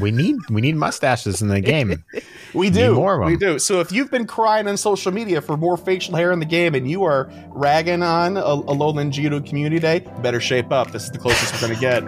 [0.00, 2.04] we need we need mustaches in the game.
[2.54, 2.94] We Need do.
[2.94, 3.32] more of 'em.
[3.32, 3.58] We do.
[3.58, 6.74] So if you've been crying on social media for more facial hair in the game
[6.74, 10.90] and you are ragging on a, a Alolan Geodude Community Day, better shape up.
[10.90, 12.02] This is the closest we're going to get.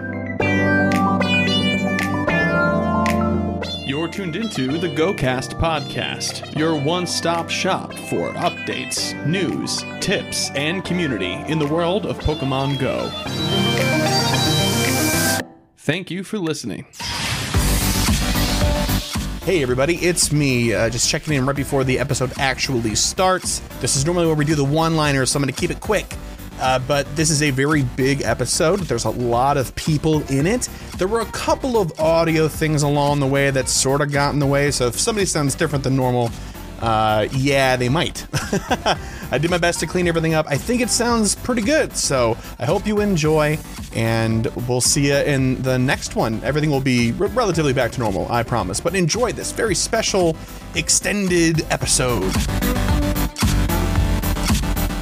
[3.87, 10.83] You're tuned into the GoCast podcast, your one stop shop for updates, news, tips, and
[10.83, 13.09] community in the world of Pokemon Go.
[15.77, 16.85] Thank you for listening.
[19.49, 20.75] Hey everybody, it's me.
[20.75, 23.61] Uh, just checking in right before the episode actually starts.
[23.81, 26.05] This is normally where we do the one-liners, so I'm going to keep it quick.
[26.59, 28.81] Uh, but this is a very big episode.
[28.81, 30.69] There's a lot of people in it.
[30.99, 34.39] There were a couple of audio things along the way that sort of got in
[34.39, 34.69] the way.
[34.69, 36.29] So if somebody sounds different than normal,
[36.79, 38.27] uh, yeah, they might.
[39.31, 40.47] I did my best to clean everything up.
[40.49, 41.95] I think it sounds pretty good.
[41.95, 43.59] So I hope you enjoy,
[43.93, 46.43] and we'll see you in the next one.
[46.43, 48.79] Everything will be re- relatively back to normal, I promise.
[48.79, 50.35] But enjoy this very special
[50.73, 52.31] extended episode.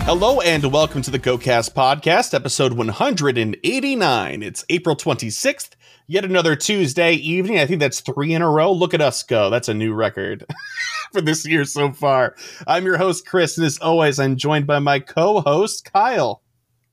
[0.03, 4.43] Hello and welcome to the GoCast podcast, episode 189.
[4.43, 5.69] It's April 26th,
[6.07, 7.59] yet another Tuesday evening.
[7.59, 8.71] I think that's three in a row.
[8.71, 9.49] Look at us go.
[9.49, 10.45] That's a new record
[11.11, 12.35] for this year so far.
[12.65, 16.41] I'm your host, Chris, and as always, I'm joined by my co-host, Kyle.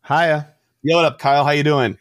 [0.06, 0.52] Hiya.
[0.82, 1.44] Yo, what up, Kyle?
[1.44, 1.96] How you doing?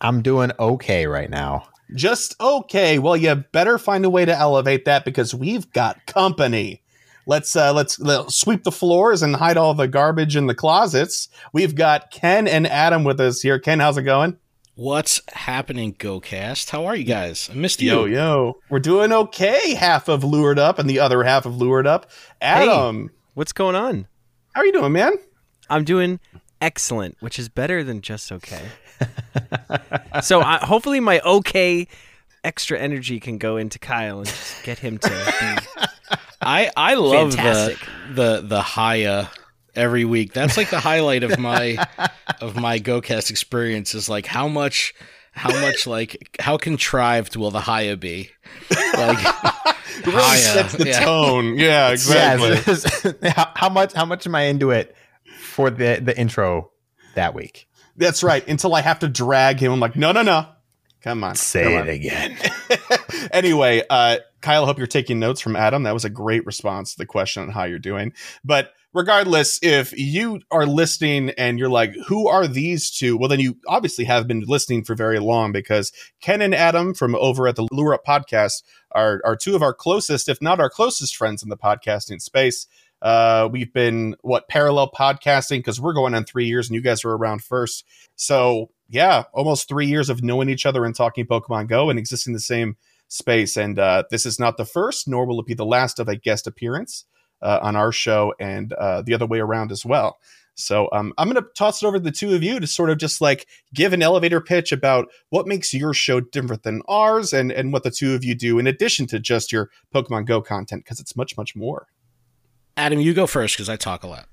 [0.00, 1.68] I'm doing okay right now.
[1.94, 2.98] Just okay.
[2.98, 6.82] Well, you better find a way to elevate that because we've got company.
[7.26, 11.28] Let's uh, let's, let's sweep the floors and hide all the garbage in the closets.
[11.52, 13.58] We've got Ken and Adam with us here.
[13.58, 14.38] Ken, how's it going?
[14.74, 16.70] What's happening, GoCast?
[16.70, 17.50] How are you guys?
[17.52, 17.90] I missed you.
[17.90, 18.56] Yo, yo.
[18.70, 19.74] We're doing okay.
[19.74, 22.10] Half of Lured Up and the other half of Lured Up.
[22.40, 24.06] Adam, What's going on?
[24.54, 25.12] how are you doing, man?
[25.68, 26.20] I'm doing
[26.62, 28.62] excellent, which is better than just okay.
[30.22, 31.86] so I, hopefully my okay
[32.42, 35.86] extra energy can go into Kyle and just get him to be
[36.40, 37.78] I I love Fantastic.
[38.08, 39.26] the the the Haya uh,
[39.74, 40.32] every week.
[40.32, 41.86] That's like the highlight of my
[42.40, 43.94] of my GoCast experience.
[43.94, 44.94] Is like how much
[45.32, 48.30] how much like how contrived will the Haya be?
[48.70, 49.18] Like
[49.98, 51.04] It really Hiya, sets the yeah.
[51.04, 51.58] tone.
[51.58, 52.50] Yeah, exactly.
[52.50, 53.14] Yes.
[53.34, 54.96] how, how much how much am I into it
[55.38, 56.70] for the the intro
[57.14, 57.68] that week?
[57.96, 58.46] That's right.
[58.48, 59.70] Until I have to drag him.
[59.72, 60.46] I'm like, no, no, no.
[61.02, 61.34] Come on.
[61.34, 61.88] Say come it on.
[61.88, 62.36] again.
[63.32, 65.82] anyway, uh, Kyle, I hope you're taking notes from Adam.
[65.82, 68.12] That was a great response to the question on how you're doing.
[68.44, 73.16] But regardless, if you are listening and you're like, who are these two?
[73.16, 77.14] Well, then you obviously have been listening for very long because Ken and Adam from
[77.16, 80.70] over at the Lured Up podcast are, are two of our closest, if not our
[80.70, 82.66] closest friends in the podcasting space.
[83.00, 87.02] Uh, we've been what parallel podcasting because we're going on three years and you guys
[87.02, 87.84] were around first.
[88.14, 92.32] So yeah, almost three years of knowing each other and talking Pokemon Go and existing
[92.32, 92.76] the same
[93.08, 93.56] space.
[93.56, 96.16] And uh, this is not the first, nor will it be the last of a
[96.16, 97.04] guest appearance
[97.42, 100.18] uh, on our show and uh, the other way around as well.
[100.54, 102.90] So um, I'm going to toss it over to the two of you to sort
[102.90, 107.32] of just like give an elevator pitch about what makes your show different than ours
[107.32, 110.42] and, and what the two of you do in addition to just your Pokemon Go
[110.42, 111.86] content, because it's much, much more.
[112.76, 114.28] Adam, you go first because I talk a lot.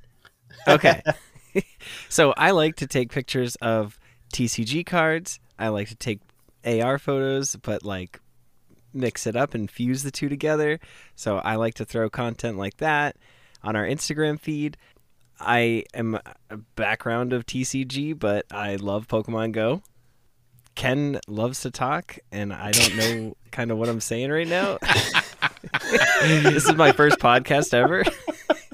[0.67, 1.01] okay.
[2.09, 3.99] so I like to take pictures of
[4.33, 5.39] TCG cards.
[5.57, 6.19] I like to take
[6.65, 8.19] AR photos, but like
[8.93, 10.79] mix it up and fuse the two together.
[11.15, 13.15] So I like to throw content like that
[13.63, 14.77] on our Instagram feed.
[15.39, 16.19] I am
[16.49, 19.81] a background of TCG, but I love Pokemon Go.
[20.75, 24.77] Ken loves to talk, and I don't know kind of what I'm saying right now.
[26.21, 28.03] this is my first podcast ever.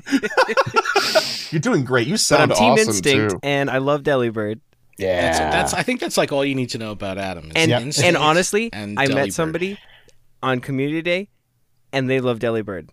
[1.51, 2.07] You're doing great.
[2.07, 3.39] You But sound I'm Team awesome Instinct, too.
[3.43, 4.59] and I love Delibird.
[4.97, 5.21] Yeah.
[5.21, 7.45] That's, that's I think that's like all you need to know about Adam.
[7.45, 9.13] is And instinct and honestly, and I Delibird.
[9.15, 9.77] met somebody
[10.43, 11.29] on Community Day,
[11.91, 12.89] and they love Delibird,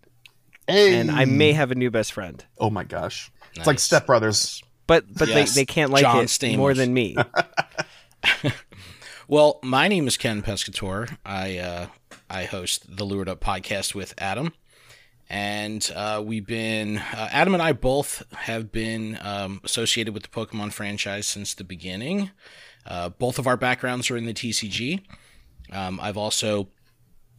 [0.66, 0.94] Hey.
[0.98, 2.44] and I may have a new best friend.
[2.58, 3.30] Oh my gosh.
[3.54, 3.82] It's like Nice.
[3.82, 4.62] Step Brothers.
[4.86, 6.56] But but Yes, they, they can't like John it Stamos.
[6.56, 7.16] more than me.
[9.28, 11.16] Well, my name is Ken Pescator.
[11.24, 11.86] I uh,
[12.28, 14.52] I host the Lured Up podcast with Adam,
[15.30, 20.28] and uh, we've been uh, Adam and I both have been um, associated with the
[20.28, 22.30] Pokemon franchise since the beginning.
[22.84, 25.00] Uh, both of our backgrounds are in the TCG.
[25.70, 26.68] Um, I've also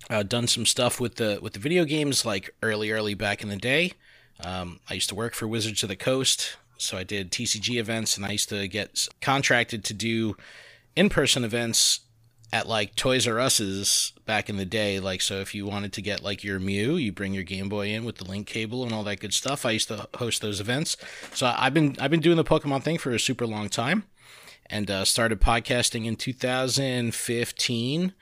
[0.10, 3.50] uh, done some stuff with the with the video games, like early, early back in
[3.50, 3.94] the day.
[4.40, 8.18] Um, I used to work for Wizards of the Coast, so I did TCG events,
[8.18, 10.36] and I used to get contracted to do
[10.96, 12.02] in-person events
[12.54, 15.00] at like Toys R Us's back in the day.
[15.00, 17.88] Like, so if you wanted to get like your Mew, you bring your Game Boy
[17.88, 19.66] in with the link cable and all that good stuff.
[19.66, 20.96] I used to host those events.
[21.34, 24.04] So I've been I've been doing the Pokemon thing for a super long time,
[24.68, 28.14] and uh, started podcasting in 2015.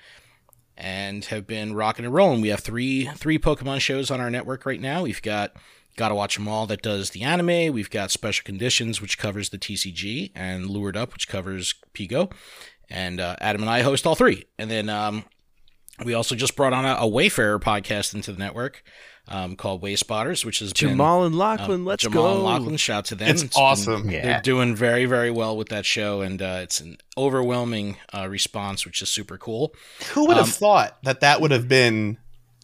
[0.84, 2.42] And have been rocking and rolling.
[2.42, 5.04] We have three three Pokemon shows on our network right now.
[5.04, 5.54] We've got
[5.96, 7.72] Gotta Watch Them All that does the anime.
[7.72, 12.32] We've got Special Conditions, which covers the TCG, and Lured Up, which covers PoGo.
[12.90, 14.46] And uh, Adam and I host all three.
[14.58, 15.26] And then um,
[16.04, 18.84] we also just brought on a, a Wayfarer podcast into the network
[19.32, 21.72] um, called Way Spotters, which is Jamal and Lachlan.
[21.82, 22.34] um, let's Jamal go.
[22.36, 23.30] and Lachlan, shout out to them.
[23.30, 24.10] It's been- awesome.
[24.12, 24.22] Yeah.
[24.24, 28.86] they're doing very, very well with that show, and uh, it's an overwhelming uh, response,
[28.86, 29.74] which is super cool.
[30.14, 32.18] Who would have Um, thought that that would have been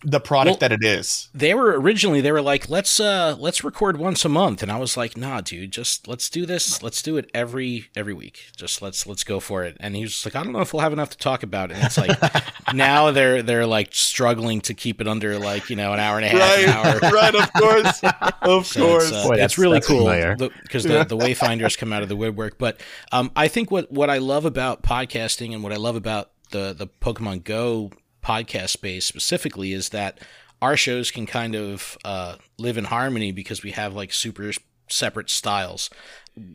[0.03, 1.29] the product Well- that it is?
[1.33, 4.77] They were originally they were like, let's uh let's record once a month, and I
[4.77, 6.83] was like, nah, dude, just let's do this.
[6.83, 8.51] Let's do it every every week.
[8.55, 9.75] Just let's let's go for it.
[9.79, 11.71] And he was like, I don't know if we'll have enough to talk about.
[11.71, 12.15] And it's like
[12.73, 16.25] now they're they're like struggling to keep it under like you know an hour and
[16.25, 16.99] a half, an hour.
[17.11, 18.01] right, of course,
[18.43, 19.03] of So course.
[19.09, 20.35] it's, uh, Boy, it's that's- really that's cool familiar.
[20.35, 22.57] because the, the Wayfinders come out of the woodwork.
[22.57, 22.79] But
[23.11, 26.73] um, I think what, what I love about podcasting and what I love about the
[26.77, 27.91] the Pokemon Go
[28.27, 30.19] podcast space specifically is that
[30.61, 34.51] our shows can kind of uh, live in harmony because we have like super
[34.89, 35.89] separate styles.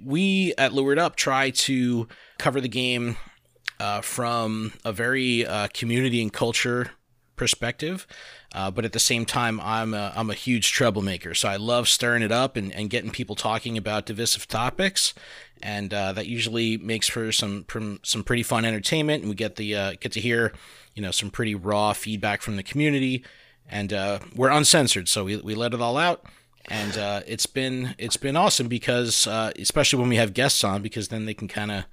[0.05, 2.09] We at Lured Up try to
[2.39, 3.17] cover the game
[3.81, 6.91] uh, from a very uh, community and culture
[7.37, 8.07] perspective.
[8.55, 11.35] Uh, but at the same time, I'm a, I'm a huge troublemaker.
[11.35, 15.15] So I love stirring it up and, and getting people talking about divisive topics.
[15.63, 17.65] And uh, that usually makes for some
[18.03, 19.23] some pretty fun entertainment.
[19.23, 20.53] And we get the uh, get to hear,
[20.95, 23.25] you know, some pretty raw feedback from the community.
[23.69, 26.25] And uh, we're uncensored, so we, we let it all out.
[26.67, 30.83] And uh, it's been it's been awesome because uh, especially when we have guests on,
[30.83, 31.85] because then they can kind of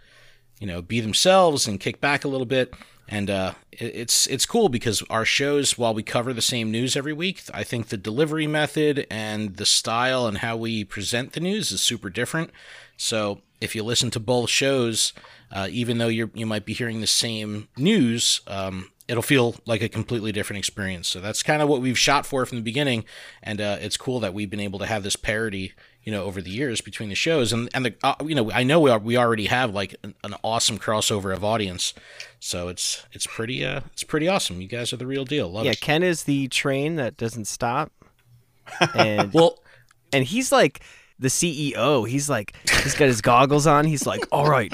[0.59, 2.73] you know, be themselves and kick back a little bit.
[3.07, 6.95] And uh, it- it's it's cool because our shows, while we cover the same news
[6.97, 11.39] every week, I think the delivery method and the style and how we present the
[11.39, 12.51] news is super different.
[12.97, 15.13] So if you listen to both shows,
[15.51, 19.81] uh, even though you you might be hearing the same news, um, it'll feel like
[19.81, 21.07] a completely different experience.
[21.07, 23.05] So that's kind of what we've shot for from the beginning,
[23.43, 25.73] and uh, it's cool that we've been able to have this parody,
[26.03, 27.51] you know, over the years between the shows.
[27.51, 30.15] And and the uh, you know I know we are, we already have like an,
[30.23, 31.93] an awesome crossover of audience,
[32.39, 34.61] so it's it's pretty uh it's pretty awesome.
[34.61, 35.49] You guys are the real deal.
[35.51, 35.81] Love yeah, it.
[35.81, 37.91] Ken is the train that doesn't stop,
[38.95, 39.59] and Well,
[40.13, 40.81] and he's like
[41.19, 42.07] the CEO.
[42.07, 43.85] He's like he's got his goggles on.
[43.85, 44.73] He's like, all right,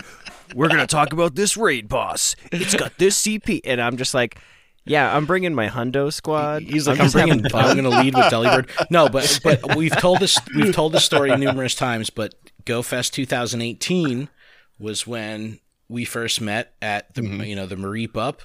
[0.54, 2.36] we're gonna talk about this raid boss.
[2.52, 4.40] It's got this CP, and I'm just like,
[4.86, 6.62] yeah, I'm bringing my Hundo squad.
[6.62, 8.92] He's like, I'm, having bringing, fun." I'm going to lead with Delibird.
[8.92, 12.12] No, but but we've told this we've told this story numerous times.
[12.12, 14.30] But GoFest 2018
[14.78, 15.60] was when
[15.90, 18.42] we first met at the you know the Mareep Up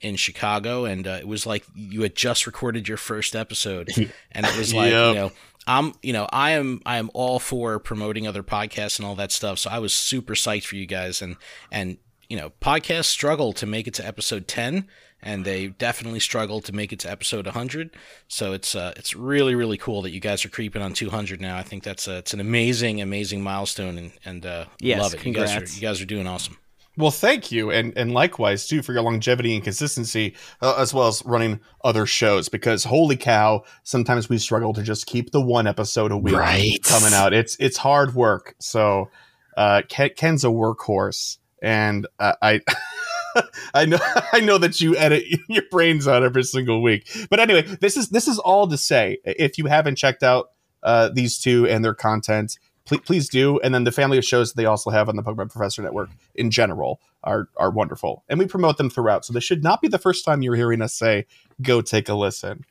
[0.00, 3.88] in Chicago, and uh, it was like you had just recorded your first episode,
[4.32, 5.08] and it was like Yep.
[5.08, 5.32] you know.
[5.66, 9.32] I'm, you know, I am, I am all for promoting other podcasts and all that
[9.32, 9.58] stuff.
[9.58, 11.36] So I was super psyched for you guys, and
[11.70, 14.88] and you know, podcasts struggle to make it to episode 10
[15.24, 17.90] and they definitely struggle to make it to episode 100.
[18.28, 21.56] So it's uh, it's really really cool that you guys are creeping on 200 now.
[21.56, 25.24] I think that's a, it's an amazing amazing milestone and and uh, Yes, love it.
[25.24, 26.58] You guys are you guys are doing awesome.
[26.96, 31.08] Well, thank you, and and likewise too for your longevity and consistency, uh, as well
[31.08, 32.48] as running other shows.
[32.48, 36.82] Because holy cow, sometimes we struggle to just keep the one episode a week Right.
[36.84, 37.32] coming out.
[37.32, 38.54] It's it's hard work.
[38.60, 39.10] So,
[39.56, 42.60] uh, Ken, Ken's a workhorse, and uh, I.
[43.74, 43.98] I know
[44.32, 47.08] I know that you edit your brains out every single week.
[47.30, 50.50] But anyway, this is this is all to say if you haven't checked out
[50.84, 53.58] uh, these two and their content, please, please do.
[53.60, 56.10] And then the family of shows that they also have on the Pokemon Professor Network
[56.34, 59.24] in general are are wonderful, and we promote them throughout.
[59.24, 61.26] So this should not be the first time you're hearing us say,
[61.62, 62.64] "Go take a listen."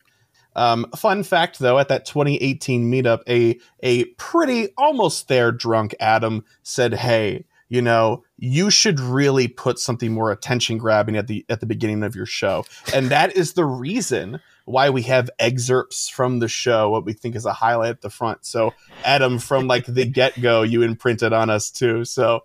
[0.56, 6.46] Um, fun fact, though, at that 2018 meetup, a a pretty almost there drunk Adam
[6.62, 11.60] said, "Hey, you know, you should really put something more attention grabbing at the at
[11.60, 16.40] the beginning of your show," and that is the reason why we have excerpts from
[16.40, 18.46] the show, what we think is a highlight at the front.
[18.46, 22.06] So, Adam, from like the get go, you imprinted on us too.
[22.06, 22.42] So,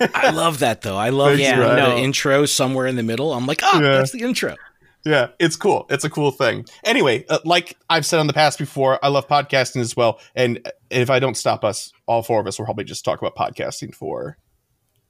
[0.00, 0.96] I love that though.
[0.96, 1.90] I love Thanks, yeah, Ryan.
[1.90, 3.32] the intro somewhere in the middle.
[3.32, 3.98] I'm like, oh, Yeah.
[3.98, 4.56] that's the intro.
[5.04, 5.86] Yeah, it's cool.
[5.88, 6.64] It's a cool thing.
[6.84, 10.18] Anyway, uh, like I've said in the past before, I love podcasting as well.
[10.34, 13.36] And if I don't stop us, all four of us will probably just talk about
[13.36, 14.36] podcasting for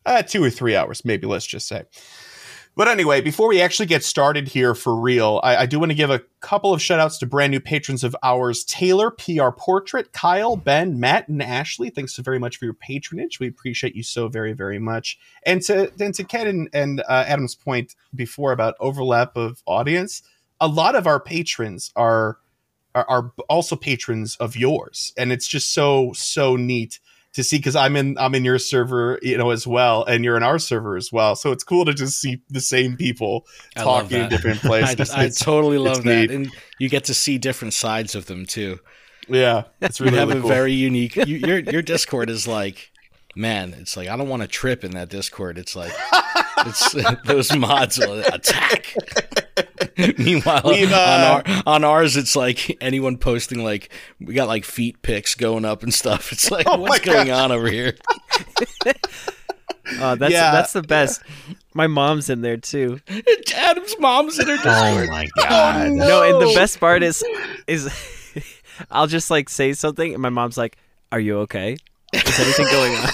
[0.05, 1.27] uh, two or three hours, maybe.
[1.27, 1.85] Let's just say.
[2.79, 5.97] But anyway, before we actually get started here for real, I, I do want to
[5.97, 10.13] give a couple of shout outs to brand new patrons of ours Taylor, PR Portrait,
[10.13, 11.91] Kyle, Ben, Matt, and Ashley.
[11.91, 13.41] Thanks so very much for your patronage.
[13.41, 15.19] We appreciate you so very, very much.
[15.45, 20.23] And to, and to Ken and, and uh, Adam's point before about overlap of audience,
[20.61, 22.39] a lot of our patrons are,
[22.95, 27.01] are are also patrons of yours, and it's just so so neat
[27.39, 30.37] to see because I'm in I'm in your server, you know, as well, and you're
[30.37, 31.35] in our server as well.
[31.35, 35.11] So it's cool to just see the same people I talking in different places.
[35.11, 36.31] I It's- totally love that, neat.
[36.31, 38.79] and you get to see different sides of them too.
[39.29, 40.51] yeah, it's really, You have really a cool.
[40.51, 41.17] very unique.
[41.17, 42.91] You, your your Discord is like,
[43.39, 45.59] man, it's like I don't want to trip in that Discord.
[45.59, 45.93] It's like
[46.67, 46.93] it's
[47.25, 48.95] those mods will attack.
[50.19, 53.91] Meanwhile, We've, on, uh, our, on ours, it's like anyone posting like
[54.21, 56.33] we got like feet pics going up and stuff.
[56.33, 57.95] It's like Oh what's my going on over here?
[60.01, 60.51] Uh, that's Yeah.
[60.53, 61.23] that's the best.
[61.75, 63.01] My mom's in there too.
[63.07, 64.75] It's Adam's mom's in her Discord.
[64.75, 65.93] Oh my god.
[65.93, 67.25] No, and the best part is
[67.67, 67.89] is
[68.91, 70.77] I'll just like say something and my mom's like,
[71.11, 71.77] "Are you okay?
[72.13, 73.09] Is anything going on?"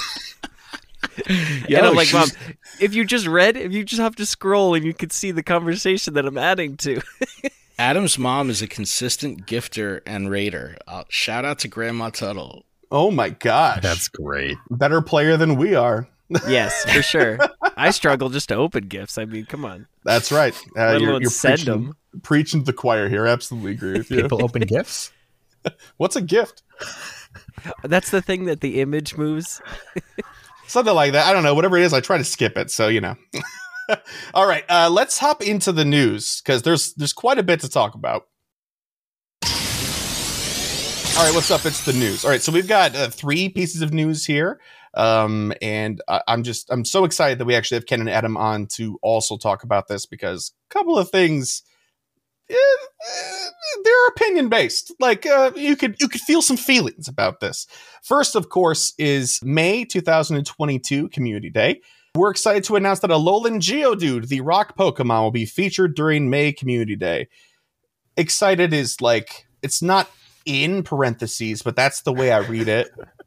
[1.69, 4.27] Yo, and I'm like, she's- "Mom, if you just read, if you just have to
[4.27, 7.01] scroll and you could see the conversation that I'm adding to."
[7.79, 10.77] Adam's mom is a consistent gifter and raider.
[10.87, 12.65] Uh, shout out to Grandma Tuttle.
[12.93, 14.57] Oh my gosh, That's great.
[14.71, 16.09] better player than we are.
[16.49, 17.39] yes, for sure.
[17.77, 19.19] I struggle just to open gifts.
[19.19, 19.89] I mean, come on.
[20.05, 20.55] That's right.
[20.77, 21.97] Uh, Let you're alone you're send preaching, them.
[22.23, 23.27] preaching to the choir here.
[23.27, 24.23] Absolutely agree with you.
[24.23, 25.11] People open gifts.
[25.97, 26.63] What's a gift?
[27.83, 29.61] That's the thing that the image moves.
[30.67, 31.27] Something like that.
[31.27, 31.55] I don't know.
[31.55, 32.71] Whatever it is, I try to skip it.
[32.71, 33.17] So you know.
[34.35, 37.69] All right, uh, let's hop into the news because there's there's quite a bit to
[37.69, 38.27] talk about.
[41.17, 41.65] All right, what's up?
[41.65, 42.25] It's the news.
[42.25, 44.59] All right, so we've got uh, three pieces of news here,
[44.95, 48.37] um, and I, I'm just I'm so excited that we actually have Ken and Adam
[48.37, 51.63] on to also talk about this because a couple of things.
[52.51, 53.49] Eh, eh,
[53.85, 54.93] they're opinion based.
[55.01, 57.67] Like uh, you could you could feel some feelings about this.
[58.03, 61.81] First, of course, is May 2022 Community Day.
[62.17, 66.31] We're excited to announce that a Alolan Geodude, the rock Pokemon, will be featured during
[66.31, 67.27] May Community Day.
[68.17, 70.09] Excited is like, it's not
[70.45, 72.93] in parentheses, but that's the way I read it.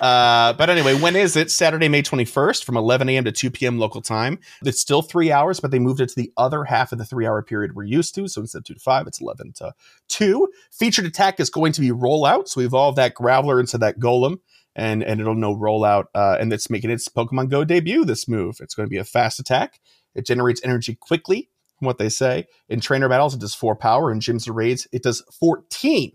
[0.00, 1.50] Uh, but anyway, when is it?
[1.50, 3.24] Saturday, May 21st from 11 a.m.
[3.24, 3.78] to 2 p.m.
[3.78, 4.38] local time.
[4.64, 7.26] It's still three hours, but they moved it to the other half of the three
[7.26, 8.26] hour period we're used to.
[8.28, 9.72] So instead of 2 to 5, it's 11 to
[10.08, 10.48] 2.
[10.72, 12.48] Featured attack is going to be rollout.
[12.48, 14.38] So we evolve that Graveler into that Golem
[14.74, 18.56] and and it'll know rollout uh, and it's making its pokemon go debut this move
[18.60, 19.80] it's going to be a fast attack
[20.14, 24.10] it generates energy quickly from what they say in trainer battles it does 4 power
[24.10, 26.12] in gyms and raids it does 14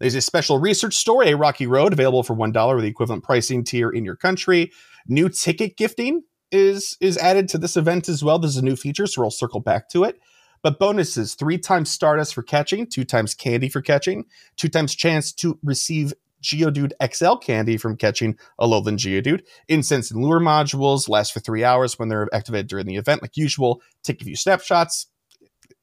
[0.00, 3.64] there's a special research store a rocky road available for $1 or the equivalent pricing
[3.64, 4.70] tier in your country
[5.06, 8.76] new ticket gifting is is added to this event as well this is a new
[8.76, 10.20] feature so we'll circle back to it
[10.62, 14.24] but bonuses three times stardust for catching two times candy for catching
[14.56, 19.42] two times chance to receive Geodude XL candy from catching a Alolan Geodude.
[19.68, 23.36] Incense and lure modules last for three hours when they're activated during the event, like
[23.36, 23.80] usual.
[24.02, 25.06] Take a few snapshots.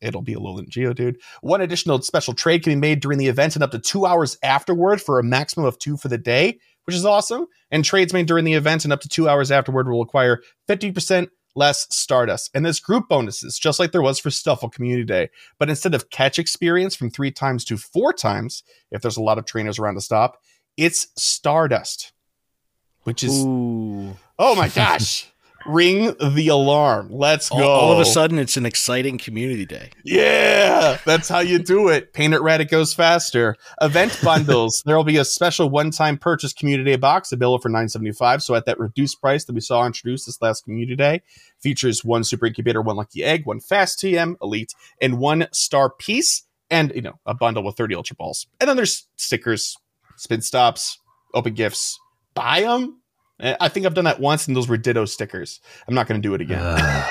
[0.01, 1.15] It'll be a Alolan Geodude.
[1.41, 4.37] One additional special trade can be made during the event and up to two hours
[4.43, 7.45] afterward for a maximum of two for the day, which is awesome.
[7.69, 11.29] And trades made during the event and up to two hours afterward will acquire 50%
[11.55, 12.49] less Stardust.
[12.53, 15.29] And there's group bonuses, just like there was for Stufful Community Day.
[15.59, 19.37] But instead of catch experience from three times to four times, if there's a lot
[19.37, 20.37] of trainers around to stop,
[20.77, 22.13] it's Stardust,
[23.03, 24.15] which is Ooh.
[24.39, 25.27] oh my gosh!
[25.65, 27.09] Ring the alarm.
[27.11, 27.69] Let's All, go.
[27.69, 29.89] all of a sudden, it's an exciting community day.
[30.03, 32.13] Yeah, that's how you do it.
[32.13, 33.55] Paint it red, it goes faster.
[33.81, 34.81] Event bundles.
[34.85, 38.41] there will be a special one-time purchase community day box available for nine seventy-five.
[38.43, 41.21] So at that reduced price that we saw introduced this last community day,
[41.59, 46.43] features one super incubator, one lucky egg, one fast TM elite, and one star piece,
[46.69, 48.47] and you know a bundle with thirty ultra balls.
[48.59, 49.77] And then there's stickers,
[50.17, 50.99] spin stops,
[51.33, 51.99] open gifts.
[52.33, 53.00] Buy them.
[53.41, 55.59] Eh, I think I've done that once, and those were Ditto stickers.
[55.87, 57.05] I'm not going to do it again.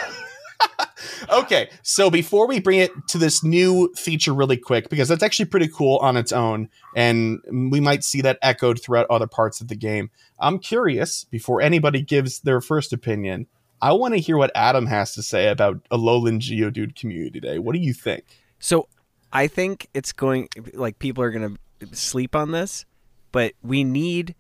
[1.31, 5.47] okay, so before we bring it to this new feature really quick, because that's actually
[5.47, 9.69] pretty cool on its own, and we might see that echoed throughout other parts of
[9.69, 10.11] the game.
[10.39, 13.47] I'm curious, before anybody gives their first opinion,
[13.83, 17.59] I want to hear what Adam has to say about a Alolan Geodude Community Day.
[17.59, 18.25] What do you think?
[18.59, 18.89] So
[19.33, 22.85] I think it's going like people are going to sleep on this,
[23.33, 24.35] but we need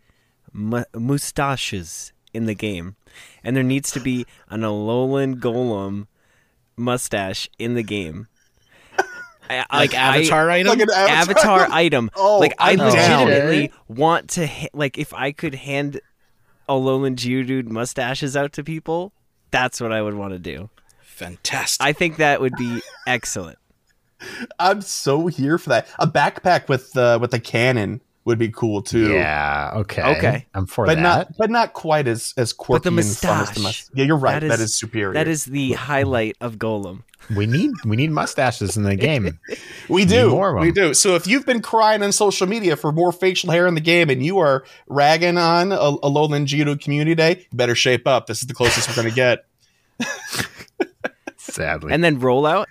[0.52, 2.96] mu- mustaches in the game.
[3.42, 6.06] And there needs to be an Alolan Golem
[6.76, 8.28] mustache in the game.
[9.48, 10.68] I- Like I- avatar item.
[10.78, 12.10] Like an avatar item.
[12.16, 12.90] Oh, like I I'm down.
[13.26, 16.00] legitimately want to ha- like if I could hand
[16.68, 19.12] a Alolan Geodude mustaches out to people,
[19.50, 20.70] that's what I would want to do.
[21.02, 21.84] Fantastic.
[21.84, 23.58] I think that would be excellent.
[24.60, 25.88] I'm so here for that.
[25.98, 29.12] A backpack with uh, with a cannon would be cool too.
[29.12, 29.70] Yeah.
[29.76, 30.02] Okay.
[30.16, 30.46] Okay.
[30.54, 31.02] I'm for But that.
[31.02, 33.62] not, but not quite as as quirky the and fun as the mustache.
[33.62, 33.90] mustache.
[33.94, 34.40] Yeah, you're right.
[34.40, 35.14] That that is- is superior.
[35.14, 37.02] That is the highlight of Golem.
[37.34, 39.38] we need we need mustaches in the game.
[39.88, 40.30] We Need do.
[40.30, 40.94] more of We do.
[40.94, 44.08] So if you've been crying on social media for more facial hair in the game
[44.10, 48.26] and you are ragging on a, a Alolan Geodude Community Day, better shape up.
[48.26, 49.46] This is the closest we're going to get.
[51.36, 51.92] Sadly.
[51.92, 52.66] And then rollout,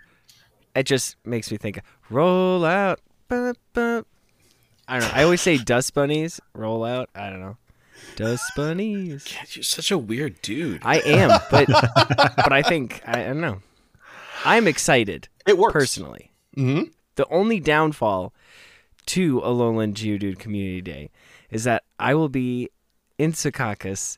[0.75, 2.99] it just makes me think roll out.
[3.27, 4.05] Ba, ba.
[4.89, 5.15] I don't know.
[5.19, 7.09] I always say dust bunnies, roll out.
[7.15, 7.57] I don't know.
[8.15, 9.23] Dust bunnies.
[9.23, 10.81] God, You're such a weird dude.
[10.83, 13.61] I am, but but I think I, I don't know.
[14.45, 15.73] I'm excited It works.
[15.73, 16.31] personally.
[16.55, 16.83] hmm
[17.15, 18.33] The only downfall
[19.07, 21.09] to a Alolan Geodude Community Day
[21.51, 22.69] is that I will be
[23.17, 24.17] in Secaucus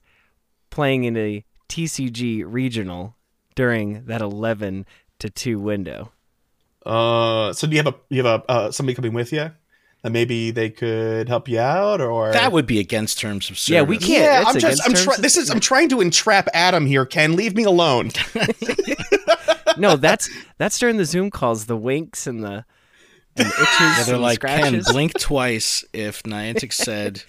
[0.70, 3.16] playing in a TCG regional
[3.56, 4.86] during that 11
[5.20, 6.12] to 2 window.
[6.86, 9.51] Uh, so do you have a you have a uh, somebody coming with you?
[10.03, 13.70] That maybe they could help you out, or That would be against terms of service.
[13.70, 14.10] Yeah, we can't.
[14.24, 17.05] Yeah, That's I'm just I'm terms try- this is I'm trying to entrap Adam here.
[17.05, 18.10] Ken, leave me alone.
[19.77, 22.65] No, that's that's during the Zoom calls, the winks and the
[23.38, 27.24] and the itches Yeah, they're and like, Ken, blink twice if Niantic said.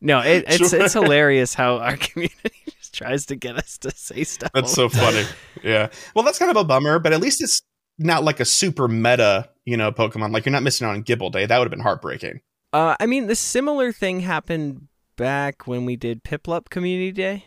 [0.00, 0.80] No, it, it's Sure.
[0.82, 4.50] it's hilarious how our community just tries to get us to say stuff.
[4.52, 5.24] That's so funny.
[5.62, 5.88] Yeah.
[6.16, 7.62] Well, that's kind of a bummer, but at least it's
[7.98, 10.32] not like a super meta, you know, Pokemon.
[10.32, 11.46] Like you're not missing out on Gible Day.
[11.46, 12.40] That would have been heartbreaking.
[12.72, 17.44] Uh, I mean, the similar thing happened back when we did Piplup Community Day.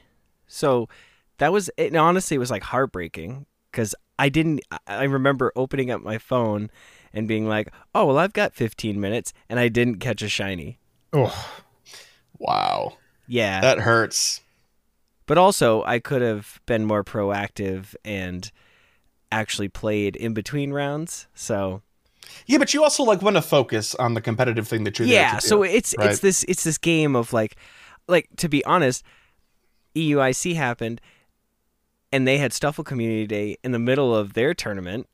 [0.47, 0.87] So
[1.39, 5.89] that was, it honestly it was like heartbreaking because I didn't, I- I remember opening
[5.91, 6.69] up my phone
[7.11, 10.77] and being like, oh, well, I've got 15 minutes and I didn't catch a shiny.
[11.13, 11.57] oh,
[12.37, 12.97] Wow.
[13.27, 13.61] Yeah.
[13.61, 14.41] That hurts.
[15.25, 18.51] but also, I could have been more proactive and
[19.31, 21.27] actually played in between rounds.
[21.33, 21.81] So
[22.47, 25.15] Yeah, but you also like want to focus on the competitive thing that you're there
[25.21, 26.11] yeah to do, so it's right?
[26.11, 27.55] it's this it's this game of like
[28.07, 29.03] like to be honest
[29.95, 31.01] euic happened
[32.11, 35.07] and they had stufful community day in the middle of their tournament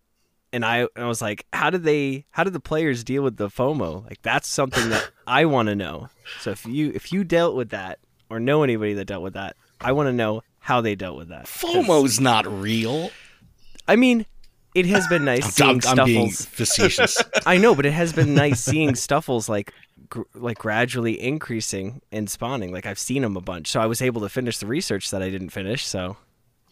[0.54, 3.48] and I, I was like how did they how did the players deal with the
[3.48, 6.10] fomo like that's something that i want to know
[6.42, 8.00] so if you if you dealt with that
[8.30, 11.30] or know anybody that dealt with that i want to know how they dealt with
[11.30, 13.12] that 'Cause, FOMO's not real.
[13.88, 14.26] i mean
[14.76, 17.24] it has been nice I'm, seeing I'm being stuffuls facetious.
[17.46, 19.74] I know, but it has been nice seeing Stuffuls like
[20.10, 22.72] gr- like gradually increasing and spawning.
[22.72, 25.22] Like I've seen them a bunch, so I was able to finish the research that
[25.22, 25.86] I didn't finish.
[25.86, 26.18] So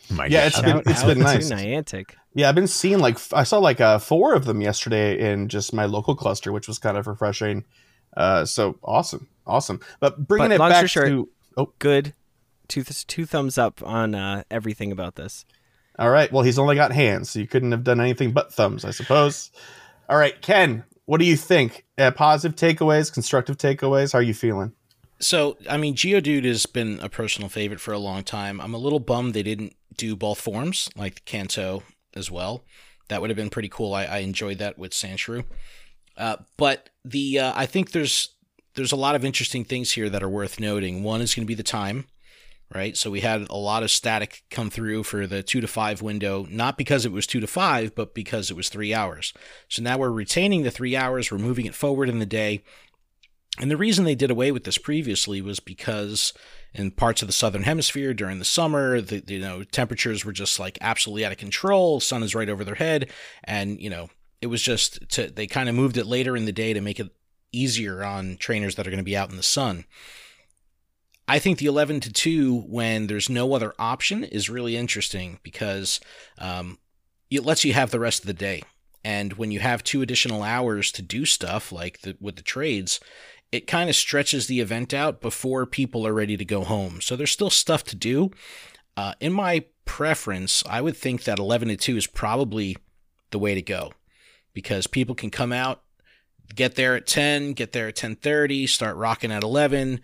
[0.10, 0.48] my Yeah, God.
[0.48, 1.52] it's been Shout it's out been to nice.
[1.52, 2.12] Niantic.
[2.36, 5.74] Yeah, I've been seeing like I saw like uh, four of them yesterday in just
[5.74, 7.66] my local cluster, which was kind of refreshing.
[8.16, 9.80] Uh, so awesome, awesome.
[10.00, 12.14] But bringing But it back story to oh, Good.
[12.68, 15.44] Two th- two thumbs up on uh, everything about this.
[16.00, 16.32] All right.
[16.32, 19.52] Well, he's only got hands, so you couldn't have done anything but thumbs, I suppose.
[20.08, 21.86] All right, Ken, what do you think?
[21.98, 24.14] Uh, positive takeaways, constructive takeaways.
[24.14, 24.74] How are you feeling?
[25.20, 28.62] So, I mean, Geodude has been a personal favorite for a long time.
[28.62, 31.84] I'm a little bummed they didn't do both forms, like Kanto
[32.16, 32.64] as well.
[33.10, 33.94] That would have been pretty cool.
[33.94, 35.44] I, I enjoyed that with Sandshrew.
[36.16, 38.36] Uh, but the uh, I think there's
[38.76, 41.04] there's a lot of interesting things here that are worth noting.
[41.04, 42.06] One is going to be the time,
[42.74, 42.96] right?
[42.96, 46.46] So we had a lot of static come through for the two to five window,
[46.50, 49.34] not because it was two to five, but because it was three hours.
[49.68, 51.32] So now we're retaining the three hours.
[51.32, 52.64] We're moving it forward in the day.
[53.60, 56.34] And the reason they did away with this previously was because
[56.74, 60.60] in parts of the southern hemisphere during the summer, the you know temperatures were just
[60.60, 62.00] like absolutely out of control.
[62.00, 63.10] Sun is right over their head,
[63.44, 64.10] and you know
[64.42, 67.00] it was just to they kind of moved it later in the day to make
[67.00, 67.10] it
[67.52, 69.86] easier on trainers that are going to be out in the sun.
[71.30, 76.00] I think the 11 to 2 when there's no other option is really interesting because
[76.39, 76.80] um,
[77.30, 78.63] it lets you have the rest of the day.
[79.04, 83.00] And when you have two additional hours to do stuff like the, with the trades,
[83.52, 87.00] it kind of stretches the event out before people are ready to go home.
[87.00, 88.32] So there's still stuff to do.
[88.98, 92.76] Uh, in my preference, I would think that 11 to 2 is probably
[93.30, 93.94] the way to go
[94.54, 95.84] because people can come out,
[96.56, 100.02] get there at 10, get there at 10:30, start rocking at 11.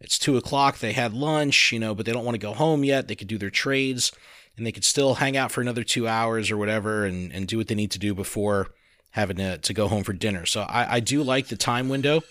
[0.00, 0.78] It's two o'clock.
[0.78, 3.08] They had lunch, you know, but they don't want to go home yet.
[3.08, 4.12] They could do their trades,
[4.56, 7.58] and they could still hang out for another two hours or whatever, and, and do
[7.58, 8.68] what they need to do before
[9.10, 10.46] having to, to go home for dinner.
[10.46, 12.22] So I, I do like the time window.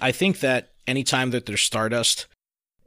[0.00, 2.26] I think that anytime that there's Stardust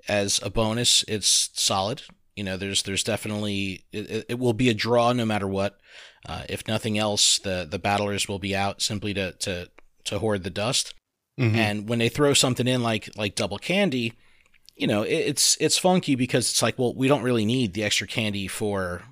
[0.07, 2.01] as a bonus, it's solid.
[2.35, 5.79] You know, there's there's definitely it, it will be a draw no matter what.
[6.25, 9.69] Uh, if nothing else, the the battlers will be out simply to to
[10.05, 10.93] to hoard the dust.
[11.39, 11.55] Mhm.
[11.55, 14.13] And when they throw something in like like double candy,
[14.75, 17.83] you know, it, it's it's funky because it's like, well, we don't really need the
[17.83, 19.03] extra candy for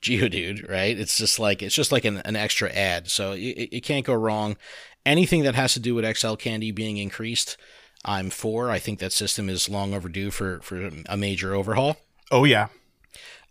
[0.00, 0.98] Geodude, right?
[0.98, 4.14] It's just like it's just like an, an extra ad, so it, it can't go
[4.14, 4.56] wrong.
[5.04, 7.56] Anything that has to do with XL candy being increased,
[8.04, 8.70] I'm for.
[8.70, 11.96] I think that system is long overdue for for a major overhaul.
[12.30, 12.68] Oh yeah.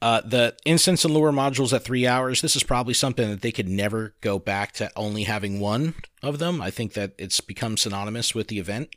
[0.02, 2.42] Uh, the incense and lure modules at three hours.
[2.42, 6.38] This is probably something that they could never go back to only having one of
[6.38, 6.62] them.
[6.62, 8.90] I think that it's become synonymous with the event,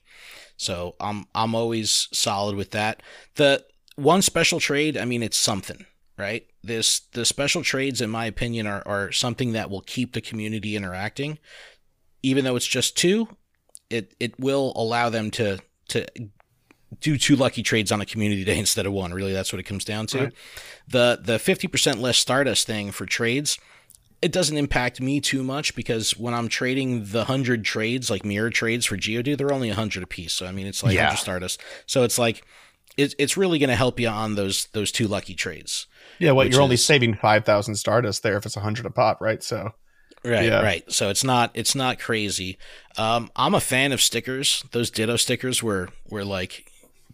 [0.56, 3.02] so I'm I'm always solid with that.
[3.36, 3.64] The
[3.96, 6.46] one special trade, I mean, it's something, right?
[6.62, 10.76] This the special trades, in my opinion, are are something that will keep the community
[10.76, 11.38] interacting,
[12.22, 13.28] even though it's just two.
[13.88, 15.58] It it will allow them to
[15.88, 16.06] to
[17.00, 19.12] do two lucky trades on a community day instead of one.
[19.12, 20.18] Really, that's what it comes down to.
[20.24, 20.32] Right.
[20.88, 23.58] The the fifty percent less Stardust thing for trades,
[24.22, 28.50] it doesn't impact me too much because when I'm trading the hundred trades, like mirror
[28.50, 30.32] trades for Geodude, they're only hundred apiece.
[30.32, 31.06] So I mean, it's like Yeah.
[31.06, 31.60] hundred Stardust.
[31.86, 32.42] So it's like
[32.96, 35.86] it's it's really going to help you on those those two lucky trades.
[36.18, 39.20] Yeah, what you're only saving five thousand Stardust there if it's a hundred a pop,
[39.20, 39.42] right?
[39.42, 39.72] So
[40.24, 40.62] Right, Yeah.
[40.62, 40.90] right.
[40.92, 42.58] So it's not it's not crazy.
[42.96, 44.64] Um, I'm a fan of stickers.
[44.72, 46.67] Those Ditto stickers were were like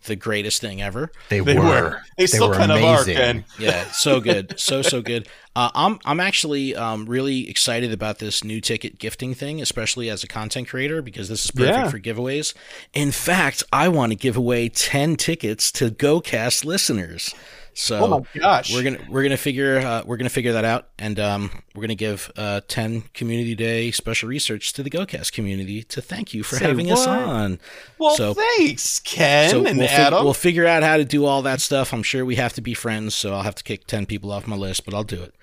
[0.04, 1.10] the greatest thing ever.
[1.28, 1.64] They, they were.
[1.64, 2.02] were.
[2.16, 3.16] They, still were kind of are, amazing.
[3.16, 3.44] Ken.
[3.58, 5.28] Yeah, so good, so so good.
[5.56, 10.24] Uh, I'm I'm actually um, really excited about this new ticket gifting thing, especially as
[10.24, 11.88] a content creator, because this is perfect Yeah.
[11.90, 12.54] for giveaways.
[12.92, 17.34] In fact, I want to give away ten tickets to GoCast listeners.
[17.76, 18.72] So Oh my gosh.
[18.72, 21.94] we're gonna we're gonna figure uh, we're gonna figure that out, and um, we're gonna
[21.96, 26.56] give uh, ten Community Day special research to the GoCast community to thank you for
[26.56, 27.58] Say having us on.
[27.98, 30.24] well, so- thanks, Ken So and we'll, Adam.
[30.24, 31.92] we'll figure out how to do all that stuff.
[31.92, 34.46] I'm sure we have to be friends, so I'll have to kick ten people off
[34.46, 35.34] my list, but I'll do it.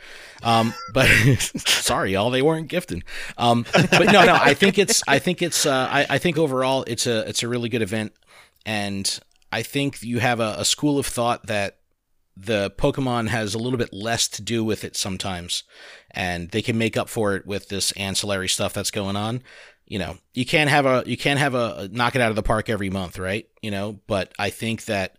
[0.41, 1.07] Um, but
[1.57, 3.03] sorry, all they weren't gifting.
[3.37, 6.83] Um, but no, no, I think it's, I think it's, uh, I, I think overall
[6.87, 8.13] it's a, it's a really good event,
[8.65, 9.19] and
[9.51, 11.77] I think you have a, a school of thought that
[12.37, 15.63] the Pokemon has a little bit less to do with it sometimes,
[16.11, 19.43] and they can make up for it with this ancillary stuff that's going on.
[19.85, 22.35] You know, you can't have a you can't have a, a knock it out of
[22.35, 23.47] the park every month, right?
[23.61, 25.17] You know, but I think that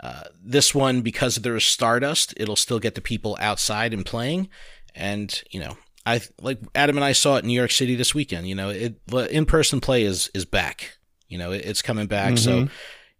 [0.00, 4.48] uh, this one, because there's Stardust, it'll still get the people outside and playing,
[4.94, 8.14] and you know, I like Adam and I saw it in New York City this
[8.14, 8.48] weekend.
[8.48, 9.00] You know, it
[9.30, 10.98] in person play is is back.
[11.28, 12.38] You know, it, it's coming back.
[12.38, 12.68] So,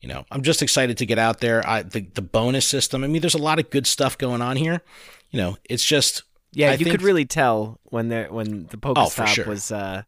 [0.04, 1.66] you know, I'm just excited to get out there.
[1.66, 3.02] I the the bonus system.
[3.04, 4.82] I mean, there's a lot of good stuff going on here.
[5.30, 8.78] You know, it's just Yeah, I you think- could really tell when there when the
[8.84, 9.46] Oh, for sure.
[9.46, 10.02] was uh,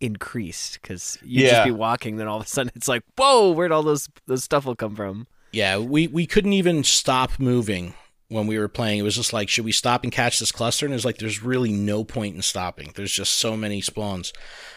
[0.00, 1.50] increased because you'd Yeah.
[1.50, 4.42] just be walking, then all of a sudden it's like, whoa, where'd all those those
[4.42, 5.28] stuff will come from?
[5.52, 7.94] Yeah, we, we couldn't even stop moving
[8.28, 8.98] when we were playing.
[8.98, 10.84] It was just like, should we stop and catch this cluster?
[10.84, 12.92] And it was like, there's really no point in stopping.
[12.96, 14.32] There's just so many spawns.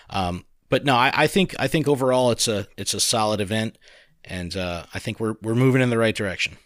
[0.10, 3.78] Um, but no, I, I think I think overall it's a it's a solid event,
[4.24, 6.58] and uh, I think we're we're moving in the right direction.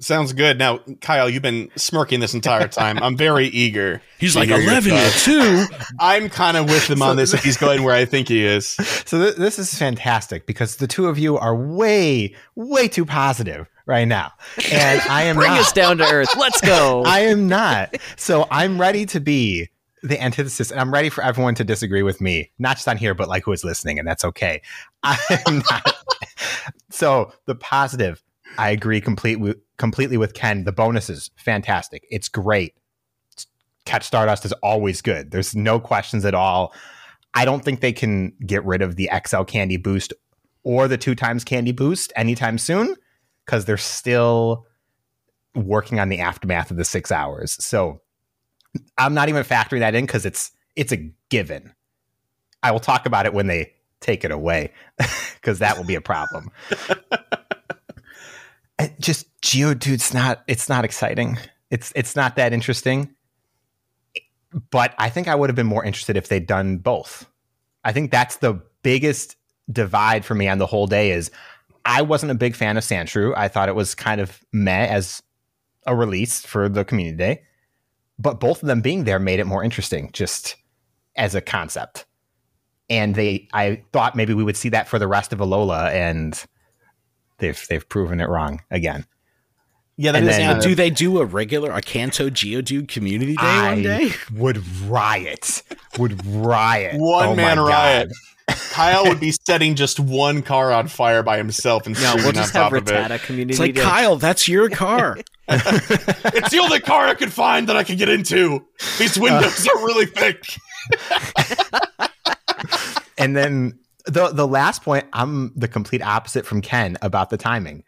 [0.00, 0.58] Sounds good.
[0.58, 2.98] Now, Kyle, you've been smirking this entire time.
[3.00, 4.02] I'm very eager.
[4.18, 5.24] He's like eleven to thoughts.
[5.24, 5.64] two.
[6.00, 8.66] I'm kind of with him on this if he's going where I think he is.
[9.06, 13.68] So th- this is fantastic because the two of you are way, way too positive
[13.86, 14.32] right now,
[14.72, 15.60] and I am Bring not.
[15.60, 16.36] us down to earth.
[16.36, 17.02] Let's go.
[17.06, 17.96] I am not.
[18.16, 19.68] So I'm ready to be
[20.02, 23.14] the antithesis, and I'm ready for everyone to disagree with me, not just on here,
[23.14, 24.60] but like who is listening, and that's okay.
[25.02, 25.94] I'm not.
[26.90, 28.22] so the positive,
[28.58, 30.64] I agree completely completely with Ken.
[30.64, 32.06] The bonuses, fantastic.
[32.10, 32.74] It's great.
[33.84, 35.30] Catch Stardust is always good.
[35.30, 36.72] There's no questions at all.
[37.34, 40.12] I don't think they can get rid of the XL candy boost
[40.62, 42.94] or the two times candy boost anytime soon
[43.44, 44.66] because they're still
[45.54, 47.56] working on the aftermath of the six hours.
[47.64, 48.00] So
[48.98, 51.72] I'm not even factoring that in because it's it's a given.
[52.62, 54.72] I will talk about it when they take it away
[55.34, 56.50] because that will be a problem.
[58.98, 61.38] Just Geodude's not it's not exciting.
[61.70, 63.14] It's it's not that interesting.
[64.70, 67.26] But I think I would have been more interested if they'd done both.
[67.84, 69.36] I think that's the biggest
[69.70, 71.30] divide for me on the whole day is
[71.84, 73.34] I wasn't a big fan of Sandshrew.
[73.36, 75.22] I thought it was kind of meh as
[75.86, 77.42] a release for the community day.
[78.22, 80.54] But both of them being there made it more interesting just
[81.16, 82.06] as a concept.
[82.88, 86.40] And they I thought maybe we would see that for the rest of Alola and
[87.38, 89.06] they've they've proven it wrong again.
[89.96, 92.88] Yeah, that And is then- Now, kind do they do a regular a Kanto Geodude
[92.88, 94.10] community day I one day?
[94.34, 95.62] would riot.
[95.98, 96.98] Would riot.
[97.00, 98.10] One Oh man riot.
[98.70, 102.54] Kyle would be setting just one car on fire by himself and no, we'll just
[102.56, 102.92] on have top of it.
[102.92, 103.52] Rattata community.
[103.52, 103.82] It's like day.
[103.82, 105.18] Kyle, that's your car.
[105.48, 108.64] It's the only car I could find that I could get into.
[108.98, 110.56] These windows are really thick.
[113.18, 117.84] and then the the last point, I'm the complete opposite from Ken about the timing.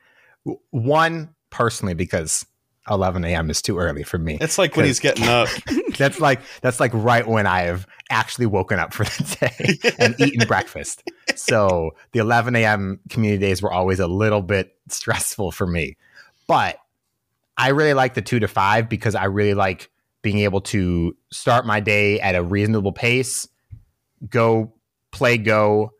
[0.71, 2.47] One, personally, because
[2.90, 3.51] 11 a.m.
[3.51, 4.38] is too early for me.
[4.40, 5.49] It's like when he's getting up.
[5.97, 10.21] That's like that's like right when I have actually woken up for the day and
[10.21, 11.05] eaten breakfast.
[11.37, 12.99] So the 11 a.m.
[13.11, 15.97] community days were always a little bit stressful for me,
[16.49, 16.79] but
[17.57, 19.90] I really like the two to five because I really like
[20.23, 23.47] being able to start my day at a reasonable pace,
[24.29, 24.73] go
[25.12, 25.93] play Go,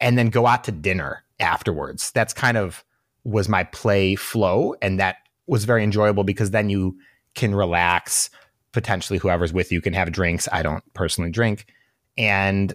[0.00, 2.10] and then go out to dinner afterwards.
[2.12, 2.84] That's kind of
[3.24, 5.16] was my play flow, and that
[5.46, 6.98] was very enjoyable because then you
[7.34, 8.30] can relax.
[8.72, 10.46] Potentially, whoever's with you can have drinks.
[10.52, 11.66] I don't personally drink,
[12.18, 12.74] and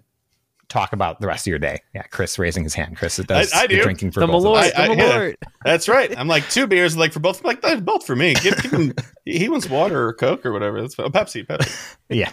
[0.70, 1.80] talk about the rest of your day.
[1.94, 2.98] Yeah, Chris raising his hand.
[2.98, 3.84] Chris it does I- I the do.
[3.84, 4.72] drinking for the both of us.
[4.72, 5.32] Malort, I- the I- yeah.
[5.64, 6.18] That's right.
[6.18, 7.40] I'm like two beers, like for both.
[7.42, 8.34] I'm like "That's both for me.
[8.36, 8.94] Give, give him,
[9.26, 10.82] he wants water or Coke or whatever.
[10.82, 10.98] That's.
[10.98, 11.46] Oh, Pepsi.
[11.46, 11.96] Pepsi.
[12.10, 12.30] Yeah,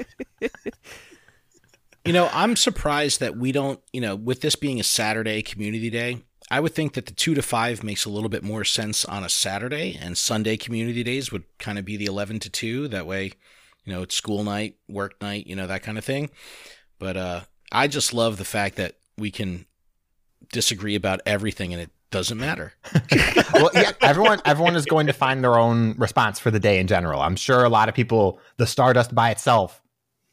[2.05, 5.91] You know, I'm surprised that we don't, you know, with this being a Saturday community
[5.91, 9.05] day, I would think that the two to five makes a little bit more sense
[9.05, 12.89] on a Saturday, and Sunday community days would kind of be the 11 to 2.
[12.89, 13.33] That way,
[13.85, 16.31] you know, it's school night, work night, you know, that kind of thing.
[16.99, 17.41] But uh,
[17.73, 19.67] I just love the fact that we can
[20.53, 22.73] disagree about everything and it doesn't matter.
[23.55, 26.87] well, yeah, everyone everyone is going to find their own response for the day in
[26.87, 27.21] general.
[27.21, 29.81] I'm sure a lot of people, the Stardust by itself,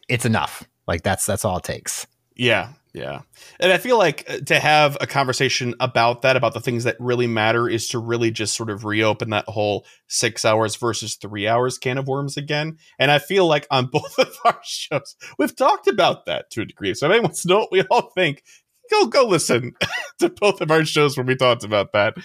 [0.09, 0.63] it's enough.
[0.87, 2.07] Like that's that's all it takes.
[2.35, 3.21] Yeah, yeah.
[3.59, 6.95] And I feel like uh, to have a conversation about that, about the things that
[6.99, 11.47] really matter, is to really just sort of reopen that whole six hours versus three
[11.47, 12.77] hours can of worms again.
[12.97, 16.65] And I feel like on both of our shows, we've talked about that to a
[16.65, 16.93] degree.
[16.93, 18.43] So if anyone wants to know what we all think,
[18.89, 19.73] go go listen
[20.19, 22.15] to both of our shows where we talked about that.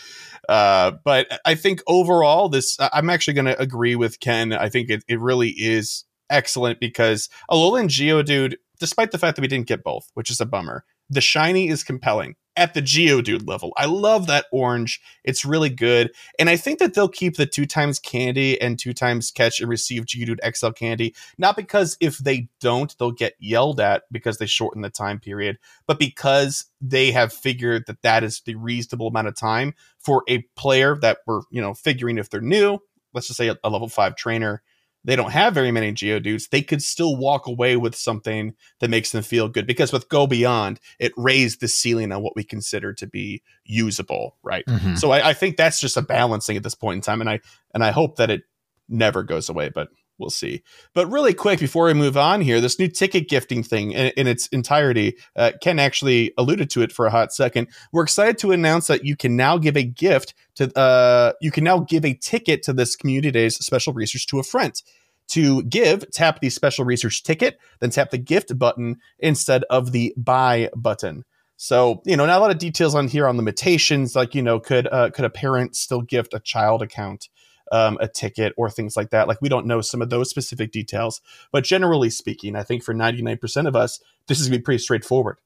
[0.49, 4.53] Uh, but I think overall, this I'm actually going to agree with Ken.
[4.53, 9.47] I think it, it really is excellent because Alolan Geodude, despite the fact that we
[9.47, 13.73] didn't get both, which is a bummer, the shiny is compelling at the Geodude level.
[13.77, 15.01] I love that orange.
[15.23, 16.11] It's really good.
[16.37, 19.71] And I think that they'll keep the two times candy and two times catch and
[19.71, 24.47] receive Geodude XL candy, not because if they don't, they'll get yelled at because they
[24.47, 29.29] shorten the time period, but because they have figured that that is the reasonable amount
[29.29, 32.81] of time for a player that we're, you know, figuring if they're new,
[33.15, 34.61] let's just say a, a level five trainer
[35.05, 39.11] they don't have very many geodudes, they could still walk away with something that makes
[39.11, 39.67] them feel good.
[39.67, 44.37] Because with Go Beyond, it raised the ceiling on what we consider to be usable,
[44.43, 44.65] right?
[44.67, 44.99] Mhm.
[44.99, 47.41] So I, I think that's just a balancing at this point in time, and I
[47.75, 48.43] and I hope that it
[48.89, 49.89] never goes away, but
[50.19, 50.63] we'll see.
[50.95, 54.27] But really quick before we move on here, this new ticket gifting thing in, in
[54.27, 57.69] its entirety, uh, Ken actually alluded to it for a hot second.
[57.93, 61.65] We're excited to announce that you can now give a gift to uh, you can
[61.65, 64.81] now give a ticket to this community days special research to a friend.
[65.29, 70.13] To give, tap the special research ticket, then tap the gift button instead of the
[70.17, 71.25] buy button.
[71.57, 74.59] So, you know, not a lot of details on here on limitations, like, you know,
[74.59, 77.29] could uh, could a parent still gift a child account
[77.73, 79.27] um, a ticket or things like that?
[79.27, 81.21] Like, we don't know some of those specific details.
[81.51, 84.79] But generally speaking, I think for 99% of us, this is going to be pretty
[84.83, 85.39] straightforward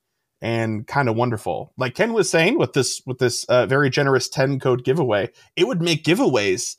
[0.42, 1.72] and kind of wonderful.
[1.78, 5.66] Like Ken was saying with this with this uh, very generous 10 code giveaway, it
[5.66, 6.76] would make giveaways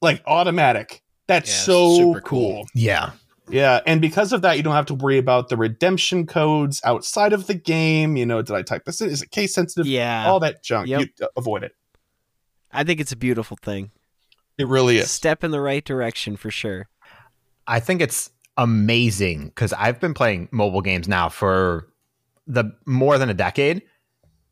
[0.00, 1.02] like automatic.
[1.28, 2.52] That's Yeah, so super cool.
[2.54, 2.66] cool.
[2.74, 3.10] Yeah.
[3.48, 7.32] Yeah, and because of that, you don't have to worry about the redemption codes outside
[7.32, 8.16] of the game.
[8.16, 9.08] You know, did I type this in?
[9.08, 9.86] Is it case sensitive?
[9.86, 10.26] Yeah.
[10.26, 10.88] All that junk.
[10.88, 11.00] Yep.
[11.00, 11.72] You uh, avoid it.
[12.72, 13.92] I think it's a beautiful thing.
[14.58, 15.10] It really is.
[15.10, 16.88] Step in the right direction for sure.
[17.66, 21.88] I think it's amazing because I've been playing mobile games now for
[22.46, 23.82] the more than a decade.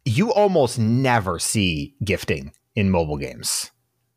[0.04, 3.70] You almost never see gifting in mobile games.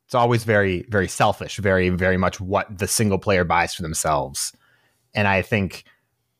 [0.05, 4.53] It's always very, very selfish, very, very much what the single player buys for themselves.
[5.13, 5.83] And I think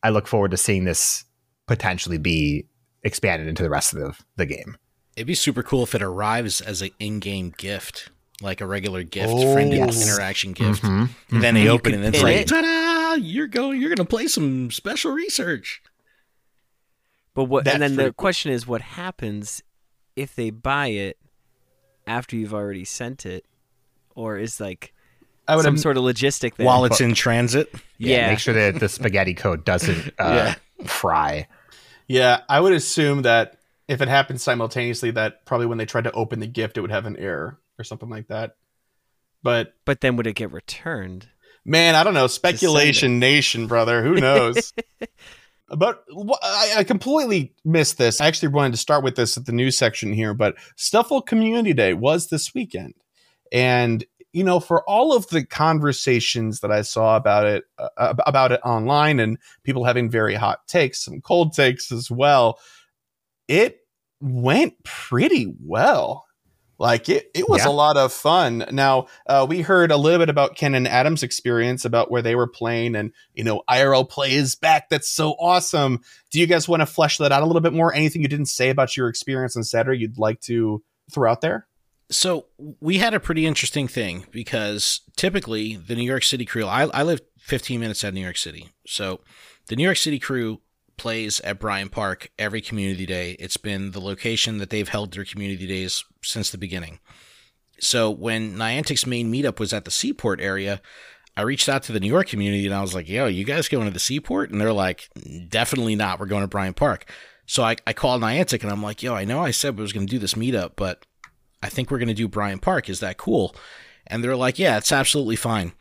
[0.04, 1.26] I look forward to seeing this
[1.68, 2.68] potentially be
[3.04, 4.78] expanded into the rest of the, the game.
[5.16, 8.10] It'd be super cool if it arrives as an in-game gift,
[8.42, 10.08] like a regular gift, Oh, friend yes.
[10.08, 10.84] interaction gift.
[10.84, 11.10] Mhm.
[11.32, 12.48] And then they You open it and it's pin like, it.
[12.48, 13.14] ta-da!
[13.16, 13.82] You're going.
[13.82, 15.82] You're gonna play some special research.
[17.34, 18.14] But what That's and then the cool.
[18.14, 19.62] question is what happens
[20.16, 21.18] if they buy it
[22.08, 23.46] after you've already sent it?
[24.16, 24.94] Or is like
[25.48, 26.66] I would some im- sort of logistic there.
[26.66, 27.72] While it's in transit.
[27.98, 28.30] yeah.
[28.30, 31.48] Make sure that the spaghetti code doesn't uh, fry.
[32.08, 36.12] Yeah, I would assume that if it happens simultaneously, that probably when they tried to
[36.14, 38.56] open the gift, it would have an error or something like that.
[39.44, 41.30] But But then would it get returned?
[41.68, 42.28] man, I don't know.
[42.28, 44.02] Speculation nation, brother.
[44.02, 44.74] Who knows?
[45.70, 46.04] but
[46.42, 48.20] I, I completely missed this.
[48.20, 51.74] I actually wanted to start with this at the news section here, but Stufful Community
[51.74, 52.96] Day was this weekend.
[53.52, 58.52] And you know, for all of the conversations that I saw about it uh, about
[58.52, 62.60] it online and people having very hot takes, some cold takes as well,
[63.48, 63.80] it
[64.22, 66.27] went pretty well.
[66.80, 67.70] Like it, it was Yeah.
[67.70, 68.66] a lot of fun.
[68.72, 72.36] Now, uh, we heard a little bit about Ken and Adam's experience about where they
[72.36, 74.90] were playing, and you know, IRL play is back.
[74.90, 76.02] That's so awesome.
[76.32, 77.94] Do you guys want to flesh that out a little bit more?
[77.94, 81.68] Anything you didn't say about your experience on Saturday you'd like to throw out there?
[82.10, 82.46] So
[82.80, 87.04] we had a pretty interesting thing because typically the New York City crew, I, I
[87.04, 88.70] live 15 minutes out of New York City.
[88.86, 89.20] So
[89.68, 90.62] the New York City crew
[90.98, 93.36] plays at Bryant Park every community day.
[93.40, 97.00] It's been the location that they've held their community days since the beginning.
[97.80, 100.82] So when Niantic's main meetup was at the Seaport area,
[101.36, 103.68] I reached out to the New York community and I was like, yo, you guys
[103.68, 104.50] going to the Seaport?
[104.50, 105.10] And they're like,
[105.50, 106.20] definitely not.
[106.20, 107.12] We're going to Bryant Park.
[107.46, 109.94] So I, I called Niantic and I'm like, yo, I know I said we was
[109.94, 111.06] going to do this meetup, but
[111.62, 112.90] I think we're going to do Bryant Park.
[112.90, 113.56] Is that cool?
[114.08, 115.74] And they're like, yeah, it's absolutely fine.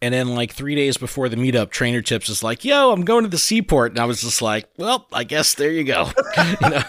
[0.00, 3.24] And then, like three days before the meetup, Trainer Tips is like, "Yo, I'm going
[3.24, 6.10] to the seaport," and I was just like, "Well, I guess there you go."
[6.62, 6.82] you know?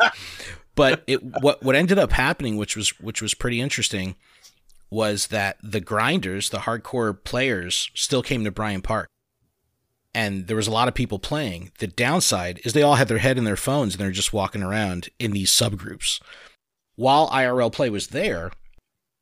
[0.75, 4.15] But it what what ended up happening, which was which was pretty interesting,
[4.89, 9.09] was that the grinders, the hardcore players, still came to Bryant Park,
[10.15, 11.71] and there was a lot of people playing.
[11.79, 14.63] The downside is they all had their head in their phones and they're just walking
[14.63, 16.21] around in these subgroups.
[16.95, 18.51] While IRL play was there,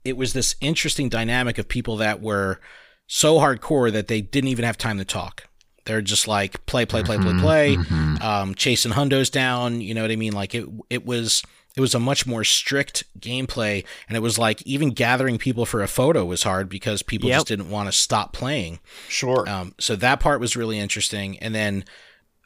[0.06, 2.60] it was this interesting dynamic of people that were
[3.08, 5.48] so hardcore that they didn't even have time to talk.
[5.86, 7.78] They're just like play, play, play, play, play,
[8.22, 9.82] um, chasing hundos down.
[9.82, 10.32] You know what I mean?
[10.34, 11.44] Like it, it was,
[11.76, 15.82] it was a much more strict gameplay, and it was like even gathering people for
[15.84, 17.38] a photo was hard because people Yep.
[17.38, 18.80] just didn't want to stop playing.
[19.10, 19.48] Sure.
[19.50, 21.38] Um, so that part was really interesting.
[21.40, 21.84] And then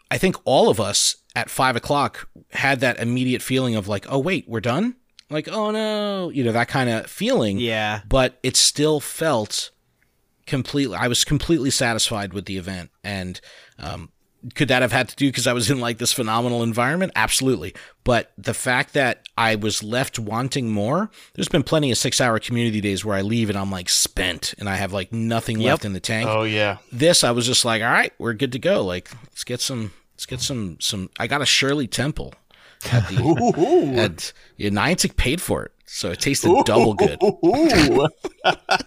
[0.09, 4.17] I think all of us at five o'clock had that immediate feeling of like, oh,
[4.17, 4.95] wait, we're done?
[5.29, 7.59] Like, oh no, you know, that kind of feeling.
[7.59, 8.01] Yeah.
[8.07, 9.69] But it still felt
[10.47, 12.89] completely, I was completely satisfied with the event.
[13.03, 13.39] And,
[13.77, 14.09] um,
[14.53, 17.11] could that have had to do because I was in like this phenomenal environment?
[17.15, 17.73] Absolutely.
[18.03, 22.39] But the fact that I was left wanting more, there's been plenty of six hour
[22.39, 25.69] community days where I leave and I'm like spent and I have like nothing Yep.
[25.69, 26.77] left in the tank oh yeah.
[26.91, 28.85] this I was just like, all right, we're good to go.
[28.85, 31.09] Like, let's get some, let's get some, some.
[31.19, 32.33] I got a Shirley Temple
[32.91, 37.17] at the at yeah, Niantic paid for it, so it tasted double good.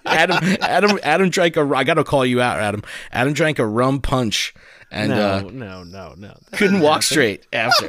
[0.07, 1.63] Adam, Adam, Adam drank a.
[1.75, 2.83] I got to call you out, Adam.
[3.11, 4.55] Adam drank a rum punch
[4.91, 6.37] and no, uh, no, no, no.
[6.53, 7.89] couldn't walk straight after.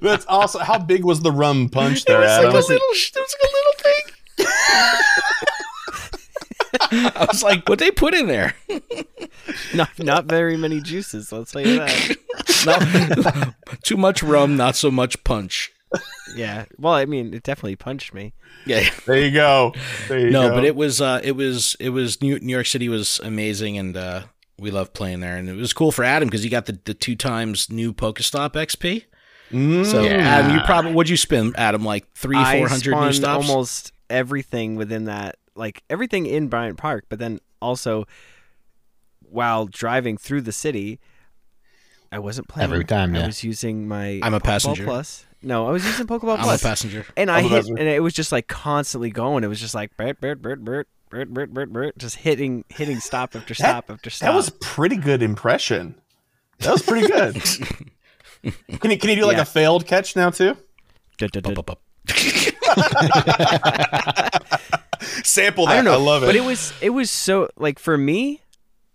[0.00, 0.62] That's awesome.
[0.62, 2.54] How big was the rum punch there, it was like a Adam?
[2.54, 2.76] little.
[2.76, 5.66] It was like a little thing.
[6.90, 8.54] I was like, what they put in there?
[9.74, 11.32] not not very many juices.
[11.32, 12.16] Let's say that.
[12.64, 15.72] Not, too much rum, not so much punch.
[16.36, 16.64] yeah.
[16.78, 18.34] Well, I mean, it definitely punched me.
[18.66, 18.88] Yeah.
[19.04, 19.74] There you go.
[20.08, 20.54] There you no, go.
[20.54, 23.96] but it was uh, it was it was New, New York City was amazing, and
[23.96, 24.22] uh,
[24.58, 26.94] we loved playing there, and it was cool for Adam because he got the, the
[26.94, 29.04] two times new Pokestop XP.
[29.50, 29.84] Mm.
[29.84, 31.84] So Adam, you probably what'd you spend, Adam?
[31.84, 33.48] Like three, four hundred new stops.
[33.48, 38.06] almost everything within that, like everything in Bryant Park, but then also
[39.20, 41.00] while driving through the city,
[42.10, 43.14] I wasn't playing every time.
[43.14, 43.24] Yeah.
[43.24, 45.26] I was using my I'm a passenger plus.
[45.42, 46.60] No, I was using Pokeball I'm plus.
[46.60, 47.78] a passenger, and I hit, passenger.
[47.78, 49.44] and it was just like constantly going.
[49.44, 53.00] It was just like burt burt burt burt burt burt burt burt, just hitting, hitting
[53.00, 54.28] stop after stop that, after stop.
[54.28, 55.94] That was pretty good impression.
[56.58, 57.34] That was pretty good.
[58.80, 59.42] can you can you do like yeah.
[59.42, 60.56] a failed catch now too?
[65.26, 65.72] Sample that.
[65.72, 66.26] I I, don't know, love it.
[66.26, 68.40] But it was it was so like for me,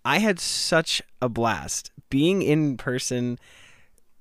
[0.06, 3.38] I had such a blast being in person,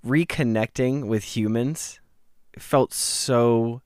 [0.05, 2.01] reconnecting with humans.
[2.59, 3.83] Felt so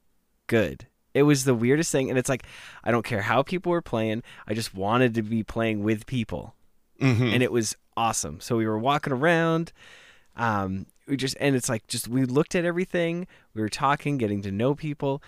[0.47, 0.87] good.
[1.13, 2.45] It was the weirdest thing, and it's like
[2.85, 4.23] I don't care how people were playing.
[4.47, 6.55] I just wanted to be playing with people,
[7.01, 7.33] Mhm.
[7.35, 8.41] and it was awesome.
[8.41, 9.73] So we were walking around.
[10.37, 13.27] Um, we just and it's like just we looked at everything.
[13.55, 15.21] We were talking, getting to know people.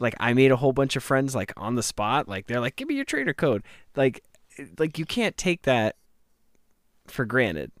[0.00, 2.28] Like I made a whole bunch of friends like on the spot.
[2.28, 3.62] Like they're like, "Give me your trader code."
[3.96, 4.22] Like,
[4.78, 5.96] like you can't take that
[7.06, 7.72] for granted.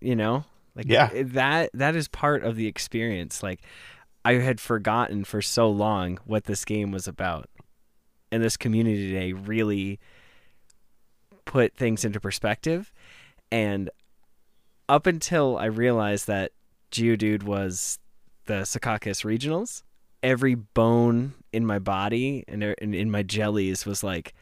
[0.00, 1.10] You know, like Yeah.
[1.14, 3.42] that that is part of the experience.
[3.42, 3.60] Like
[4.24, 7.48] I had forgotten for so long what this game was about,
[8.30, 9.98] and this community day really
[11.44, 12.92] put things into perspective.
[13.50, 13.88] And
[14.88, 16.52] up until I realized that
[16.90, 17.98] Geodude was
[18.46, 19.82] the Secaucus regionals,
[20.22, 24.34] every bone in my body and er- in my jellies was like,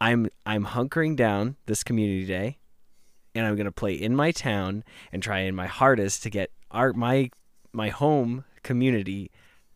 [0.00, 2.58] I'm I'm hunkering down this community day,
[3.34, 6.92] and I'm gonna play in my town and try in my hardest to get our
[6.92, 7.30] my
[7.72, 9.30] my home community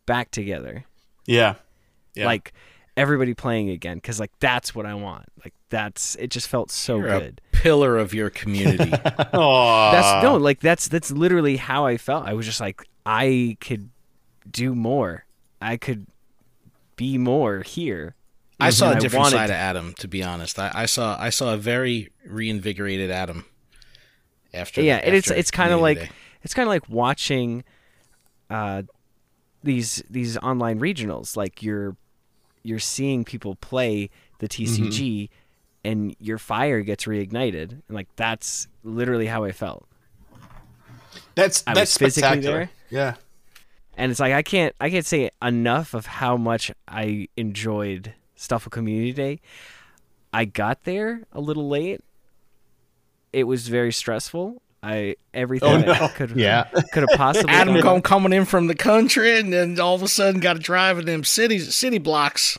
[0.06, 0.84] back together
[1.26, 1.54] yeah.
[2.14, 2.26] Yeah.
[2.26, 2.52] like
[2.96, 6.96] everybody playing again because like that's what i want like that's it just felt so
[6.96, 8.90] You're a good pillar of your community.
[9.32, 13.90] That's no like that's that's literally how i felt i was just like i could
[14.50, 15.24] do more.
[15.60, 16.06] I could
[16.96, 18.14] be more here.
[18.58, 20.58] I saw a different side to- of Adam, to be honest.
[20.58, 23.44] I, I saw I saw a very reinvigorated Adam
[24.54, 24.80] after.
[24.80, 26.08] yeah, and it's it's kind of like Day.
[26.42, 27.64] it's kind of like watching
[28.48, 28.82] uh,
[29.62, 31.36] these these online regionals.
[31.36, 31.96] Like you're
[32.62, 35.34] you're seeing people play the TCG, Mm-hmm.
[35.84, 37.70] and your fire gets reignited.
[37.72, 39.86] And like that's literally how I felt.
[41.34, 42.58] That's I was that's physically spectacular.
[42.58, 42.70] there.
[42.90, 43.14] Yeah.
[43.96, 48.70] And it's like I can't I can't say enough of how much I enjoyed Stufful
[48.70, 49.40] Community Day.
[50.32, 52.02] I got there a little late.
[53.32, 54.62] It was very stressful.
[54.82, 56.08] I everything Oh, that no.
[56.08, 56.64] could Yeah.
[56.92, 60.02] could have possibly Adam gone- come, coming in from the country, and then all of
[60.02, 62.58] a sudden got to drive in them cities city blocks.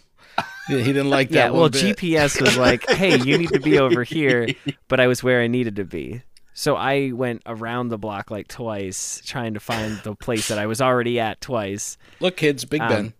[0.70, 1.36] Yeah, he didn't like that.
[1.36, 1.98] Yeah, well, bit.
[1.98, 4.50] GPS was like, "Hey, you need to be over here,"
[4.90, 6.22] but I was where I needed to be.
[6.58, 10.66] So I went around the block like twice, trying to find the place that I
[10.66, 12.00] was already at twice.
[12.20, 13.14] Look, kids, Big Um, Ben.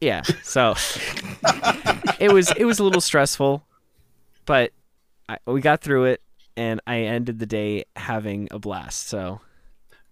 [0.00, 0.76] Yeah, so
[2.20, 3.66] it was it was a little stressful,
[4.46, 4.70] but
[5.28, 6.22] I, we got through it,
[6.56, 9.08] and I ended the day having a blast.
[9.08, 9.40] So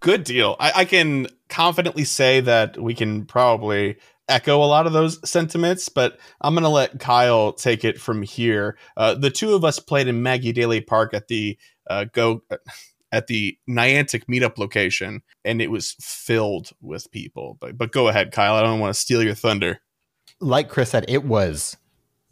[0.01, 0.57] Good deal.
[0.59, 3.95] I, I can confidently say that we can probably
[4.27, 8.21] echo a lot of those sentiments, but I'm going to let Kyle take it from
[8.21, 8.77] here.
[8.97, 11.57] Uh, the two of us played in Maggie Daley Park at the
[11.89, 12.43] uh, go
[13.11, 17.57] at the Niantic meetup location, and it was filled with people.
[17.59, 18.55] But but go ahead, Kyle.
[18.55, 19.79] I don't want to steal your thunder.
[20.39, 21.77] like Chris said, it was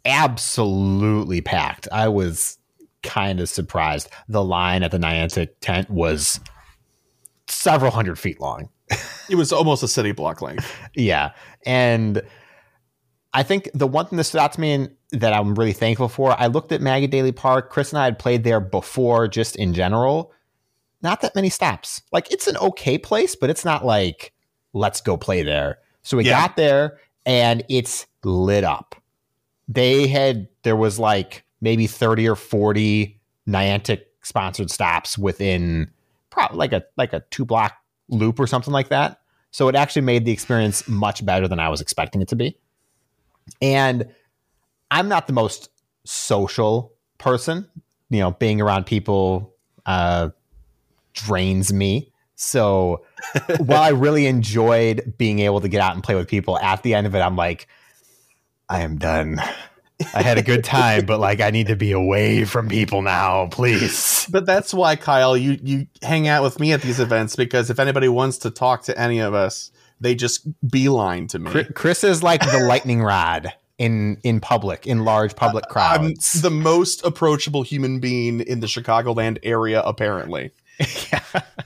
[0.04, 1.88] absolutely packed.
[1.92, 2.58] I was
[3.02, 4.08] kind of surprised.
[4.28, 6.40] The line at the Niantic tent was
[7.48, 8.68] several hundred feet long.
[9.30, 10.76] It was almost a city block length.
[10.94, 11.30] Yeah.
[11.64, 12.20] And
[13.32, 16.08] I think the one thing that stood out to me and that I'm really thankful
[16.08, 17.70] for, I looked at Maggie Daley Park.
[17.70, 20.32] Chris and I had played there before, just in general.
[21.02, 22.02] Not that many stops.
[22.12, 24.32] Like it's an okay place, but it's not like
[24.72, 25.78] let's go play there.
[26.02, 26.40] So we Yeah.
[26.40, 28.94] got there and it's lit up.
[29.68, 35.90] They had there was like maybe 30 or 40 Niantic sponsored stops within
[36.30, 37.74] probably like a like a two block
[38.08, 39.18] loop or something like that.
[39.50, 42.56] So it actually made the experience much better than I was expecting it to be.
[43.60, 44.06] And
[44.92, 45.70] I'm not the most
[46.04, 47.66] social person.
[48.10, 49.54] You know, being around people
[49.86, 50.28] uh,
[51.14, 52.12] drains me.
[52.34, 53.02] So
[53.58, 56.92] while I really enjoyed being able to get out and play with people, at the
[56.92, 57.68] end of it, I'm like,
[58.68, 59.40] I am done.
[60.14, 63.46] I had a good time, but like I need to be away from people now,
[63.46, 64.26] please.
[64.30, 67.78] But that's why, Kyle, you you hang out with me at these events because if
[67.78, 69.70] anybody wants to talk to any of us,
[70.00, 71.64] they just beeline to me.
[71.74, 76.34] Chris is like the lightning rod in in public, in large public crowds.
[76.36, 80.50] I'm the most approachable human being in the Chicagoland area, apparently.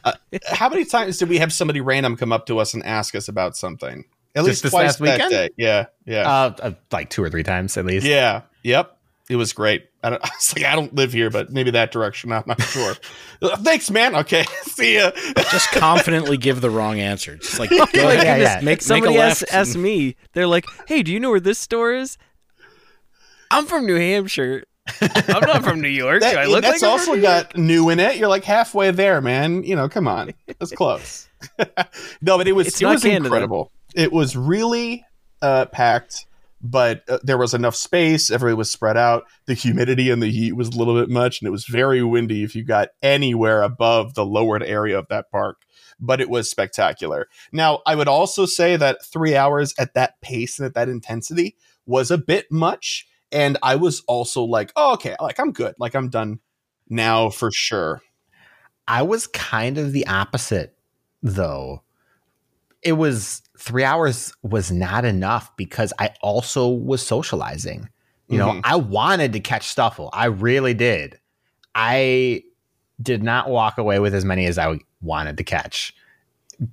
[0.04, 0.12] Uh,
[0.46, 3.26] how many times did we have somebody random come up to us and ask us
[3.26, 4.04] about something?
[4.36, 5.30] At Just least this twice last that weekend?
[5.30, 5.48] day.
[5.56, 8.06] Yeah, yeah, uh, uh, like two or three times at least.
[8.06, 8.42] yeah.
[8.62, 8.96] Yep.
[9.28, 9.88] It was great.
[10.06, 12.32] I, don't, I was like, I don't live here, but maybe that direction.
[12.32, 12.94] I'm not sure.
[13.58, 14.14] Thanks, man.
[14.16, 15.10] Okay, see ya.
[15.50, 17.36] Just confidently give the wrong answer.
[17.36, 18.48] Just like, go my ahead, yeah, goodness.
[18.48, 18.60] yeah.
[18.62, 19.54] Make, Somebody make a asked, left.
[19.54, 22.16] asked me, they're like, hey, do you know where this store is?
[23.50, 24.64] I'm from New Hampshire.
[25.00, 26.20] I'm not from New York.
[26.20, 28.16] That- do I look that's like I'm also from New got new in it.
[28.18, 29.62] You're like halfway there, man.
[29.64, 31.28] You know, come on, that's close.
[32.22, 33.24] no, but it was It's it not was Canada.
[33.26, 33.72] incredible.
[33.94, 35.04] It was really
[35.42, 36.26] uh, packed,
[36.70, 38.30] but uh, there was enough space.
[38.30, 39.24] Everybody was spread out.
[39.46, 42.42] The humidity and the heat was a little bit much, and it was very windy
[42.42, 45.62] if you got anywhere above the lowered area of that park.
[45.98, 47.28] But it was spectacular.
[47.52, 51.56] Now, I would also say that three hours at that pace and at that intensity
[51.86, 53.06] was a bit much.
[53.32, 55.74] And I was also like, oh, okay, like I'm good.
[55.78, 56.40] Like I'm done
[56.88, 58.02] now for sure.
[58.86, 60.76] I was kind of the opposite,
[61.22, 61.82] though.
[62.86, 67.88] It was three hours was not enough because I also was socializing.
[68.28, 68.60] You know, Mhm.
[68.64, 70.08] I wanted to catch Stufful.
[70.12, 71.18] I really did.
[71.74, 72.42] I
[73.02, 75.94] did not walk away with as many as I wanted to catch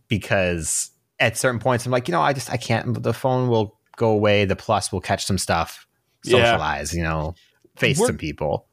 [0.07, 3.01] because at certain points I'm like, you know, I just I can't.
[3.03, 4.45] The phone will go away.
[4.45, 5.88] The plus will catch some stuff,
[6.24, 6.38] Yeah.
[6.51, 6.93] socialize.
[6.93, 7.36] You know,
[7.76, 8.68] face We're- some people.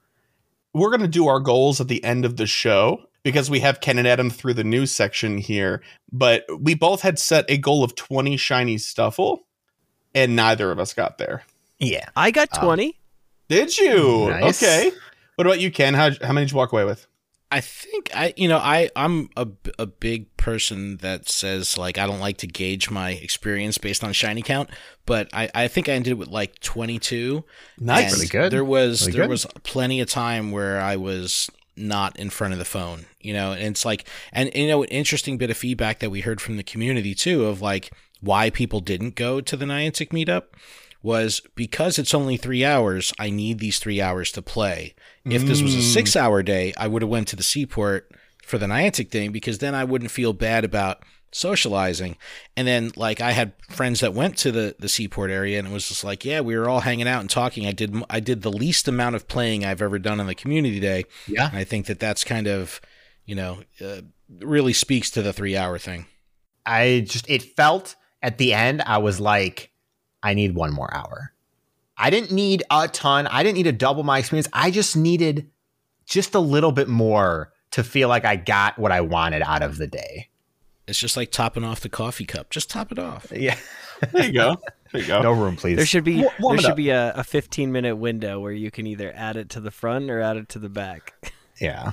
[0.72, 3.80] We're going to do our goals at the end of the show because we have
[3.80, 5.82] Ken and Adam through the news section here.
[6.12, 9.40] But we both had set a goal of 20 shiny Stufful,
[10.14, 11.42] and neither of us got there.
[11.78, 12.98] Yeah, I got Um, 20.
[13.48, 14.28] Did you?
[14.30, 14.62] Nice.
[14.62, 14.92] Okay.
[15.36, 15.94] What about you, Ken?
[15.94, 17.06] How, how many did you walk away with?
[17.52, 22.06] I think I, you know, I I'm a, a big person that says like I
[22.06, 24.70] don't like to gauge my experience based on shiny count,
[25.04, 27.42] but I, I think I ended with like 22.
[27.80, 28.12] Nice.
[28.14, 28.52] Really good.
[28.52, 29.30] There was Really there good.
[29.30, 31.50] was plenty of time where I was
[31.80, 34.88] not in front of the phone, you know, and it's like and you know an
[34.90, 38.80] interesting bit of feedback that we heard from the community too of like why people
[38.80, 40.44] didn't go to the Niantic meetup
[41.02, 43.12] was because it's only three hours.
[43.18, 44.94] I need these three hours to play.
[45.24, 45.92] If this was a Mm.
[45.94, 48.10] six hour day, I would have went to the Seaport
[48.44, 51.02] for the Niantic thing because then I wouldn't feel bad about
[51.32, 52.16] socializing.
[52.56, 55.72] And then like I had friends that went to the the Seaport area and it
[55.72, 57.66] was just like, yeah, we were all hanging out and talking.
[57.66, 60.80] I did I did the least amount of playing I've ever done on the community
[60.80, 61.04] day.
[61.26, 61.48] Yeah.
[61.48, 62.80] And I think that that's kind of,
[63.24, 64.02] you know, uh,
[64.40, 66.06] really speaks to the 3 hour thing.
[66.66, 69.72] I just it felt at the end I was like
[70.22, 71.32] I need one more hour.
[71.96, 73.26] I didn't need a ton.
[73.26, 74.48] I didn't need to double my experience.
[74.52, 75.50] I just needed
[76.06, 79.76] just a little bit more to feel like I got what I wanted out of
[79.76, 80.29] the day.
[80.90, 82.50] It's just like topping off the coffee cup.
[82.50, 83.32] Just top it off.
[83.34, 83.56] Yeah.
[84.12, 84.56] There you go.
[84.92, 85.22] There you go.
[85.22, 85.76] No room, please.
[85.76, 86.76] There should be Wa- warm there should up.
[86.76, 90.10] be a, a 15 minute window where you can either add it to the front
[90.10, 91.32] or add it to the back.
[91.60, 91.92] yeah.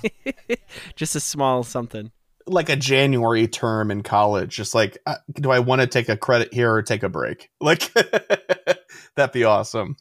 [0.95, 2.11] Just a small something.
[2.47, 4.55] like a January term in college.
[4.55, 7.49] Just like, uh, do I want to take a credit here or take a break?
[7.61, 7.91] Like,
[9.15, 9.97] that'd be awesome.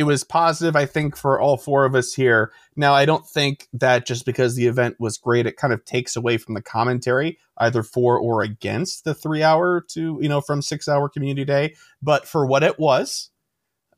[0.00, 2.52] It was positive, I think, for all four of us here.
[2.74, 6.16] Now, I don't think that just because the event was great, it kind of takes
[6.16, 10.62] away from the commentary, either for or against the three hour to, you know, from
[10.62, 11.74] six hour community day.
[12.00, 13.28] But for what it was,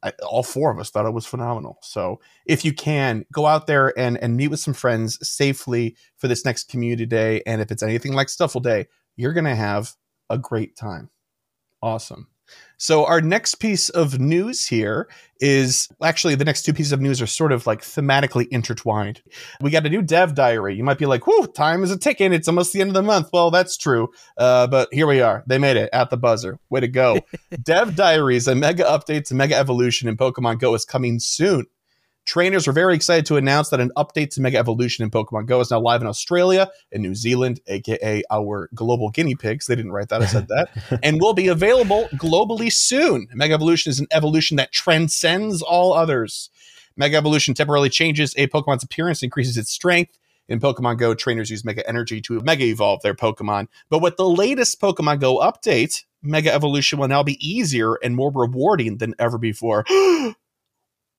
[0.02, 1.78] I, all four of us thought it was phenomenal.
[1.82, 6.26] So if you can go out there and, and meet with some friends safely for
[6.26, 9.92] this next community day, and if it's anything like Stufful Day, you're going to have
[10.28, 11.10] a great time.
[11.80, 12.26] Awesome.
[12.82, 15.08] So our next piece of news here
[15.40, 19.22] is actually the next two pieces of news are sort of like thematically intertwined.
[19.60, 20.74] We got a new dev diary.
[20.74, 22.32] You might be like, "Whoo, time is a ticking.
[22.32, 24.08] It's almost the end of the month." Well, that's true.
[24.36, 25.44] Uh, but here we are.
[25.46, 26.58] They made it at the buzzer.
[26.70, 27.20] Way to go.
[27.62, 31.66] dev diaries, a mega update to mega evolution in Pokemon Go is coming soon.
[32.24, 35.60] Trainers are very excited to announce that an update to Mega Evolution in Pokemon Go
[35.60, 39.66] is now live in Australia and New Zealand, aka our global guinea pigs.
[39.66, 41.00] They didn't write that, I said that.
[41.02, 43.26] and will be available globally soon.
[43.34, 46.48] Mega Evolution is an evolution that transcends all others.
[46.96, 50.18] Mega Evolution temporarily changes a Pokemon's appearance, increases its strength.
[50.48, 53.68] In Pokemon Go, trainers use Mega Energy to Mega Evolve their Pokemon.
[53.90, 58.30] But with the latest Pokemon Go update, Mega Evolution will now be easier and more
[58.32, 59.84] rewarding than ever before.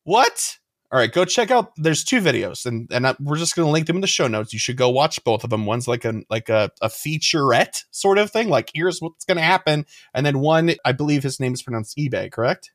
[0.04, 0.58] what?
[0.94, 1.72] All right, go check out.
[1.76, 4.28] There's two videos, and and I, we're just going to link them in the show
[4.28, 4.54] notes.
[4.54, 5.66] You should go watch both of them.
[5.66, 9.44] One's like a like a, a featurette sort of thing, like here's what's going to
[9.44, 12.70] happen, and then one, I believe his name is pronounced eBay, correct?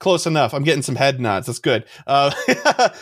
[0.00, 0.54] Close enough.
[0.54, 1.46] I'm getting some head nods.
[1.46, 1.84] That's good.
[2.06, 2.30] Uh,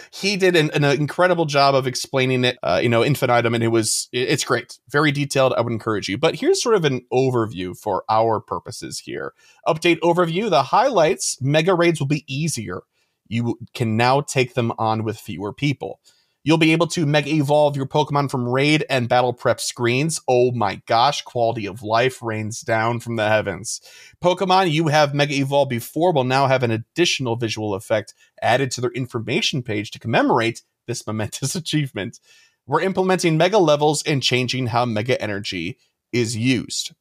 [0.13, 3.69] he did an, an incredible job of explaining it, uh, you know, infinitum, and it
[3.69, 5.53] was it- it's great, very detailed.
[5.53, 6.19] I would encourage you.
[6.19, 9.33] But here's sort of an overview for our purposes here.
[9.69, 10.51] Update overview.
[10.51, 12.81] The highlights: Mega raids will be easier
[13.29, 16.01] you can now take them on with fewer people.
[16.47, 20.21] You'll be able to mega evolve your Pokemon from raid and battle prep screens.
[20.29, 23.81] Oh my gosh, quality of life rains down from the heavens.
[24.23, 28.81] Pokemon you have mega evolved before will now have an additional visual effect added to
[28.81, 32.21] their information page to commemorate this momentous achievement.
[32.65, 35.79] We're implementing mega levels and changing how mega energy
[36.13, 36.95] is used.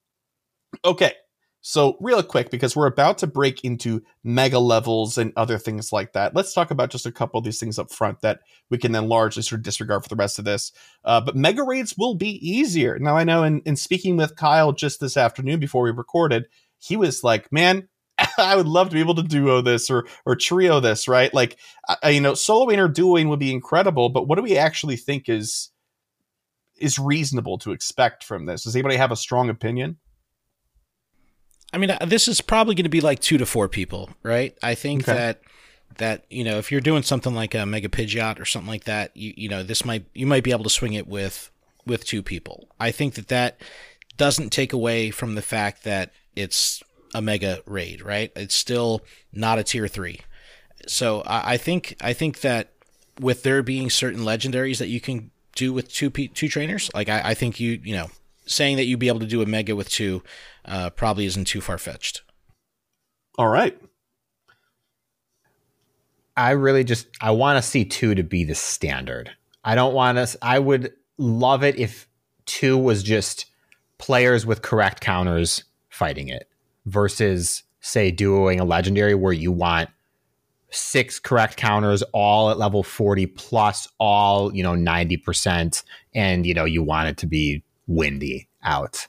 [0.83, 1.13] Okay,
[1.67, 6.13] so, real quick, because we're about to break into mega levels and other things like
[6.13, 8.91] that, let's talk about just a couple of these things up front that we can
[8.91, 10.71] then largely sort of disregard for the rest of this.
[11.03, 12.99] Uh, but mega raids will be easier.
[12.99, 16.45] Now, I know in, in speaking with Kyle just this afternoon before we recorded,
[16.77, 17.89] he was like, man,
[18.37, 21.33] I would love to be able to duo this or or trio this, right?
[21.33, 21.57] Like,
[22.03, 25.27] I, you know, soloing or duoing would be incredible, but what do we actually think
[25.29, 25.71] is
[26.77, 28.65] is reasonable to expect from this?
[28.65, 29.97] Does anybody have a strong opinion?
[31.73, 34.57] I mean, uh, this is probably going to be like two to four people, right?
[34.63, 35.13] I think Okay.
[35.17, 35.41] that
[35.97, 39.15] that you know, if you're doing something like a Mega Pidgeot or something like that,
[39.15, 41.51] you you know, this might you might be able to swing it with
[41.85, 42.67] with two people.
[42.79, 43.59] I think that that
[44.17, 46.81] doesn't take away from the fact that it's
[47.13, 48.31] a mega raid, right?
[48.35, 49.01] It's still
[49.31, 50.21] not a tier three.
[50.87, 52.71] So I, I think I think that
[53.19, 57.21] with there being certain legendaries that you can do with two two trainers, like I,
[57.29, 58.09] I think you you know
[58.45, 60.21] saying that you'd be able to do a mega with two
[60.67, 62.23] uh, probably isn't too far fetched.
[63.37, 63.79] All right.
[66.37, 69.31] I really just I want to see two to be the standard.
[69.63, 70.35] I don't want us.
[70.41, 72.07] I would love it if
[72.45, 73.45] two was just
[73.97, 76.49] players with correct counters fighting it
[76.85, 79.89] versus say duoing a legendary where you want
[80.71, 86.65] six correct counters all at level 40 plus all you know 90% and you know
[86.65, 89.07] you want it to be windy out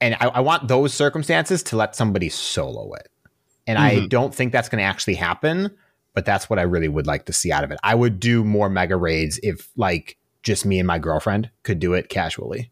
[0.00, 3.08] and I, I want those circumstances to let somebody solo it
[3.66, 4.08] and I Mhm.
[4.08, 5.70] don't think that's going to actually happen,
[6.14, 7.78] but that's what I really would like to see out of it.
[7.82, 11.92] I would do more mega raids if like just me and my girlfriend could do
[11.94, 12.70] it casually.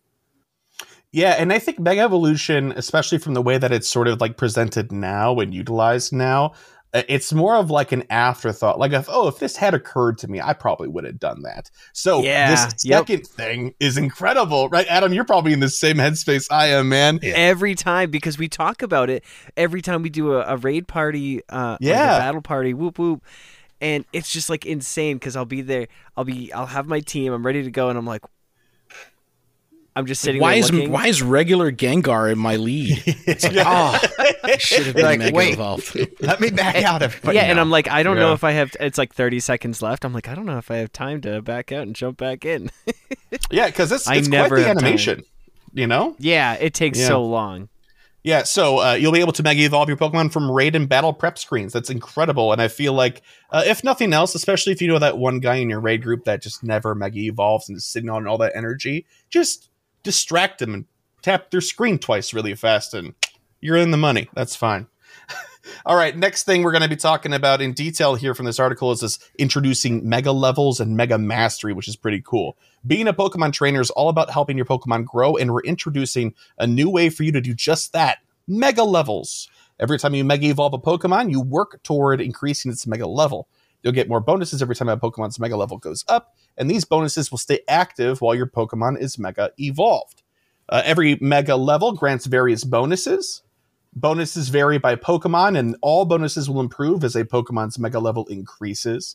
[1.13, 4.37] Yeah, and I think Mega Evolution, especially from the way that it's sort of like
[4.37, 6.53] presented now and utilized now,
[7.09, 8.79] it's more of like an afterthought.
[8.79, 11.71] Like if oh, if this had occurred to me, I probably would have done that.
[11.93, 13.01] So Yeah, this yep.
[13.01, 14.87] second thing is incredible, right?
[14.89, 17.21] Adam, you're probably in the same headspace I am, man.
[17.23, 19.25] every time because we talk about it
[19.57, 22.19] every time we do a, a raid party, uh, like a Yeah.
[22.19, 23.23] battle party, whoop whoop,
[23.81, 27.33] and it's just like insane because I'll be there, I'll be, I'll have my team,
[27.33, 28.23] I'm ready to go, and I'm like,
[29.97, 30.93] I'm just sitting Why there is looking.
[30.93, 33.03] why is regular Gengar in my lead?
[33.27, 33.99] It's like, oh,
[34.45, 35.55] I should have been Like, Mega wait.
[35.55, 35.97] Evolved.
[36.21, 37.37] Let me back out, everybody.
[37.37, 37.59] yeah, and.
[37.59, 38.77] I'm like, I don't know if I have.
[38.79, 40.05] It's like 30 seconds left.
[40.05, 42.45] I'm like, I don't know if I have time to back out and jump back
[42.45, 42.71] in.
[43.51, 44.85] Yeah, because it's, it's never quite the have time.
[44.85, 45.25] animation.
[45.75, 46.15] You know?
[46.19, 47.09] yeah, it takes Yeah.
[47.09, 47.69] so long.
[48.23, 51.13] Yeah, so uh, you'll be able to mega evolve your Pokemon from raid and battle
[51.13, 51.73] prep screens.
[51.73, 55.17] That's incredible, and I feel like, uh, if nothing else, especially if you know that
[55.19, 58.27] one guy in your raid group that just never mega evolves and is sitting on
[58.27, 59.69] all that energy, just
[60.07, 60.85] distract them and
[61.21, 63.13] tap their screen twice really fast, and
[63.61, 64.31] you're in the money.
[64.35, 64.87] That's fine.
[65.87, 68.61] all right, next thing we're going to be talking about in detail here from this
[68.61, 72.57] article is this introducing mega levels and mega mastery, which is pretty cool.
[72.87, 76.67] Being a Pokemon trainer is all about helping your Pokemon grow, and we're introducing a
[76.67, 79.51] new way for you to do just that mega levels.
[79.81, 83.49] Every time you mega evolve a Pokemon, you work toward increasing its mega level.
[83.87, 87.31] You'll get more bonuses every time a Pokemon's mega level goes up, and these bonuses
[87.31, 90.25] will stay active while your Pokemon is mega evolved.
[90.69, 93.43] Uh, every mega level grants various bonuses.
[93.95, 99.15] Bonuses vary by Pokemon, and all bonuses will improve as a Pokemon's mega level increases.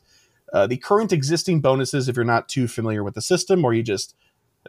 [0.54, 3.84] Uh, the current existing bonuses, if you're not too familiar with the system or you
[3.84, 4.16] just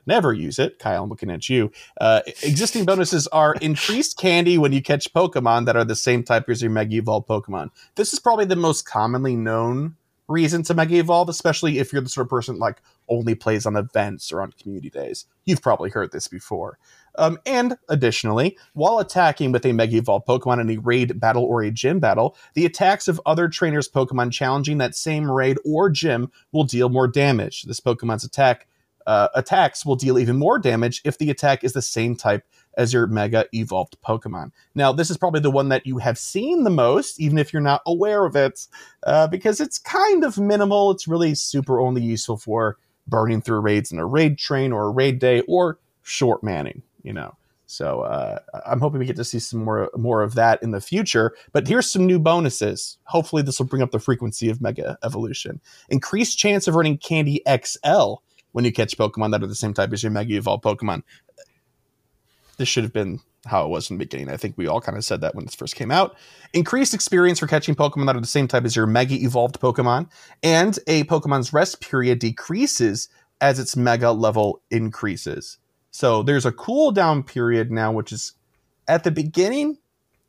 [0.07, 1.71] never use it, Kyle, I'm looking at you.
[2.01, 6.49] Uh, existing bonuses are increased candy when you catch Pokemon that are the same type
[6.49, 7.71] as your Mega Evolve Pokemon.
[7.95, 9.97] This is probably the most commonly known
[10.29, 13.77] reason to Mega Evolve, especially if you're the sort of person like only plays on
[13.77, 15.27] events or on community days.
[15.45, 16.79] You've probably heard this before.
[17.19, 21.63] Um, and additionally, while attacking with a Mega Evolve Pokemon in a raid battle or
[21.63, 26.31] a gym battle, the attacks of other trainers' Pokemon challenging that same raid or gym
[26.53, 27.65] will deal more damage.
[27.65, 28.67] This Pokemon's attack
[29.07, 32.45] uh, attacks will deal even more damage if the attack is the same type
[32.77, 34.51] as your Mega Evolved Pokemon.
[34.75, 37.63] Now, this is probably the one that you have seen the most, even if you're
[37.63, 38.67] not aware of it,
[39.05, 40.91] uh, because it's kind of minimal.
[40.91, 44.91] It's really super only useful for burning through raids in a raid train or a
[44.91, 47.37] raid day or short manning, you know.
[47.73, 50.81] So uh, I'm hoping we get to see some more more of that in the
[50.81, 51.35] future.
[51.53, 52.99] But here's some new bonuses.
[53.05, 55.59] Hopefully, this will bring up the frequency of Mega Evolution.
[55.89, 58.17] Increased chance of earning Candy XL
[58.53, 61.03] when you catch Pokemon that are the same type as your Mega Evolved Pokemon.
[62.59, 64.31] This should have been how it was in the beginning.
[64.31, 66.17] I think we all kind of said that when this first came out.
[66.53, 70.09] Increased experience for catching Pokemon that are the same type as your Mega Evolved Pokemon,
[70.43, 73.09] and a Pokemon's rest period decreases
[73.41, 75.59] as its Mega level increases.
[75.91, 78.33] So there's a cooldown period now, which is
[78.87, 79.79] at the beginning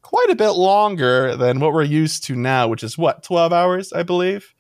[0.02, 3.94] quite a bit longer than what we're used to now, which is what, 12 hours,
[3.94, 4.53] I believe?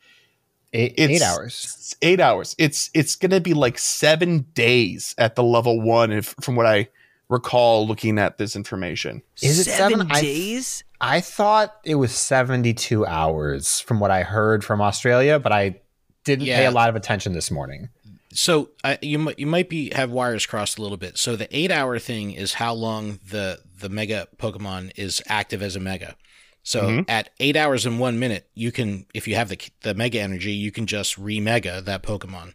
[0.74, 1.76] Eight, it's- eight hours.
[1.78, 2.56] It's eight hours.
[2.58, 6.90] It's it's gonna be like seven days at the level one, if from what I
[7.30, 9.22] recall looking at this information.
[9.42, 10.08] Is it seven seven?
[10.08, 10.84] Days?
[11.02, 15.82] I thought it was 72 hours from what I heard from Australia, but I
[16.24, 17.90] didn't pay a lot of attention this morning.
[18.32, 21.18] So I you might you might be have wires crossed a little bit.
[21.18, 25.76] So the eight hour thing is how long the the mega Pokemon is active as
[25.76, 26.16] a mega.
[26.64, 27.06] So Mhm.
[27.10, 30.54] at eight hours and one minute, you can if you have the the mega energy,
[30.54, 32.54] you can just re mega that Pokemon.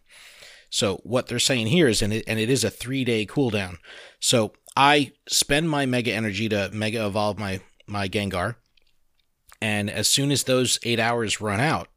[0.70, 3.78] So what they're saying here is, and it, and it is a three day cooldown.
[4.20, 8.56] So I spend my mega energy to mega evolve my my Gengar,
[9.60, 11.88] and as soon as those eight hours run out,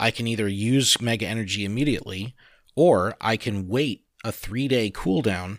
[0.00, 2.34] I can either use mega energy immediately,
[2.74, 5.58] or I can wait a three day cooldown.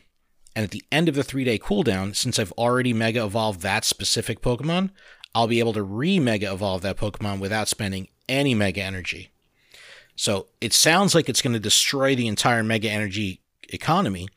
[0.55, 3.85] And at the end of the three day cooldown, since I've already mega evolved that
[3.85, 4.91] specific Pokemon,
[5.35, 9.31] I'll be able to re mega evolve that Pokemon without spending any mega energy.
[10.15, 14.29] So it sounds like it's going to destroy the entire mega energy economy,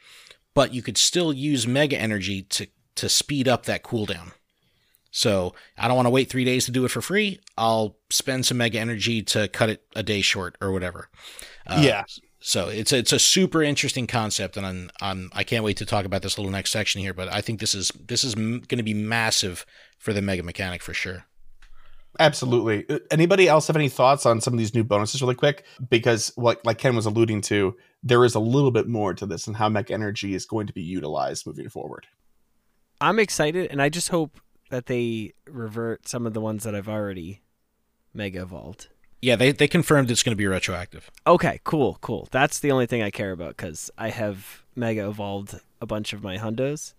[0.55, 2.67] but you could still use mega energy to,
[2.97, 4.33] to speed up that cooldown.
[5.11, 7.41] So I don't want to wait three days to do it for free.
[7.57, 11.09] I'll spend some mega energy to cut it a day short or whatever.
[11.67, 12.05] Uh, yeah.
[12.41, 15.87] So it's a, it's a super interesting concept, and I'm, I'm I can't wait to
[15.87, 17.15] talk about this little next section here.
[17.15, 19.65] But I think this is this is m- going to be massive
[19.99, 21.25] for the mega mechanic for sure.
[22.19, 22.89] Absolutely.
[22.89, 25.65] Uh, Anybody else have any thoughts on some of these new bonuses really quick?
[25.91, 29.47] Because what like Ken was alluding to, there is a little bit more to this
[29.47, 32.07] and how mech energy is going to be utilized moving forward.
[33.01, 34.41] I'm excited, and I just hope
[34.71, 37.43] that they revert some of the ones that I've already
[38.15, 38.89] mega evolved.
[39.21, 41.11] Yeah, they they confirmed it's going to be retroactive.
[41.27, 42.29] Okay, cool, cool.
[42.31, 46.23] That's the only thing I care about because I have mega evolved a bunch of
[46.23, 46.95] my hundos,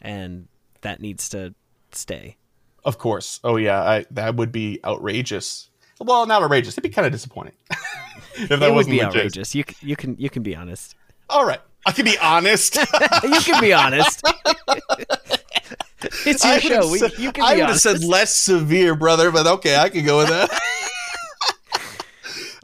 [0.00, 0.48] and
[0.80, 1.54] that needs to
[1.92, 2.36] stay.
[2.84, 3.40] Of course.
[3.42, 5.70] Oh yeah, I, that would be outrageous.
[6.00, 6.74] Well, not outrageous.
[6.74, 7.54] It'd be kind of disappointing
[8.34, 9.54] if that it would wasn't be outrageous.
[9.54, 10.94] You you can you can be honest.
[11.28, 12.76] All right, I can be honest.
[13.24, 14.22] you can be honest.
[16.24, 16.88] it's your I show.
[16.88, 19.88] would've We, you can I be would have said less severe, brother, but okay, I
[19.88, 20.50] can go with that.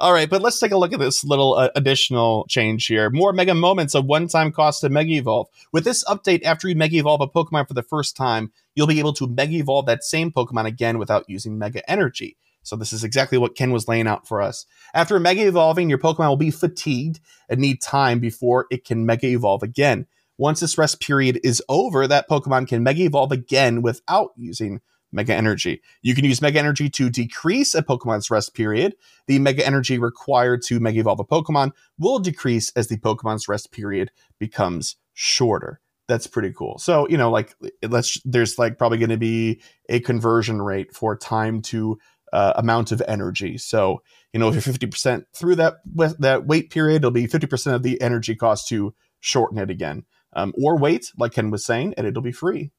[0.03, 3.09] All right, but let's take a look at this little uh, additional change here.
[3.09, 5.47] More Mega Moments, a one-time cost to Mega Evolve.
[5.73, 8.99] With this update, after you Mega Evolve a Pokemon for the first time, you'll be
[8.99, 12.37] able to Mega Evolve that same Pokemon again without using Mega Energy.
[12.65, 14.67] So this is exactly what Ken was laying out for us.
[14.93, 19.29] After Mega Evolving, your Pokemon will be fatigued and need time before it can Mega
[19.29, 20.09] Evolve again.
[20.37, 24.81] Once this rest period is over, that Pokemon can Mega Evolve again without using
[25.13, 25.83] Mega Energy.
[26.01, 28.95] You can use Mega Energy to decrease a Pokemon's rest period.
[29.27, 33.73] The Mega Energy required to Mega Evolve a Pokemon will decrease as the Pokemon's rest
[33.73, 35.81] period becomes shorter.
[36.09, 36.79] That's pretty cool.
[36.79, 37.55] So, you know, like
[37.89, 41.99] let's there's like probably going to be a conversion rate for time to
[42.33, 43.59] uh, amount of energy.
[43.59, 44.03] So,
[44.33, 45.75] you know, if you're 50% through that
[46.19, 50.05] that wait period, it'll be 50% of the energy cost to shorten it again.
[50.35, 52.73] Um, or wait, like Ken was saying, and it'll be free.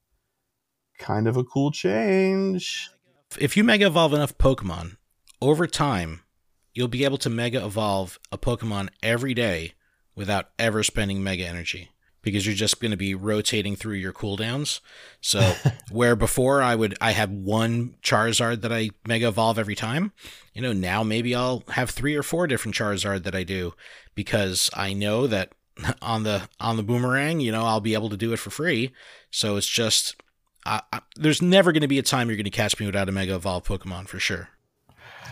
[0.98, 2.90] Kind of a cool change.
[3.40, 4.98] If you mega evolve enough Pokemon,
[5.42, 6.22] over time,
[6.74, 9.74] you'll be able to mega evolve a Pokemon every day
[10.16, 11.90] without ever spending mega energy
[12.22, 14.80] because you're just going to be rotating through your cooldowns.
[15.22, 15.56] So,
[15.92, 20.14] where before I would I had one Charizard that I mega evolve every time,
[20.54, 23.74] you know, now maybe I'll have three or four different Charizard that I do
[24.16, 25.52] because I know that
[26.02, 28.92] on the on the boomerang, you know, I'll be able to do it for free.
[29.30, 30.16] So it's just
[30.66, 33.10] I, I, there's never going to be a time you're going to catch me without
[33.10, 34.50] a Mega Evolve Pokemon for sure.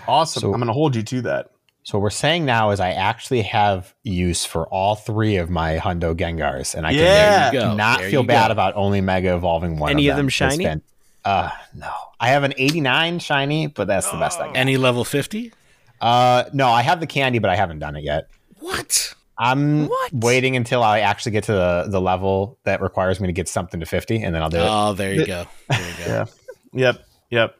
[0.08, 0.42] Awesome.
[0.42, 1.52] So- I'm going to hold you to that.
[1.84, 5.78] So what we're saying now is I actually have use for all three of my
[5.78, 7.02] Hundo Gengars, and I Yeah.
[7.02, 7.76] There you can go.
[7.76, 8.52] not There feel you bad go.
[8.52, 9.90] about only Mega Evolving one.
[9.90, 10.64] Any of them It's shiny?
[10.64, 10.84] been-
[11.26, 11.92] uh, no.
[12.20, 14.58] I have an 89 shiny, but that's the best I got.
[14.58, 15.52] Any level 50?
[16.00, 18.28] Uh, no, I have the candy, but I haven't done it yet.
[18.60, 19.16] What?
[19.42, 20.14] I'm What?
[20.14, 23.80] waiting until I actually get to the, the level that requires me to get something
[23.80, 24.68] to 50, and then I'll do it.
[24.68, 25.46] Oh, there you go.
[25.70, 26.06] There you go.
[26.06, 26.26] Yeah.
[26.74, 27.06] Yep.
[27.32, 27.56] Yep.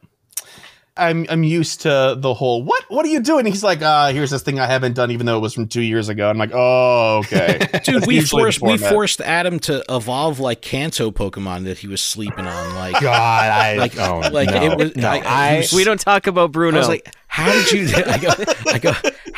[0.94, 3.46] I'm I'm used to the whole what what are you doing?
[3.46, 5.80] He's like, uh, here's this thing I haven't done, even though it was from two
[5.80, 6.28] years ago.
[6.28, 7.66] I'm like, oh, okay.
[7.84, 12.46] Dude, we forced we forced Adam to evolve like Kanto Pokemon that he was sleeping
[12.46, 12.74] on.
[12.74, 13.10] Like, God,
[13.50, 14.96] I like, oh, like no, it was.
[14.96, 16.76] no, I, I, he We don't talk about Bruno.
[16.76, 17.88] I was like, how did you?
[18.06, 18.30] I go,
[18.70, 18.92] I go,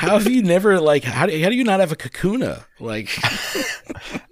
[0.09, 1.05] how have you never like?
[1.05, 2.65] How do, how do you not have a Kakuna?
[2.81, 3.09] Like,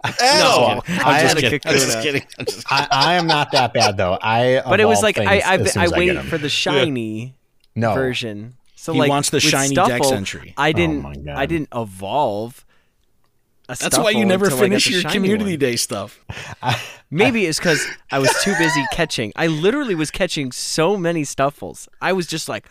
[0.21, 1.61] no, I'm I just had a kidding.
[1.65, 2.23] I'm just kidding.
[2.39, 4.19] I'm just I, I am not that bad though.
[4.21, 7.35] I but it was like I things I, I wait for the shiny
[7.75, 8.55] no version.
[8.75, 10.55] So He like wants the with shiny Dex entry.
[10.57, 11.03] I Oh didn't.
[11.03, 11.37] my God.
[11.37, 12.65] I didn't evolve.
[13.69, 15.59] That's why you never until I got finish your community one.
[15.59, 16.25] day stuff.
[17.11, 19.33] Maybe it's because I was too busy catching.
[19.37, 21.87] I literally was catching so many Stuffuls.
[22.01, 22.67] I was just like,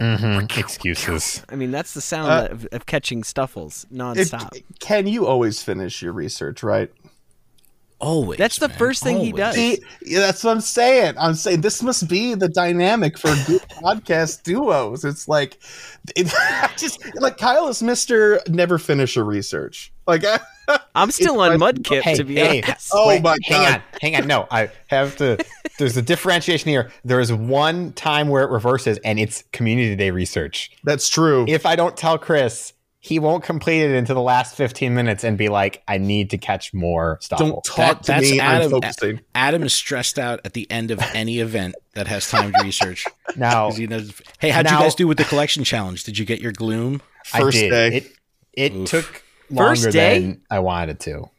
[0.00, 1.42] Mhm, excuses.
[1.48, 4.62] I mean, that's the sound Uh, of, of catching Stuffuls It- nonstop.
[4.80, 6.90] can you always finish your research, right?
[8.04, 8.38] Always.
[8.38, 8.76] That's the man.
[8.76, 9.54] first thing he does.
[9.54, 11.14] See, yeah, that's what I'm saying.
[11.18, 15.04] I'm saying this must be the dynamic for good podcast duos.
[15.04, 15.58] It's like,
[16.14, 16.32] it,
[16.76, 19.90] just like Kyle is Mister Never Finish a Research.
[20.06, 20.22] Like,
[20.94, 22.90] I'm still on Mudkip, Hey, to be hey, honest.
[22.92, 23.74] Oh wait, my hang God.
[23.74, 24.26] on, hang on.
[24.26, 25.42] No, I have to.
[25.78, 26.92] There's a differentiation here.
[27.04, 30.70] There is one time where it reverses, and it's community day research.
[30.84, 31.46] that's true.
[31.48, 32.73] If I don't tell Chris,
[33.06, 36.38] he won't complete it into the last 15 minutes and be like, "I need to
[36.38, 38.40] catch more stuff." Don't talk That- to that's me.
[38.40, 39.20] I'm Adam- focusing.
[39.34, 43.04] Adam is stressed out at the end of any event that has timed research.
[43.36, 46.04] Now, he knows, hey, how'd you guys do with the collection challenge?
[46.04, 47.02] Did you get your gloom?
[47.26, 47.70] First I did.
[47.70, 47.96] day.
[47.96, 48.12] It
[48.52, 48.88] it Oof.
[48.90, 50.20] took longer First day?
[50.20, 51.30] than I wanted to.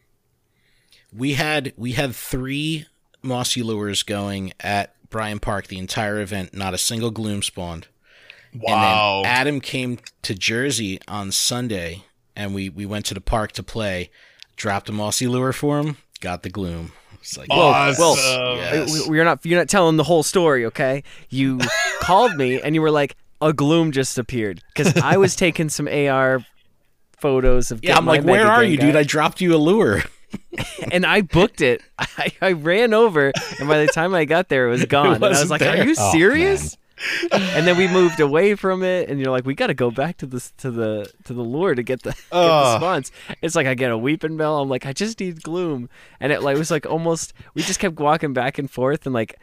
[1.16, 2.86] We had we had three
[3.24, 6.53] mossy lures going at Bryant Park the entire event.
[6.53, 7.88] Not a single gloom spawned.
[8.62, 9.18] Wow.
[9.18, 12.03] And then Adam came to Jersey on Sunday,
[12.36, 14.10] and we we went to the park to play.
[14.56, 15.97] Dropped a mossy lure for him.
[16.22, 16.91] Got the gloom.
[17.22, 18.03] It's like, Whoa, Awesome.
[18.03, 18.56] whoa.
[18.56, 19.03] yes.
[19.08, 19.45] We- We're not.
[19.45, 21.03] You're not telling the whole story, okay?
[21.30, 21.60] You
[22.01, 25.88] called me and you were like, "A gloom just appeared," because I was taking some
[25.88, 26.45] AR
[27.18, 27.80] photos of.
[27.84, 28.95] yeah, I'm like, where are you, Gengar." dude?
[28.95, 30.03] I dropped you a lure.
[30.91, 31.82] and I booked it.
[31.97, 35.16] I, I ran over, and by the time I got there, it was gone.
[35.16, 35.82] and I was like, there.
[35.82, 36.78] "Are you Oh, serious?"
[37.32, 40.18] And then we moved away from it, and you're like, "We got to go back
[40.18, 42.80] to this to the to the lure to get the, get the Ugh.
[42.80, 44.62] spawns." It's like I get a Weepinbell.
[44.62, 45.89] I'm like, I just need gloom,
[46.20, 47.34] and it like was like almost.
[47.54, 49.38] We just kept walking back and forth, and like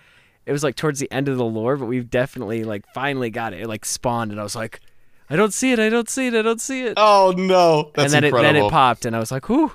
[0.47, 3.53] it was like towards the end of the lure, but we've definitely like finally got
[3.53, 3.61] it.
[3.61, 4.81] It like spawned, and I was like,
[5.29, 5.79] "I don't see it.
[5.79, 6.35] I don't see it.
[6.35, 8.51] I don't see it." Oh no, that's and then incredible.
[8.51, 9.73] it then it popped, and I was like, "Whew."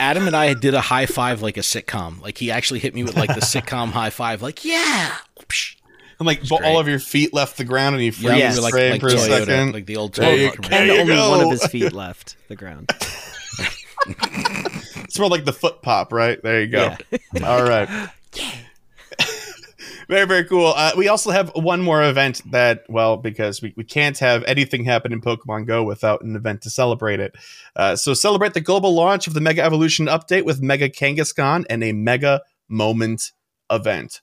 [0.00, 2.22] Adam and I did a high five like a sitcom.
[2.22, 4.42] Like he actually hit me with like the sitcom high five.
[4.42, 5.16] Like yeah.
[5.40, 5.74] Psh.
[6.20, 8.56] And like but all of your feet left the ground and you Yeah, freeze Yes.
[8.56, 9.72] we like, like for a Toyota, second.
[9.72, 10.50] like the old There Toyota go.
[10.52, 10.70] commercial.
[10.70, 11.30] There and only go.
[11.30, 12.90] one of his feet left the ground.
[14.08, 16.40] it's more like the foot pop, right?
[16.42, 16.96] There you go.
[17.44, 17.88] All right.
[20.08, 20.72] very, very cool.
[20.74, 24.84] Uh, we also have one more event that, well, because we, we can't have anything
[24.84, 27.34] happen in Pokemon Go without an event to celebrate it.
[27.76, 31.84] Uh, so celebrate the global launch of the Mega Evolution update with Mega Kangaskhan and
[31.84, 33.32] a Mega Moment
[33.70, 34.20] event.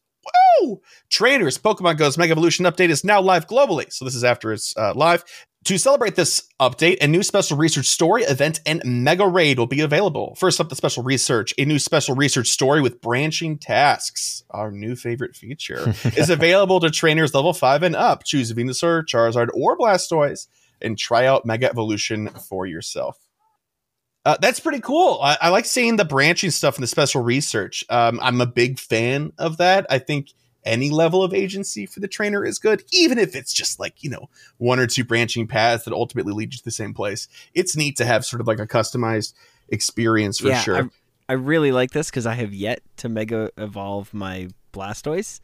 [0.61, 0.81] Woo!
[1.09, 3.91] Trainers, Pokemon Go's Mega Evolution update is now live globally.
[3.91, 5.23] So this is after it's uh, live.
[5.65, 9.81] To celebrate this update, a new special research story, event, and mega raid will be
[9.81, 10.35] available.
[10.35, 11.55] First up, the special research.
[11.57, 16.91] A new special research story with branching tasks, our new favorite feature, is available to
[16.91, 18.25] trainers level 5 and up.
[18.25, 20.47] Choose Venusaur, Charizard, or Blastoise
[20.81, 23.17] and try out Mega Evolution for yourself.
[24.25, 25.19] Uh, that's pretty cool.
[25.21, 27.85] I, I like seeing the branching stuff in the special research.
[27.89, 29.85] Um, I'm a big fan of that.
[29.89, 30.33] I think
[30.65, 34.09] any level of agency for the trainer is good, even if it's just like, you
[34.09, 37.27] know, one or two branching paths that ultimately lead you to the same place.
[37.53, 39.33] It's neat to have sort of like a customized
[39.69, 40.77] experience for yeah, sure.
[40.77, 40.89] I,
[41.29, 45.39] I really like this because I have yet to mega evolve my Blastoise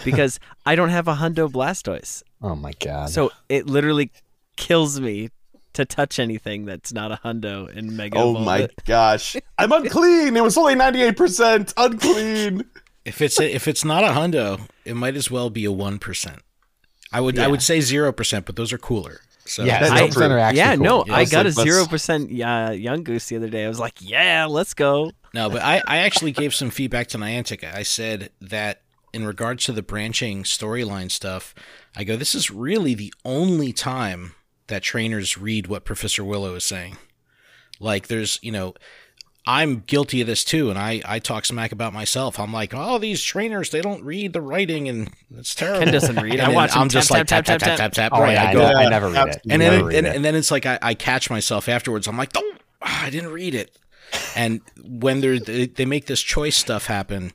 [0.04, 2.22] because I don't have a Hundo Blastoise.
[2.42, 3.10] Oh my god.
[3.10, 4.10] So it literally
[4.56, 5.30] kills me
[5.74, 9.36] to touch anything that's not a Hundo in Mega oh Evolve my gosh.
[9.58, 10.36] I'm unclean.
[10.36, 12.64] It was only 98% unclean.
[13.04, 15.98] If it's a, if it's not a hundo, it might as well be a one
[15.98, 16.40] percent.
[17.12, 19.20] I would I would say zero percent, but those are cooler.
[19.44, 20.14] So yeah, That's zero true.
[20.14, 20.84] percent are actually yeah, cool.
[20.84, 23.66] no, Yeah, I it's got like, a zero percent uh, Yungoos the other day.
[23.66, 25.12] I was like, yeah, let's go.
[25.34, 27.62] No, but I, I actually gave some feedback to Niantic.
[27.62, 28.80] I said that
[29.12, 31.54] in regards to the branching storyline stuff,
[31.94, 34.34] I go, this is really the only time
[34.68, 36.96] that trainers read what Professor Willow is saying.
[37.80, 38.74] Like, there's, you know,
[39.46, 42.40] I'm guilty of this too, and I, I talk smack about myself.
[42.40, 45.84] I'm like, oh, these trainers, they don't read the writing, and it's terrible.
[45.84, 46.40] Ken doesn't read.
[46.40, 46.74] I watch.
[46.74, 48.32] I'm just tap, like tap, tap, tap, tap, tap, tap, Oh Right.
[48.32, 49.40] yeah, I go, ne- I never read it.
[49.50, 50.16] and then and, it.
[50.16, 52.06] and then it's like I, I catch myself afterwards.
[52.08, 53.76] I'm like, don't, ah, I didn't read it.
[54.34, 57.32] And when they're, they they make this choice stuff happen,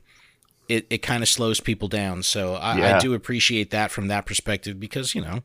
[0.68, 2.24] it, it kind of slows people down.
[2.24, 2.96] So I, Yeah.
[2.96, 5.40] I do appreciate that from that perspective because you know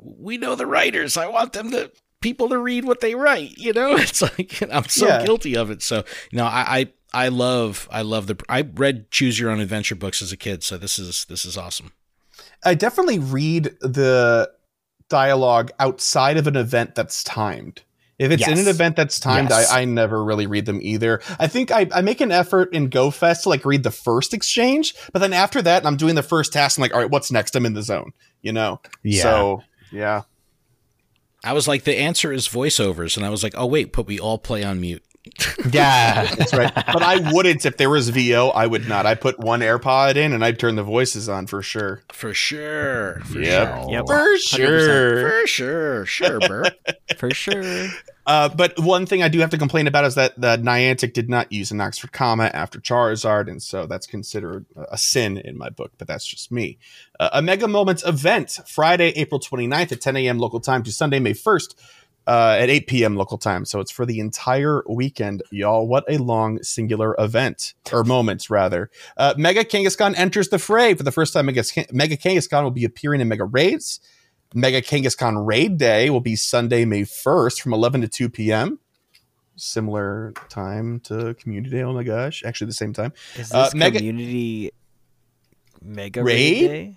[0.00, 1.16] we know the writers.
[1.16, 1.90] I want them to
[2.20, 3.56] people to read what they write.
[3.58, 5.24] You know, it's like I'm so Yeah.
[5.24, 5.82] guilty of it.
[5.82, 9.60] So you know, I, I I love I love the I read Choose Your Own
[9.60, 10.62] Adventure books as a kid.
[10.62, 11.92] So this is this is awesome.
[12.64, 14.50] I definitely read the
[15.08, 17.82] dialogue outside of an event that's timed.
[18.18, 19.70] If it's in an event that's timed, Yes.
[19.70, 21.20] I, I never really read them either.
[21.38, 24.96] I think I, I make an effort in GoFest to like read the first exchange,
[25.12, 26.76] but then after that, I'm doing the first task.
[26.76, 27.54] I'm like, all right, what's next?
[27.54, 28.10] I'm in the zone,
[28.42, 28.80] you know?
[29.04, 29.22] Yeah.
[29.22, 30.22] So, yeah.
[31.44, 34.18] I was like, the answer is voiceovers, and I was like, oh wait, but we
[34.18, 35.04] all play on mute.
[35.72, 36.72] yeah, That's right.
[36.74, 38.48] but I wouldn't if there was VO.
[38.48, 39.06] I would not.
[39.06, 42.02] I put one AirPod in and I'd turn the voices on for sure.
[42.12, 43.20] For sure.
[43.24, 43.68] For Yep.
[43.84, 43.90] sure.
[43.92, 44.06] Yep.
[44.06, 45.30] For sure.
[45.40, 46.06] For sure.
[46.06, 46.74] Sure, Bert.
[47.18, 47.88] For sure.
[48.26, 51.30] Uh, but one thing I do have to complain about is that the Niantic did
[51.30, 55.70] not use an Oxford comma after Charizard, and so that's considered a sin in my
[55.70, 56.76] book, but that's just me.
[57.18, 60.38] Uh, a Mega Moments event, Friday, April 29th at 10 a.m.
[60.38, 61.74] local time to Sunday, May 1st
[62.28, 63.16] uh, at 8 p.m.
[63.16, 63.64] local time.
[63.64, 65.88] So it's for the entire weekend, y'all.
[65.88, 68.90] What a long singular event, or moments, rather.
[69.16, 70.94] Uh, Mega Kangaskhan enters the fray.
[70.94, 73.98] For the first time, Mega, Mega Kangaskhan will be appearing in Mega Raids.
[74.54, 78.78] Mega Kangaskhan Raid Day will be Sunday, May 1st from 11 to 2 p.m.
[79.56, 81.82] Similar time to Community Day.
[81.82, 82.44] Oh my gosh.
[82.44, 83.12] Actually, the same time.
[83.36, 84.70] Is this Uh, Mega- community
[85.82, 86.70] mega Raid?
[86.70, 86.96] raid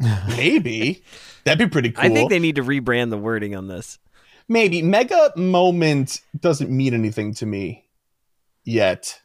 [0.00, 0.18] day?
[0.28, 1.02] Maybe.
[1.44, 2.04] That'd be pretty cool.
[2.04, 3.98] I think they need to rebrand the wording on this.
[4.48, 4.82] Maybe.
[4.82, 7.86] Mega Moment doesn't mean anything to me
[8.64, 9.20] yet.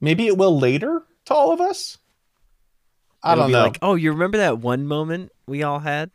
[0.00, 1.98] Maybe it will later to all of us.
[3.22, 3.62] I It'll don't know.
[3.64, 6.10] Like, oh, you remember that one moment we all had?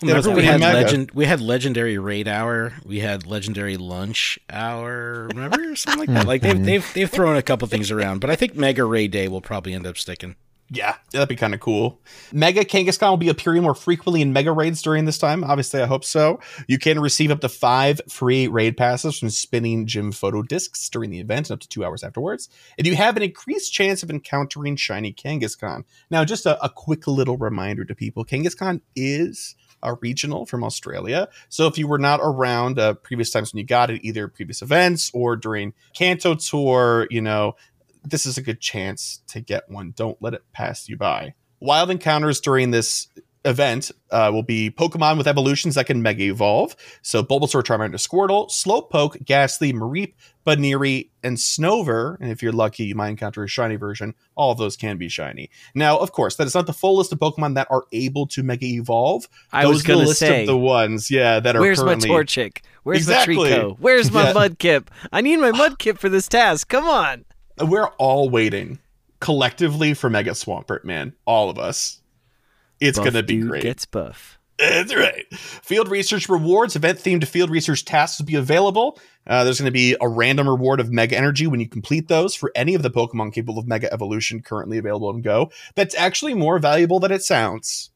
[0.00, 0.80] Remember, we had mega.
[0.80, 1.10] legend.
[1.10, 2.74] We had legendary raid hour.
[2.84, 5.26] We had legendary lunch hour.
[5.34, 6.26] Remember something like that.
[6.26, 6.62] Like they've hmm.
[6.62, 9.74] they've they've thrown a couple things around, but I think Mega Raid Day will probably
[9.74, 10.36] end up sticking.
[10.70, 11.98] Yeah, that'd be kind of cool.
[12.30, 15.42] Mega Kangaskhan will be appearing more frequently in Mega Raids during this time.
[15.42, 16.40] Obviously, I hope so.
[16.66, 21.08] You can receive up to five free raid passes from spinning gym photo discs during
[21.08, 22.50] the event and up to two hours afterwards.
[22.76, 25.84] And you have an increased chance of encountering shiny Kangaskhan.
[26.10, 31.28] Now, just a, a quick little reminder to people Kangaskhan is a regional from Australia.
[31.48, 34.60] So if you were not around uh, previous times when you got it, either previous
[34.60, 37.54] events or during Kanto Tour, you know,
[38.10, 39.92] this is a good chance to get one.
[39.96, 41.34] Don't let it pass you by.
[41.60, 43.08] Wild encounters during this
[43.44, 46.76] event uh, will be Pokemon with evolutions that can Mega Evolve.
[47.02, 50.12] So Bulbasaur, Charmander, Squirtle, Slowpoke, Gastly, Mareep,
[50.46, 52.16] Baniri, and Snover.
[52.20, 54.14] And if you're lucky, you might encounter a shiny version.
[54.34, 55.50] All of those can be shiny.
[55.74, 58.42] Now, of course, that is not the full list of Pokemon that are able to
[58.42, 59.28] Mega Evolve.
[59.52, 62.10] I Those was gonna list say, of the ones, yeah, that are where's my currently.
[62.10, 62.58] Torchic?
[62.82, 63.36] Where's Exactly.
[63.36, 63.76] my Treecko?
[63.78, 64.34] Where's my Yeah.
[64.34, 64.88] Mudkip?
[65.12, 66.68] I need my Mudkip for this task.
[66.68, 67.24] Come on.
[67.60, 68.78] We're all waiting
[69.20, 71.14] collectively for Mega Swampert, man.
[71.24, 72.00] All of us.
[72.80, 73.62] It's gonna be great.
[73.62, 74.38] Gets buff.
[74.58, 75.24] That's right.
[75.34, 78.98] Field research rewards, event themed field research tasks will be available.
[79.24, 82.34] Uh, there's going to be a random reward of Mega Energy when you complete those
[82.34, 85.52] for any of the Pokemon capable of Mega Evolution currently available in Go.
[85.76, 87.90] That's actually more valuable than it sounds.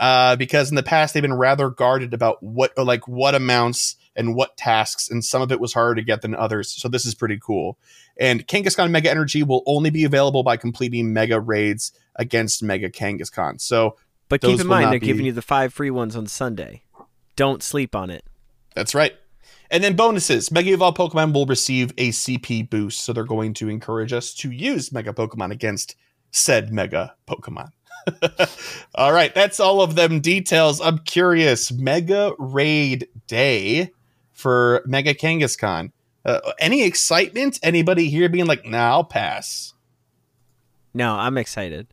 [0.00, 4.34] Uh, because in the past they've been rather guarded about what like what amounts and
[4.34, 6.70] what tasks, and some of it was harder to get than others.
[6.70, 7.78] So this is pretty cool.
[8.16, 13.60] And Kangaskhan Mega Energy will only be available by completing Mega raids against Mega Kangaskhan.
[13.60, 13.96] So
[14.28, 16.82] But keep in mind, they're giving you the five free ones on Sunday.
[17.36, 18.24] Don't sleep on it.
[18.74, 19.14] That's right.
[19.70, 20.50] And then bonuses.
[20.50, 24.50] Mega Evolved Pokemon will receive a CP boost, so they're going to encourage us to
[24.50, 25.94] use Mega Pokemon against
[26.32, 27.70] said Mega Pokemon.
[28.94, 30.80] all right, that's all of them details.
[30.80, 31.70] I'm curious.
[31.70, 33.90] Mega Raid Day
[34.40, 35.92] for Mega Kangaskhan.
[36.24, 37.58] Uh, any excitement?
[37.62, 39.74] Anybody here being like, nah, I'll pass?
[40.92, 41.86] No, I'm excited.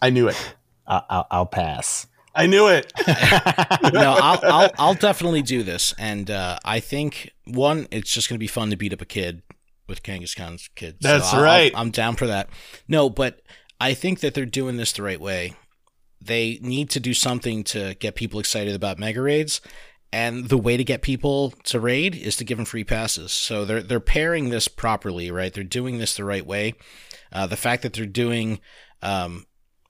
[0.00, 0.54] I knew it.
[0.86, 2.06] I'll, I'll, I'll pass.
[2.34, 2.90] I knew it.
[3.06, 8.36] no, I'll, I'll I'll definitely do this, and uh, I think one, it's just going
[8.36, 9.42] to be fun to beat up a kid
[9.86, 10.96] with Kangaskhan's kids.
[11.02, 11.72] That's I'll- right.
[11.74, 12.48] I'll- I'm down for that.
[12.88, 13.42] No, but
[13.78, 15.54] I think that they're doing this the right way.
[16.22, 19.60] They need to do something to get people excited about mega raids,
[20.12, 23.32] and the way to get people to raid is to give them free passes.
[23.32, 25.52] So they're they're pairing this properly, right?
[25.52, 26.74] They're doing this the right way.
[27.32, 28.60] Uh, the fact that they're doing,
[29.00, 29.46] um,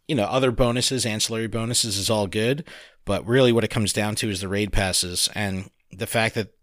[0.07, 2.65] you know, other bonuses, ancillary bonuses, is all good.
[3.05, 6.55] But really, what it comes down to is the raid passes and the fact that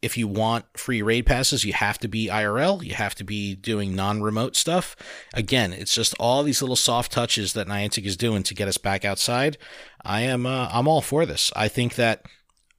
[0.00, 2.84] if you want free raid passes, you have to be IRL.
[2.84, 4.94] You have to be doing non-remote stuff.
[5.34, 8.78] Again, it's just all these little soft touches that Niantic is doing to get us
[8.78, 9.58] back outside.
[10.04, 11.50] I am, uh, I'm all for this.
[11.56, 12.26] I think that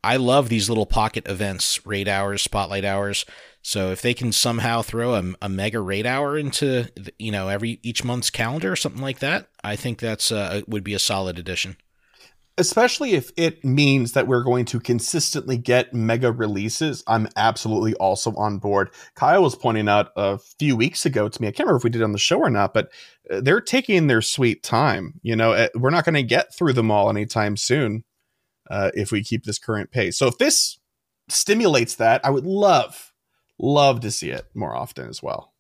[0.04, 3.26] I love these little pocket events, raid hours, spotlight hours.
[3.62, 7.50] So if they can somehow throw a, a mega raid hour into, the- you know,
[7.50, 11.00] every each month's calendar or something like that, I think that's uh, would be a
[11.00, 11.76] solid addition.
[12.58, 18.34] especially if it means that we're going to consistently get mega releases, I'm absolutely also
[18.36, 18.90] on board.
[19.16, 21.90] Kyle was pointing out a few weeks ago to me, I can't remember if we
[21.90, 22.92] did on the show or not, but
[23.32, 25.14] uh, they're taking their sweet time.
[25.22, 28.04] You know, uh, we're not going to get through them all anytime soon
[28.70, 30.18] uh, if we keep this current pace.
[30.18, 30.80] So if this
[31.28, 33.14] stimulates that, I would love,
[33.58, 35.54] love to see it more often as well.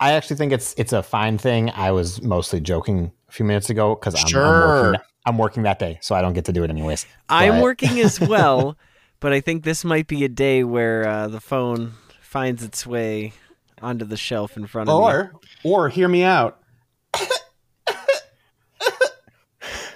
[0.00, 1.70] I actually think it's it's a fine thing.
[1.70, 4.82] I was mostly joking a few minutes ago because I'm, I'm, Sure.
[4.82, 7.06] working, I'm working that day, so I don't get to do it anyways.
[7.28, 8.76] I'm working as well,
[9.20, 13.32] but I think this might be a day where uh, the phone finds its way
[13.80, 15.04] onto the shelf in front of me.
[15.04, 15.32] Or,
[15.62, 16.58] or hear me out.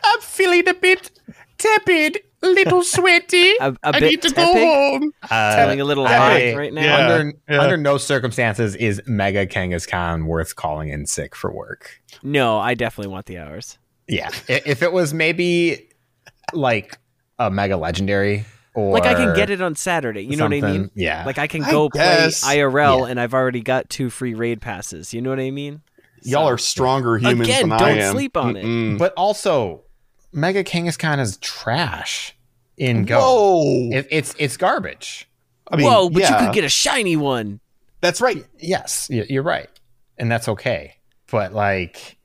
[0.04, 1.10] I'm feeling a bit
[1.58, 3.52] tepid, little sweaty.
[3.60, 5.12] A, a bit tepid, home.
[5.30, 6.16] Uh, feeling a little I-
[6.50, 6.82] hot right now.
[6.82, 6.96] yeah.
[7.08, 7.60] under yeah.
[7.60, 12.00] under no circumstances is Mega Kangaskhan worth calling in sick for work.
[12.22, 13.78] No, I definitely want the hours.
[14.06, 15.90] Yeah, if it was maybe
[16.54, 16.98] like
[17.38, 20.22] a Mega Legendary or Like I can get it on Saturday.
[20.22, 20.90] You know what I mean?
[20.94, 22.00] Yeah, Like I can I go play.
[22.28, 23.06] IRL Yeah.
[23.06, 25.12] and I've already got two free raid passes.
[25.12, 25.82] You know what I mean?
[26.22, 28.64] Y'all So- are stronger humans Again, than don't sleep on it.
[28.64, 28.98] Mm-mm.
[28.98, 29.82] but also
[30.32, 32.36] Mega Kangaskhan is trash
[32.76, 33.18] in Go.
[33.18, 33.90] Whoa!
[33.98, 35.28] It, it's it's garbage.
[35.70, 37.60] I mean, Whoa, but yeah, you could get a shiny one.
[38.00, 38.44] That's right.
[38.58, 39.68] Yes, you're right,
[40.16, 40.94] and that's okay.
[41.30, 42.16] But like,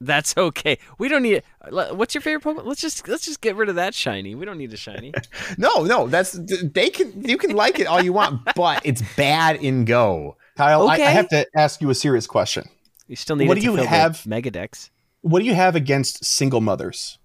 [0.00, 0.78] That's okay.
[0.98, 1.42] We don't need.
[1.70, 2.64] What's your favorite Pokemon?
[2.64, 4.34] Let's just let's just get rid of that shiny.
[4.34, 5.12] We don't need a shiny.
[5.58, 9.56] no, no, that's they can you can like it all you want, but it's bad
[9.56, 10.36] in Go.
[10.56, 12.68] Kyle, I, I have to ask you a serious question.
[13.06, 14.90] You still need What it do to you fill the have- Megadex.
[15.20, 17.18] What do you have against single mothers?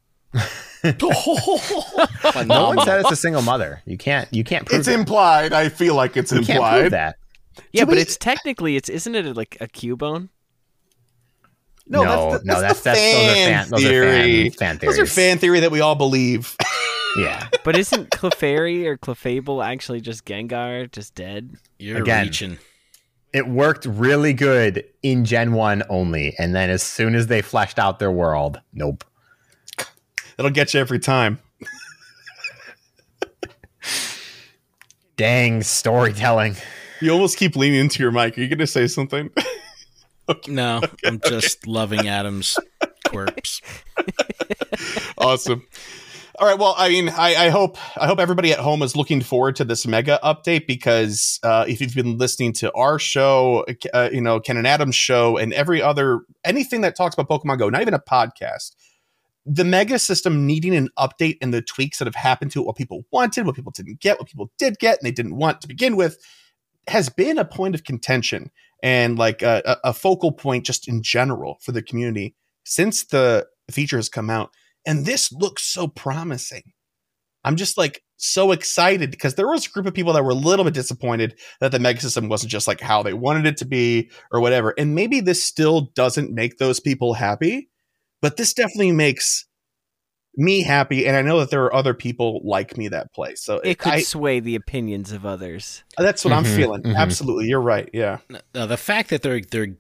[0.84, 3.82] No one said it's a single mother.
[3.86, 5.00] You can't you can't prove It's that.
[5.00, 5.54] implied.
[5.54, 6.80] I feel like it's you can't implied.
[6.82, 7.18] prove that.
[7.72, 10.30] Yeah, Do but we- it's technically it's isn't it like a Cubone?
[11.86, 13.88] No, no, that's, the, no, that's, that's the that's those are fan fan, those are
[13.90, 14.50] theory.
[14.52, 16.56] fan, fan Those are fan theory that we all believe.
[17.18, 21.58] Yeah, But isn't Clefairy or Clefable actually just Gengar, just dead?
[21.78, 22.24] You're Again.
[22.26, 22.58] reaching.
[23.34, 27.78] it worked really good in Gen One only, and then as soon as they fleshed
[27.78, 29.04] out their world, nope.
[30.38, 31.40] That'll get you every time.
[35.16, 36.56] Dang storytelling.
[37.02, 38.38] You almost keep leaning into your mic.
[38.38, 39.30] Are you going to say something?
[40.48, 42.58] No, I'm just loving Adam's
[43.06, 43.60] quirks.
[45.18, 45.68] awesome.
[46.40, 46.58] All right.
[46.58, 49.66] Well, I mean, I, I hope I hope everybody at home is looking forward to
[49.66, 54.40] this mega update because uh, if you've been listening to our show, uh, you know,
[54.40, 57.94] Ken and Adam's show, and every other anything that talks about Pokemon Go, not even
[57.94, 58.72] a podcast,
[59.46, 62.78] the mega system needing an update and the tweaks that have happened to it, what
[62.78, 65.68] people wanted, what people didn't get, what people did get, and they didn't want to
[65.68, 66.18] begin with,
[66.88, 71.58] has been a point of contention and like a, a focal point just in general
[71.62, 72.36] for the community
[72.66, 74.52] since the feature has come out
[74.86, 76.74] and this looks so promising.
[77.44, 80.36] I'm just like so excited because there was a group of people that were a
[80.36, 83.66] little bit disappointed that the mega system wasn't just like how they wanted it to
[83.66, 84.74] be or whatever.
[84.78, 87.70] And maybe this still doesn't make those people happy,
[88.24, 89.46] but this definitely makes
[90.36, 91.06] me happy.
[91.06, 93.36] And I know that there are other people like me that play.
[93.36, 95.84] So It could I, sway the opinions of others.
[95.98, 96.82] that's what I'm Mhm, feeling.
[96.84, 96.96] mhm.
[96.96, 97.48] Absolutely.
[97.48, 97.90] You're right.
[97.94, 98.20] Yeah.
[98.56, 99.76] Now, the fact that they're they're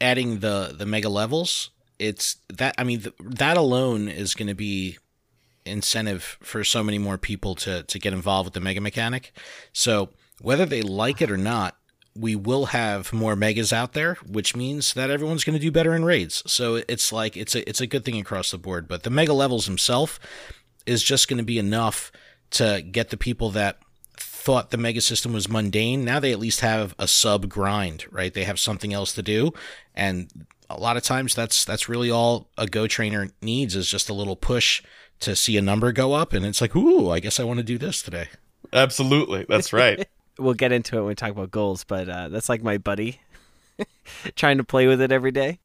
[0.00, 4.54] adding the the mega levels, it's that I mean th- that alone is going to
[4.54, 4.98] be
[5.64, 9.32] incentive for so many more people to to get involved with the mega mechanic.
[9.72, 10.10] So
[10.40, 11.76] whether they like it or not,
[12.14, 15.94] we will have more megas out there, which means that everyone's going to do better
[15.94, 16.42] in raids.
[16.46, 18.88] So it's like it's a it's a good thing across the board.
[18.88, 20.18] But the mega levels himself
[20.86, 22.10] is just going to be enough
[22.50, 23.78] to get the people that
[24.16, 26.04] thought the mega system was mundane.
[26.04, 28.32] Now they at least have a sub grind, right?
[28.32, 29.52] They have something else to do,
[29.94, 30.28] and
[30.70, 34.14] a lot of times that's that's really all a Go trainer needs is just a
[34.14, 34.82] little push
[35.20, 37.64] to see a number go up, and it's like, ooh, I guess I want to
[37.64, 38.28] do this today.
[38.72, 39.46] Absolutely.
[39.48, 40.06] That's right.
[40.38, 43.20] We'll get into it when we talk about goals, but uh, that's like my buddy
[44.36, 45.58] trying to play with it every day.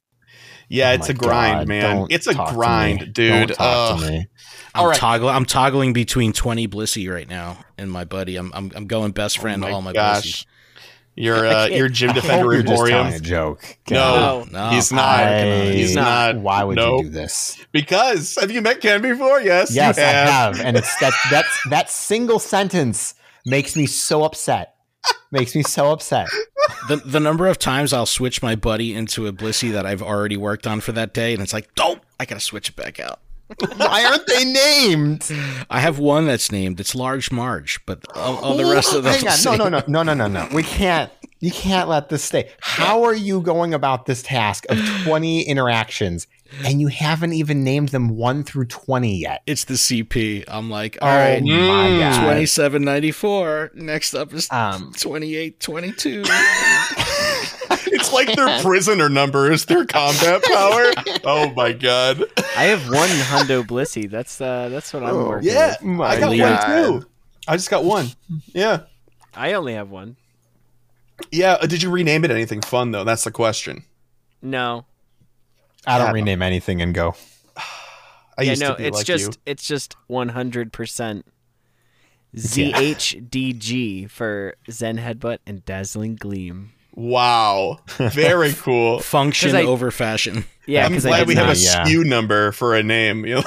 [0.69, 1.95] Yeah, Oh it's a grind, God, man.
[1.97, 2.57] don't It's a talk to me.
[2.57, 3.47] grind, dude.
[3.49, 4.27] Don't talk to me.
[4.73, 4.97] I'm All right.
[4.97, 5.35] toggling.
[5.35, 8.37] I'm toggling between twenty Blissey right now and my buddy.
[8.37, 10.43] I'm I'm, I'm going best friend Oh all my gosh.
[10.43, 10.45] Blissies.
[11.15, 13.13] Your uh, your gym I hope defender you're just telling emporium.
[13.13, 13.77] a joke.
[13.91, 15.19] No, No, he's not.
[15.19, 16.37] I- he's not.
[16.37, 16.97] Why would No.
[16.97, 17.63] you do this?
[17.71, 19.39] Because have you met Ken before?
[19.41, 19.69] Yes.
[19.69, 23.13] you Yes, I have, and it's that that's that single sentence
[23.45, 24.75] makes me so upset.
[25.31, 26.29] Makes me so upset.
[26.87, 30.37] The the number of times I'll switch my buddy into a Blissey that I've already
[30.37, 33.19] worked on for that day, and it's like, oh, I gotta switch it back out.
[33.77, 35.29] Why aren't they named?
[35.69, 36.79] I have one that's named.
[36.79, 39.13] It's Large Marge, but all, all the rest of them.
[39.13, 39.57] Hang on.
[39.57, 40.47] No, no, no, no, no, no, no.
[40.53, 41.11] We can't.
[41.39, 42.49] You can't let this stay.
[42.61, 46.25] How are you going about this task of 20 interactions
[46.65, 49.41] and you haven't even named them 1 through 20 yet?
[49.47, 50.43] It's the CP.
[50.47, 53.71] I'm like, all oh right, mm, twenty-seven ninety-four.
[53.75, 56.23] Next up is Um, twenty eight twenty two.
[57.95, 60.91] It's like their prisoner number is their combat power.
[61.23, 62.23] Oh my god.
[62.57, 64.09] I have one Hundo Blissey.
[64.09, 66.01] That's uh, that's what I'm Oh, working Yeah, with.
[66.01, 66.91] I got God.
[66.91, 67.07] one too.
[67.47, 68.07] I just got one.
[68.47, 68.81] Yeah.
[69.35, 70.15] I only have one.
[71.31, 71.53] Yeah.
[71.53, 73.03] uh, Did you rename it anything fun though?
[73.03, 73.83] That's the question.
[74.41, 74.85] No.
[75.85, 76.13] I don't Yeah.
[76.13, 77.15] rename anything and go.
[78.37, 79.37] I yeah, used no, to be it's like just you.
[79.45, 81.23] it's just 100%
[82.35, 86.71] ZHDG for Zen Headbutt and Dazzling Gleam.
[86.95, 87.79] Wow.
[87.97, 88.99] Very cool.
[88.99, 90.45] Function I- over fashion.
[90.65, 91.59] Yeah, I'm because I glad we have a.
[91.59, 91.83] Yeah.
[91.83, 93.25] SKU number for a name.
[93.25, 93.43] You know,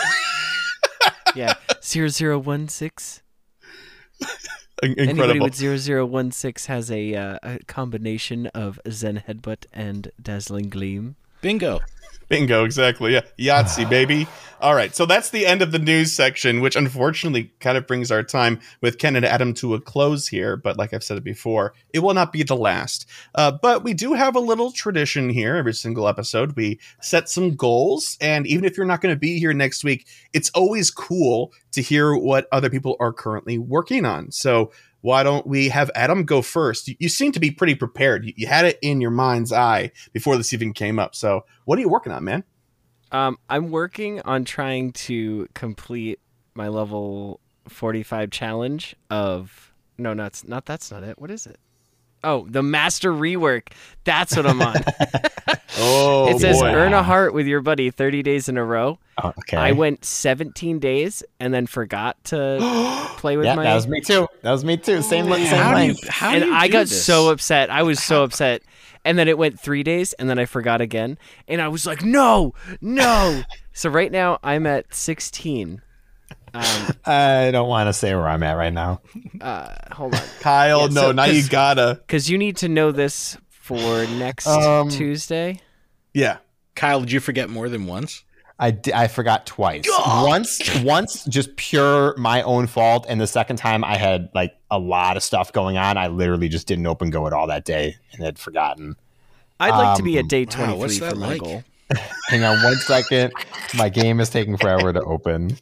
[1.34, 3.22] yeah, 0016.
[4.82, 5.46] Anybody incredible.
[5.46, 11.16] with 0016 has a, uh, a combination of Zen Headbutt and Dazzling Gleam.
[11.40, 11.80] Bingo.
[12.28, 13.12] Bingo, exactly.
[13.14, 13.22] Yeah.
[13.38, 14.26] Yahtzee, baby.
[14.58, 14.94] All right.
[14.96, 18.58] So that's the end of the news section, which unfortunately kind of brings our time
[18.80, 20.56] with Ken and Adam to a close here.
[20.56, 23.06] But like I've said it before, it will not be the last.
[23.34, 26.56] Uh, but we do have a little tradition here every single episode.
[26.56, 28.16] We set some goals.
[28.20, 31.82] And even if you're not going to be here next week, it's always cool to
[31.82, 34.32] hear what other people are currently working on.
[34.32, 34.72] So
[35.06, 36.88] why don't we have Adam go first?
[36.88, 38.24] You, you seem to be pretty prepared.
[38.24, 41.14] You, you had it in your mind's eye before this even came up.
[41.14, 42.42] So what are you working on, man?
[43.12, 46.18] Um, I'm working on trying to complete
[46.54, 47.38] my level
[47.68, 51.20] 45 challenge of no, not not that's not it.
[51.20, 51.60] What is it?
[52.24, 53.68] Oh, the master rework.
[54.04, 54.76] That's what I'm on.
[55.78, 56.68] Oh, it says boy.
[56.68, 58.98] earn a heart with your buddy 30 days in a row.
[59.22, 59.56] Oh, okay.
[59.56, 62.58] I went 17 days and then forgot to
[63.18, 64.26] play with yeah, my that was me too.
[64.42, 65.02] That was me too.
[65.02, 65.46] Same, oh, man.
[65.46, 67.04] same How do you, how and do you I do got this?
[67.04, 67.68] so upset.
[67.70, 68.62] I was so upset.
[69.04, 71.16] And then it went three days, and then I forgot again.
[71.46, 73.42] And I was like, no, no.
[73.72, 75.80] so right now I'm at 16.
[76.56, 79.00] Um, I don't want to say where I'm at right now.
[79.40, 80.22] uh, hold on.
[80.40, 82.00] Kyle, Yeah, no, so- now you 'cause- gotta.
[82.06, 85.60] Because you need to know this for next Um, Tuesday.
[86.14, 86.38] Yeah.
[86.74, 88.22] Kyle, did you forget more than once?
[88.58, 89.84] I, di- I forgot twice.
[89.88, 94.78] Once, once, just pure my own fault, and the second time I had like a
[94.78, 95.98] lot of stuff going on.
[95.98, 98.96] I literally just didn't open go at all that day and had forgotten.
[99.60, 101.40] I'd like to be um, at day wow, 23 what's for that my like?
[101.42, 101.64] goal.
[102.28, 103.32] Hang on one second.
[103.76, 105.58] My game is taking forever to open.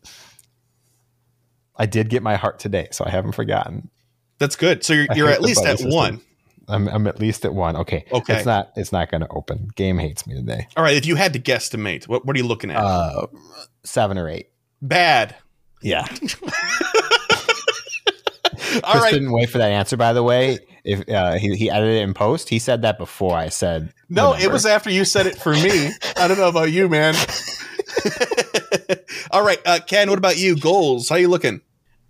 [1.77, 3.91] I did get my heart today, so I haven't forgotten.
[4.39, 4.85] That's good.
[4.85, 5.95] So you're, you're at least at system.
[5.95, 6.21] one.
[6.69, 7.77] I'm, I'm at least at one.
[7.77, 8.05] Okay.
[8.11, 8.37] Okay.
[8.37, 8.73] It's not.
[8.77, 9.69] It's not going to open.
[9.77, 10.67] Game hates me today.
[10.77, 10.97] All right.
[10.97, 12.77] If you had to guesstimate, what, what are you looking at?
[12.79, 13.27] Uh,
[13.85, 14.49] seven or eight.
[14.81, 15.37] Bad.
[15.83, 16.07] Yeah.
[18.83, 19.13] All Chris right.
[19.13, 19.97] didn't wait for that answer.
[19.97, 23.37] By the way, if uh, he he edited it in post, he said that before
[23.37, 23.93] I said.
[24.09, 25.91] No, it was after you said it for me.
[26.17, 27.15] I don't know about you, man.
[29.31, 30.09] All right, uh, Ken.
[30.09, 30.57] What about you?
[30.57, 31.09] Goals?
[31.09, 31.61] How are you looking?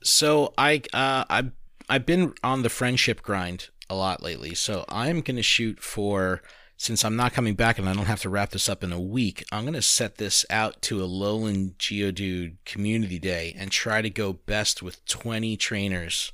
[0.02, 1.52] So I uh, I've
[1.88, 4.54] I've been on the friendship grind a lot lately.
[4.54, 6.42] So I'm gonna shoot for
[6.76, 9.00] since I'm not coming back and I don't have to wrap this up in a
[9.00, 9.44] week.
[9.52, 14.82] I'm gonna set this out to Alolan Geodude Community Day and try to go best
[14.82, 16.32] with 20 trainers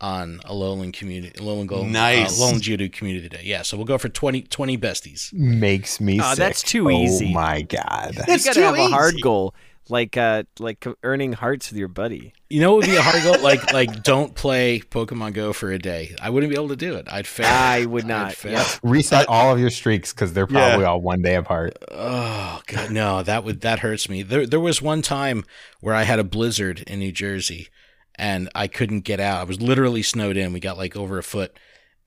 [0.00, 2.40] on Alolan community Alolan Gold Nice.
[2.40, 3.42] uh, Alolan Geodude Community Day.
[3.44, 5.32] Yeah, so we'll go for 20 20 besties.
[5.32, 6.20] makes me.
[6.20, 6.38] Oh, sick.
[6.38, 7.28] that's too easy.
[7.30, 8.14] Oh my god.
[8.26, 9.54] That's you gotta too have a hard goal,
[9.88, 12.32] like uh, like earning hearts with your buddy.
[12.50, 13.34] You know what would be a hard goal?
[13.42, 16.14] Like like don't play Pokemon Go for a day.
[16.20, 17.06] I wouldn't be able to do it.
[17.10, 17.46] I'd fail.
[17.48, 18.32] I would not.
[18.34, 18.52] fail.
[18.52, 18.66] Yep.
[18.82, 20.68] Reset all of your streaks because they're Yeah.
[20.70, 21.76] probably all one day apart.
[21.90, 24.22] Oh god, no, that would that hurts me.
[24.22, 25.44] There there was one time
[25.80, 27.68] where I had a blizzard in New Jersey
[28.16, 29.40] and I couldn't get out.
[29.40, 30.52] I was literally snowed in.
[30.52, 31.56] We got like over a foot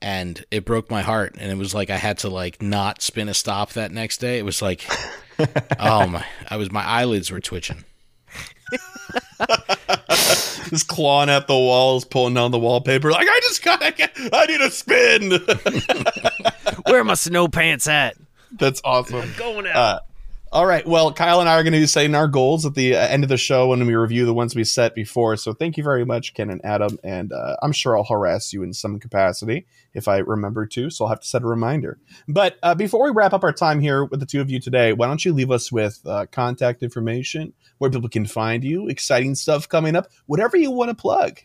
[0.01, 3.29] and it broke my heart and it was like I had to like not spin
[3.29, 4.38] a stop that next day.
[4.38, 4.85] It was like
[5.79, 7.84] oh my I was my eyelids were twitching.
[10.69, 13.09] Just clawing at the walls, pulling down the wallpaper.
[13.11, 13.81] Like I just got.
[13.81, 15.31] I, can't- I need a spin.
[16.85, 18.17] Where are my snow pants at?
[18.51, 19.21] That's awesome.
[19.21, 19.75] I'm Going out.
[19.75, 19.99] Uh,
[20.52, 20.86] all right.
[20.86, 23.24] Well, Kyle and I are going to be setting our goals at the uh, end
[23.24, 25.36] of the show when we review the ones we set before.
[25.36, 26.98] So thank you very much, Ken and Adam.
[27.03, 30.90] And uh, I'm sure I'll harass you in some capacity if I remember to.
[30.90, 31.99] So I'll have to set a reminder.
[32.28, 34.94] But uh, before we wrap up our time here with the two of you today,
[34.94, 39.36] why don't you leave us with uh, contact information, where people can find you, exciting
[39.36, 41.40] stuff coming up, whatever you want to plug.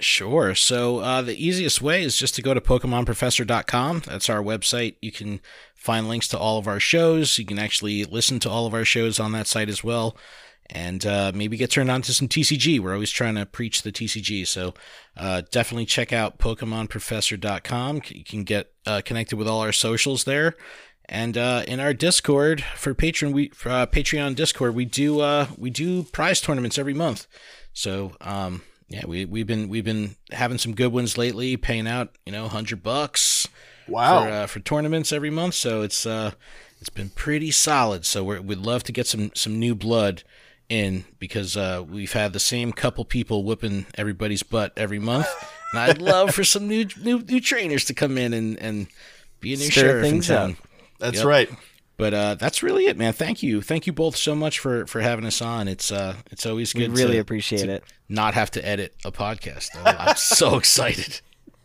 [0.00, 0.56] Sure.
[0.56, 4.02] So uh, the easiest way is just to go to PokemonProfessor.com.
[4.06, 4.96] That's our website.
[5.00, 5.40] You can
[5.84, 7.38] find links to all of our shows.
[7.38, 10.16] You can actually listen to all of our shows on that site as well.
[10.70, 12.80] And uh, maybe get turned on to some TCG.
[12.80, 14.46] We're always trying to preach the TCG.
[14.46, 14.72] So
[15.14, 18.00] uh, definitely check out PokemonProfessor.com.
[18.08, 20.56] You can get uh, connected with all our socials there.
[21.04, 25.68] And uh, in our Discord for Patreon, we uh, Patreon Discord, we do uh, we
[25.68, 27.26] do prize tournaments every month.
[27.74, 32.16] So um, yeah, we we've been we've been having some good ones lately, paying out
[32.24, 33.48] you know hundred bucks
[33.88, 34.24] Wow.
[34.24, 35.54] for uh, for tournaments every month.
[35.54, 36.32] So it's uh
[36.80, 38.04] it's been pretty solid.
[38.04, 40.22] So we're, we'd love to get some some new blood
[40.68, 45.26] in because uh, we've had the same couple people whipping everybody's butt every month,
[45.72, 48.86] and I'd love for some new new new trainers to come in and and
[49.40, 50.52] be a new Stir sheriff in things town.
[50.52, 50.56] up.
[50.98, 51.26] That's Yep.
[51.26, 51.50] right.
[51.96, 53.12] But uh, that's really it, man.
[53.12, 55.68] Thank you, thank you both so much for for having us on.
[55.68, 56.96] It's uh it's always We good.
[56.98, 57.84] really to, appreciate to it.
[58.08, 59.68] Not have to edit a podcast.
[59.84, 61.20] I'm so excited.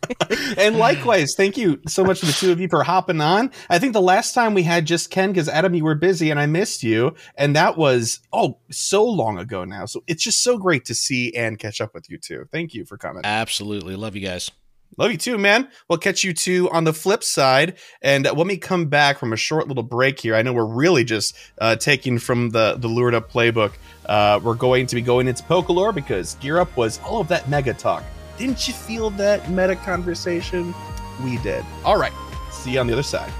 [0.58, 3.50] and likewise, thank you so much to the two of you for hopping on.
[3.68, 6.40] I think the last time we had just Ken because Adam, you were busy and
[6.40, 9.86] I missed you, and that was oh so long ago now.
[9.86, 12.46] So it's just so great to see and catch up with you too.
[12.50, 13.22] Thank you for coming.
[13.24, 14.50] Absolutely, love you guys.
[14.96, 15.68] Love you too, man.
[15.88, 17.78] We'll catch you two on the flip side.
[18.02, 20.64] And uh, when we come back from a short little break here, I know we're
[20.64, 23.72] really just uh, taking from the the lured up playbook.
[24.04, 27.48] Uh, we're going to be going into Pokelore because Gear Up was all of that
[27.48, 28.02] mega talk.
[28.40, 30.74] Didn't you feel that meta conversation?
[31.22, 31.62] We did.
[31.84, 32.12] All right.
[32.50, 33.30] See you on the other side.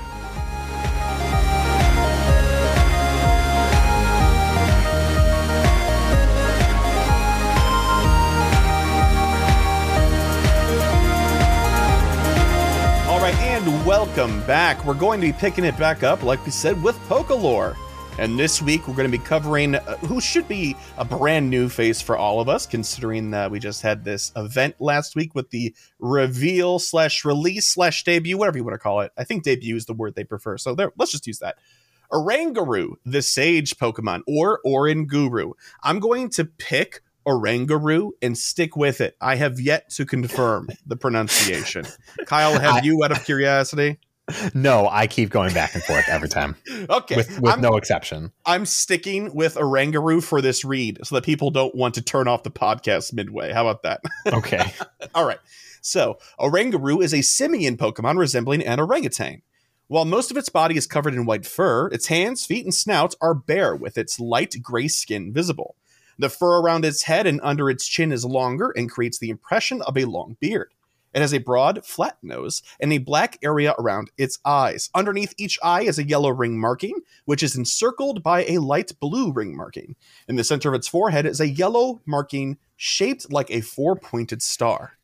[13.08, 14.84] All right, and welcome back.
[14.84, 17.74] We're going to be picking it back up, like we said, with Pokelore.
[18.20, 21.70] And this week we're going to be covering uh, who should be a brand new
[21.70, 25.48] face for all of us, considering that we just had this event last week with
[25.48, 29.10] the reveal slash release slash debut, whatever you want to call it.
[29.16, 30.58] I think debut is the word they prefer.
[30.58, 31.56] So there, let's just use that.
[32.12, 35.52] Oranguru, the sage Pokemon, or Oranguru.
[35.82, 39.16] I'm going to pick Oranguru and stick with it.
[39.22, 41.86] I have yet to confirm the pronunciation.
[42.26, 43.98] Kyle, have I- you, out of curiosity?
[44.54, 46.56] No, I keep going back and forth every time,
[46.90, 48.32] Okay, with with no exception.
[48.46, 52.42] I'm sticking with Oranguru for this read so that people don't want to turn off
[52.42, 53.52] the podcast midway.
[53.52, 54.00] How about that?
[54.32, 54.72] Okay.
[55.14, 55.38] All right.
[55.82, 59.42] So, Oranguru is a simian Pokemon resembling an orangutan.
[59.88, 63.14] While most of its body is covered in white fur, its hands, feet, and snout
[63.20, 65.74] are bare with its light gray skin visible.
[66.16, 69.82] The fur around its head and under its chin is longer and creates the impression
[69.82, 70.70] of a long beard.
[71.12, 74.90] It has a broad, flat nose and a black area around its eyes.
[74.94, 79.32] Underneath each eye is a yellow ring marking, which is encircled by a light blue
[79.32, 79.96] ring marking.
[80.28, 84.42] In the center of its forehead is a yellow marking shaped like a four pointed
[84.42, 84.98] star.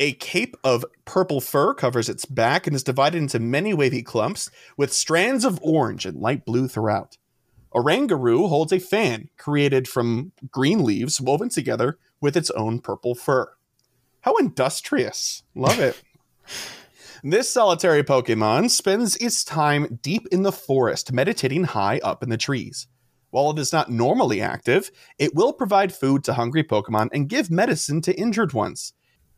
[0.00, 4.50] A cape of purple fur covers its back and is divided into many wavy clumps
[4.76, 7.16] with strands of orange and light blue throughout.
[7.72, 13.14] A Oranguru holds a fan created from green leaves woven together with its own purple
[13.14, 13.52] fur.
[14.24, 15.42] How industrious.
[15.54, 16.00] Love it.
[17.22, 22.38] this solitary Pokemon spends its time deep in the forest, meditating high up in the
[22.38, 22.86] trees.
[23.28, 27.50] While it is not normally active, it will provide food to hungry Pokemon and give
[27.50, 28.94] medicine to injured ones.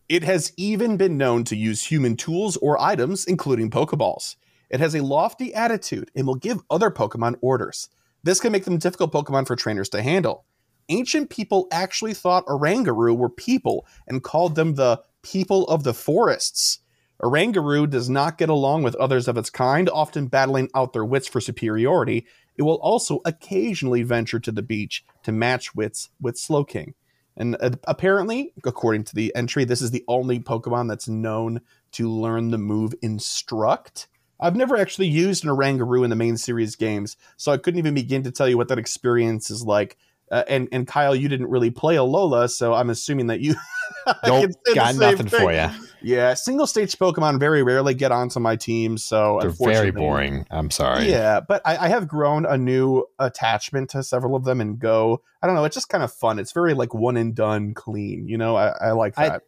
[0.09, 4.37] It has even been known to use human tools or items, including Pokeballs.
[4.71, 7.89] It has a lofty attitude and will give other Pokemon orders.
[8.23, 10.45] This can make them difficult Pokemon for trainers to handle.
[10.89, 16.81] Ancient people actually thought Oranguru were people and called them the people of the forests.
[17.23, 21.27] Oranguru does not get along with others of its kind, often battling out their wits
[21.27, 22.27] for superiority.
[22.57, 26.95] It will also occasionally venture to the beach to match wits with Slowking.
[27.37, 31.61] And uh, apparently, according to the entry, this is the only Pokemon that's known
[31.93, 34.09] to learn the move Instruct.
[34.39, 37.95] I've never actually used an Oranguru in the main series games, so I couldn't even
[37.95, 39.97] begin to tell you what that experience is like.
[40.31, 43.55] Uh, and and Kyle, you didn't really play Alola, so I'm assuming that you
[44.27, 45.69] Nope, got nothing for you.
[46.03, 50.47] Yeah, single stage Pokemon very rarely get onto my team, so They're very boring.
[50.51, 51.11] I'm sorry.
[51.11, 55.23] Yeah, but I, I have grown a new attachment to several of them and Go.
[55.43, 56.39] I don't know, it's just kind of fun.
[56.39, 58.29] It's very like one and done, clean.
[58.29, 59.43] You know, I, I like that.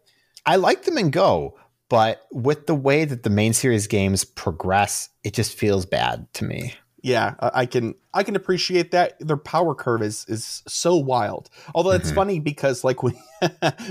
[0.46, 1.56] I like them and Go,
[1.88, 6.44] but with the way that the main series games progress, it just feels bad to
[6.44, 6.74] me.
[7.08, 9.18] Yeah, I, can I can appreciate that.
[9.18, 11.48] Their power curve is is so wild.
[11.74, 12.14] Although it's Mhm.
[12.14, 13.14] funny because like when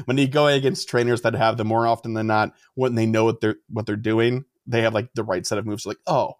[0.05, 3.25] when you go against trainers that have them more often than not, when they know
[3.25, 5.85] what they're what they're doing, they have like the right set of moves.
[5.85, 6.35] Like, oh,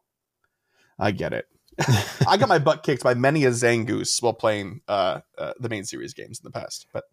[1.00, 1.48] I get it.
[2.28, 5.84] I got my butt kicked by many a Zangoose while playing uh, uh, the main
[5.84, 7.04] series games in the past, but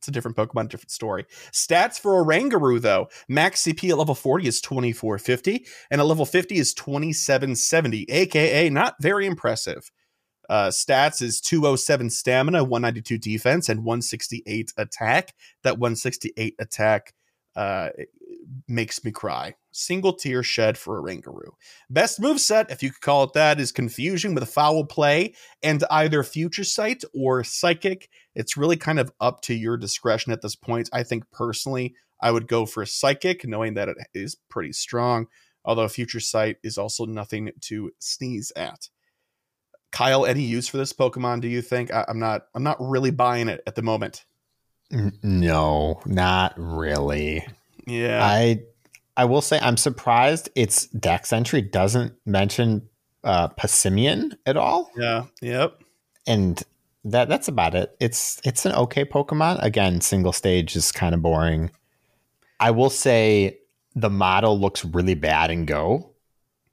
[0.00, 1.26] it's a different Pokemon, different story.
[1.52, 6.56] Stats for Oranguru, though max CP at level 40 is 2450, and at level 50
[6.56, 9.90] is 2770, aka not very impressive.
[10.48, 15.34] Uh, stats is 207 stamina, 192 defense, and 168 attack.
[15.62, 17.14] That 168 attack
[17.54, 17.90] uh,
[18.68, 19.54] makes me cry.
[19.72, 21.50] Single tear shed for Oranguru.
[21.88, 25.34] Best move set, if you could call it that, is Confusion with a Foul Play
[25.62, 28.08] and either Future Sight or Psychic.
[28.34, 30.90] It's really kind of up to your discretion at this point.
[30.92, 35.26] I think personally, I would go for Psychic, knowing that it is pretty strong,
[35.64, 38.88] although Future Sight is also nothing to sneeze at.
[39.92, 41.40] Kyle, any use for this Pokemon?
[41.40, 41.92] Do you think?
[41.92, 42.42] I, I'm not.
[42.54, 44.24] I'm not really buying it at the moment.
[45.22, 47.46] No, not really.
[47.90, 48.62] Yeah, I
[49.16, 52.88] I will say I'm surprised its dex entry doesn't mention
[53.24, 54.90] uh Passimian at all.
[54.96, 55.82] yeah, yep.
[56.26, 56.62] And
[57.04, 57.96] that that's about it.
[58.00, 59.62] It's it's an okay Pokemon.
[59.62, 61.70] Again, single stage is kind of boring.
[62.58, 63.58] I will say
[63.94, 66.10] the model looks really bad in Go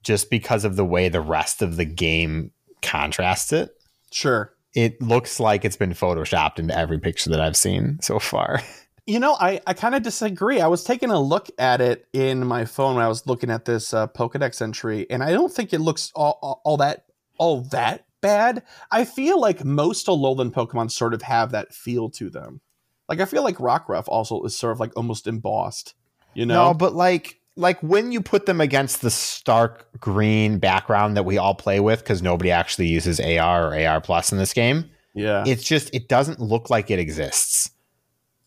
[0.02, 3.70] just because of the way the rest of the game contrasts it.
[4.12, 4.54] Sure.
[4.74, 8.62] It looks like it's been photoshopped into every picture that I've seen so far.
[9.08, 10.60] You know, I, I kind of disagree.
[10.60, 13.64] I was taking a look at it in my phone when I was looking at
[13.64, 17.06] this uh, Pokedex entry, and I don't think it looks all, all, all that
[17.38, 18.64] all that bad.
[18.90, 22.60] I feel like most Alolan Pokemon sort of have that feel to them.
[23.08, 25.94] Like I feel like Rockruff also is sort of like almost embossed.
[26.34, 26.66] You know?
[26.66, 31.38] No, but like like when you put them against the stark green background that we
[31.38, 35.44] all play with because nobody actually uses AR or AR plus in this game, yeah.
[35.46, 37.70] it's just it doesn't look like it exists.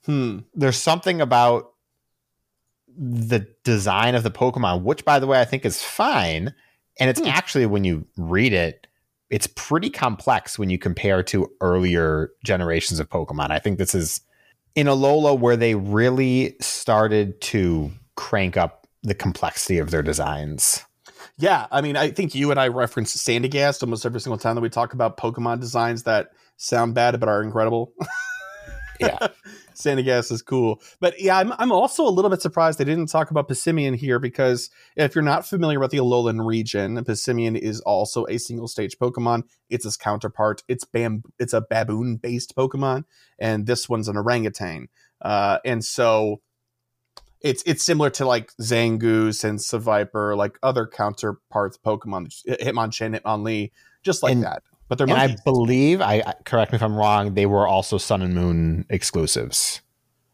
[0.05, 0.39] Hmm.
[0.53, 1.73] There's something about
[2.97, 6.53] the design of the Pokemon, which by the way I think is fine,
[6.99, 7.27] and it's Hmm.
[7.27, 8.87] actually when you read it,
[9.29, 13.49] it's pretty complex when you compare to earlier generations of Pokemon.
[13.49, 14.21] I think this is
[14.75, 20.83] in Alola where they really started to crank up the complexity of their designs.
[21.37, 24.61] Yeah, I mean, I think you and I reference Sandygast almost every single time that
[24.61, 27.93] we talk about Pokemon designs that sound bad but are incredible.
[28.99, 29.17] Yeah.
[29.81, 30.81] Sandygast is cool.
[30.99, 34.19] But yeah, I'm, I'm also a little bit surprised they didn't talk about Passimian here
[34.19, 38.97] because if you're not familiar with the Alolan region, Passimian is also a single stage
[38.97, 39.43] Pokemon.
[39.69, 40.63] It's its counterpart.
[40.67, 43.05] It's bam- it's a baboon based Pokemon,
[43.39, 44.87] and this one's an orangutan.
[45.21, 46.41] Uh, and so
[47.41, 53.71] it's it's similar to like Zangoose and Seviper, like other counterparts Pokemon, Hitmonchan, Hitmonlee,
[54.03, 54.63] just like And- that.
[54.91, 58.21] But they're And I believe I correct me if I'm wrong, they were also Sun
[58.23, 59.79] and Moon exclusives.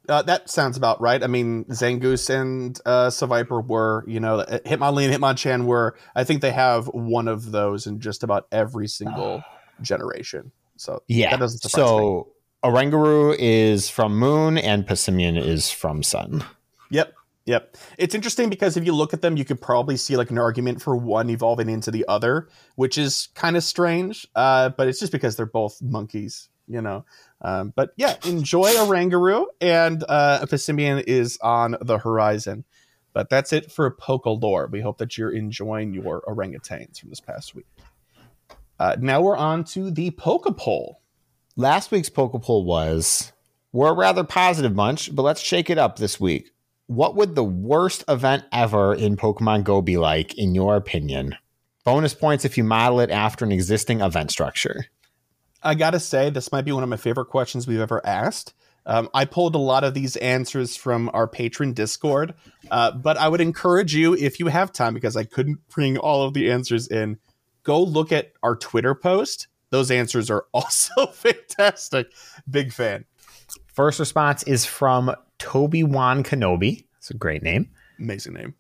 [0.10, 1.24] Uh, that sounds about right.
[1.24, 5.96] I mean, Zangoose and uh, Seviper were, you know, Hitmonlee and Hitmonchan were.
[6.16, 9.44] I think they have one of those in just about every single
[9.84, 10.52] generation.
[10.78, 11.30] So Yeah.
[11.30, 11.88] that doesn't surprise me.
[11.88, 12.28] So
[12.64, 16.44] Oranguru is from Moon and Passimian is from Sun.
[16.90, 17.14] Yep.
[17.48, 17.78] Yep.
[17.98, 20.82] It's interesting because if you look at them, you could probably see like an argument
[20.82, 24.28] for one evolving into the other, which is kind of strange.
[24.36, 27.06] Uh, but it's just because they're both monkeys, you know.
[27.42, 32.66] Um, but yeah, enjoy Oranguru, and uh, Passimian is on the horizon.
[33.14, 34.70] But that's it for Pokelore.
[34.70, 37.66] We hope that you're enjoying your orangutans from this past week.
[38.78, 40.96] Uh, now we're on to the Pokepoll.
[41.56, 43.32] Last week's Pokepoll was
[43.72, 46.52] we're a rather positive bunch, but let's shake it up this week.
[46.88, 51.36] What would the worst event ever in Pokemon Go be like, in your opinion?
[51.84, 54.86] Bonus points if you model it after an existing event structure.
[55.62, 58.54] I gotta say, this might be one of my favorite questions we've ever asked.
[58.86, 62.34] Um, I pulled a lot of these answers from our patron Discord,
[62.72, 66.26] uh, but I would encourage you, if you have time, because I couldn't bring all
[66.26, 67.18] of the answers in,
[67.64, 69.48] go look at our Twitter post.
[69.72, 72.14] Those answers are also fantastic.
[72.50, 73.04] Big fan.
[73.74, 76.86] First response is from Toby Wan Kenobi.
[76.98, 77.70] It's a great name.
[78.00, 78.56] Amazing name.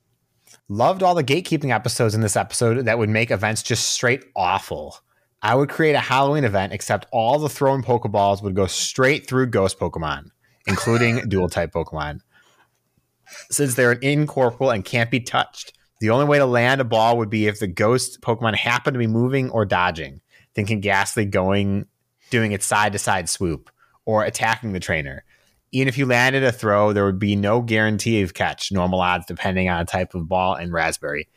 [0.70, 4.98] Loved all the gatekeeping episodes in this episode that would make events just straight awful.
[5.42, 9.48] I would create a Halloween event, except all the thrown Pokeballs would go straight through
[9.48, 10.30] ghost Pokemon,
[10.66, 12.22] including dual type Pokemon.
[13.52, 17.18] Since they're an incorporeal and can't be touched, the only way to land a ball
[17.18, 20.22] would be if the ghost Pokemon happened to be moving or dodging,
[20.54, 21.88] thinking Gastly going,
[22.30, 23.70] doing its side to side swoop,
[24.08, 25.24] or attacking the trainer.
[25.74, 29.26] Even if you landed a throw, there would be no guarantee of catch, normal odds
[29.26, 31.28] depending on a type of ball and raspberry.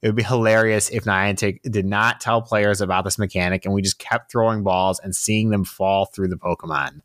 [0.00, 3.82] It would be hilarious if Niantic did not tell players about this mechanic and we
[3.82, 7.00] just kept throwing balls and seeing them fall through the Pokemon.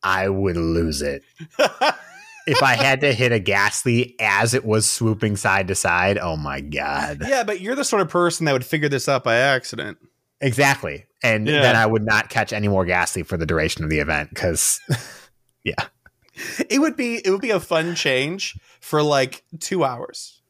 [0.00, 1.24] I would lose it.
[2.46, 6.36] if I had to hit a Gastly as it was swooping side to side, oh
[6.36, 7.18] my God.
[7.26, 9.98] Yeah, but you're the sort of person that would figure this out by accident.
[10.40, 11.04] Exactly.
[11.22, 11.60] And Yeah.
[11.62, 14.80] then I would not catch any more Gastly for the duration of the event because,
[15.64, 15.74] yeah.
[16.70, 20.40] It would be it would be a fun change for like two hours,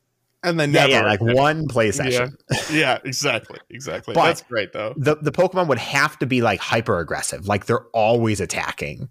[0.44, 2.36] and then Yeah, never yeah, like one play session.
[2.70, 4.14] yeah, exactly, exactly.
[4.14, 4.94] But- That's great though.
[4.96, 9.08] the the Pokemon would have to be like hyper aggressive, like they're always attacking,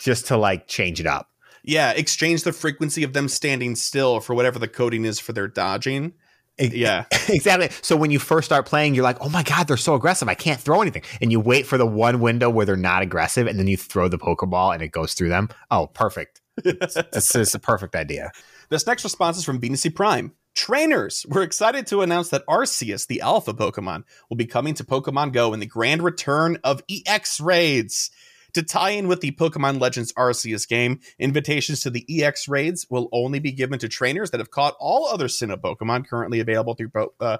[0.00, 1.28] just to like change it up.
[1.62, 5.46] Yeah, exchange the frequency of them standing still for whatever the coding is for their
[5.46, 6.14] dodging.
[6.58, 7.04] Yeah.
[7.28, 7.70] exactly.
[7.82, 10.28] So when you first start playing, you're like, "Oh my god, they're so aggressive!
[10.28, 13.46] I can't throw anything." And you wait for the one window where they're not aggressive,
[13.46, 15.48] and then you throw the Pokeball, and it goes through them.
[15.70, 16.40] Oh, perfect!
[16.64, 18.32] this is a perfect idea.
[18.70, 20.32] This next response is from Venusy Prime.
[20.54, 25.32] Trainers, we're excited to announce that Arceus, the alpha Pokemon, will be coming to Pokemon
[25.32, 28.10] Go in the grand return of EX raids.
[28.54, 33.08] To tie in with the Pokemon Legends Arceus game, invitations to the EX raids will
[33.12, 36.90] only be given to trainers that have caught all other Sinnoh Pokemon currently available through
[36.90, 37.38] po- uh,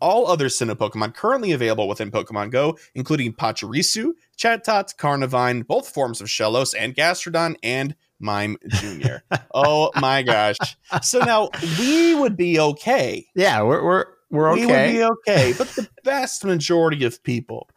[0.00, 6.20] all other Sinnoh Pokemon currently available within Pokemon Go, including Pachirisu, Chatot, Carnivine, both forms
[6.20, 9.16] of Shellos, and Gastrodon, and Mime Jr.
[9.54, 10.58] oh my gosh.
[11.02, 13.26] So now we would be okay.
[13.34, 14.66] Yeah, we're we're we're okay.
[14.66, 15.54] We would be okay.
[15.56, 17.68] But the vast majority of people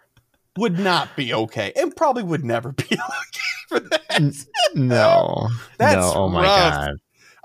[0.58, 3.00] would not be okay and probably would never be okay
[3.68, 4.34] for that.
[4.76, 5.48] no,
[5.78, 6.14] That's no.
[6.16, 6.74] Oh my rough.
[6.74, 6.92] god.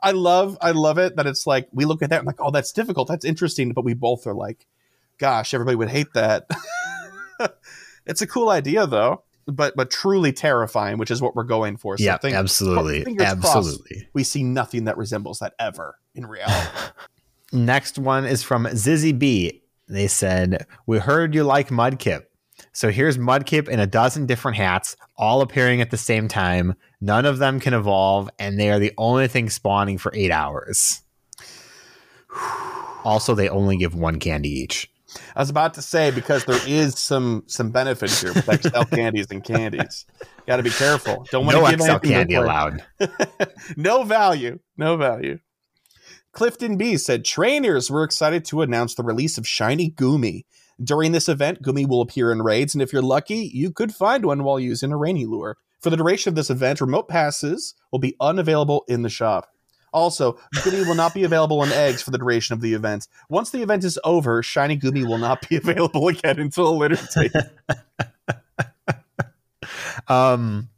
[0.02, 2.50] I love I love it that it's like we look at that and like, oh,
[2.50, 3.08] that's difficult.
[3.08, 3.72] That's interesting.
[3.72, 4.66] But we both are like,
[5.18, 6.46] gosh, everybody would hate that.
[8.06, 11.96] it's a cool idea though, but but truly terrifying, which is what we're going for.
[11.98, 13.46] So Yeah, think- absolutely, fingers crossed.
[13.46, 14.08] absolutely.
[14.12, 16.68] we see nothing that resembles that ever in reality.
[17.52, 19.62] Next one is from Zizzy B.
[19.88, 22.22] They said, We heard you like Mudkip.
[22.72, 26.74] So here's Mudkip in a dozen different hats, all appearing at the same time.
[27.00, 31.02] None of them can evolve, and they are the only thing spawning for eight hours.
[33.04, 34.90] Also, they only give one candy each.
[35.36, 39.26] I was about to say because there is some some benefit here with XL candies
[39.30, 40.06] and candies.
[40.46, 41.26] Got to be careful.
[41.30, 42.82] Don't want No to give XL candy allowed.
[43.76, 44.58] no value.
[44.78, 45.38] No value.
[46.32, 50.44] Clifton B said trainers were excited to announce the release of Shiny Goomy.
[50.82, 54.24] During this event, Goomy will appear in raids, and if you're lucky, you could find
[54.24, 55.58] one while using a rainy lure.
[55.80, 59.48] For the duration of this event, remote passes will be unavailable in the shop.
[59.92, 63.08] Also, Goomy will not be available in eggs for the duration of the event.
[63.28, 66.98] Once the event is over, Shiny Goomy will not be available again until a later
[67.14, 67.32] date.
[70.08, 70.68] Um,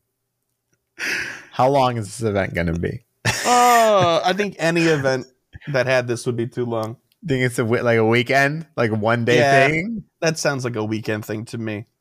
[1.50, 3.04] how long is this event going to be?
[3.26, 5.26] Oh, I think any event
[5.68, 6.98] that had this would be too long.
[7.26, 9.68] Think it's a like a weekend, like one day Yeah.
[9.68, 10.04] thing?
[10.20, 11.86] That sounds like a weekend thing to me.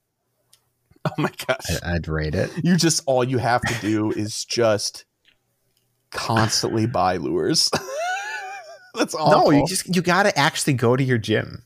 [1.05, 1.81] Oh my gosh.
[1.83, 2.49] I, I'd rate it.
[2.63, 5.03] You just all you have to do is just
[6.11, 7.69] constantly buy lures.
[8.95, 9.51] That's awful.
[9.51, 11.63] No, you just you got to actually go to your gym.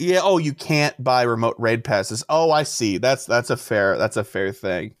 [0.00, 0.20] Yeah.
[0.24, 2.24] Oh, you can't buy remote raid passes.
[2.28, 2.98] Oh, I see.
[2.98, 4.96] That's that's a fair that's a fair thing.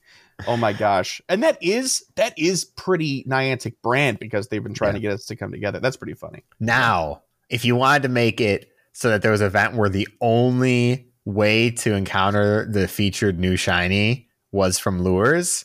[0.46, 1.20] Oh my gosh.
[1.28, 4.98] And that is that is pretty Niantic brand because they've been trying Yeah.
[4.98, 5.80] to get us to come together.
[5.80, 6.44] That's pretty funny.
[6.60, 10.08] Now, if you wanted to make it so that there was an event where the
[10.20, 15.64] only way to encounter the featured new shiny was from lures,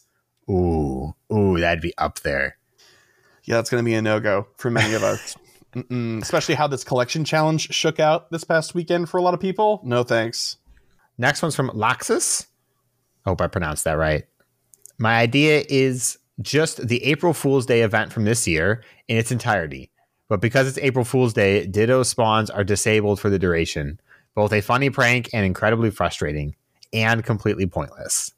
[0.49, 2.57] ooh, ooh, that'd be up there.
[3.43, 5.35] Yeah, that's going to be a no go for many of us.
[5.91, 9.81] Especially how this collection challenge shook out this past weekend for a lot of people.
[9.83, 10.57] No thanks.
[11.17, 12.45] Next one's from Laxus.
[13.25, 14.23] I Hope I pronounced that right.
[14.99, 19.89] My idea is just the April Fool's Day event from this year in its entirety.
[20.27, 23.99] But because it's April Fool's Day, Ditto spawns are disabled for the duration.
[24.35, 26.55] Both a funny prank and incredibly frustrating
[26.93, 28.33] and completely pointless.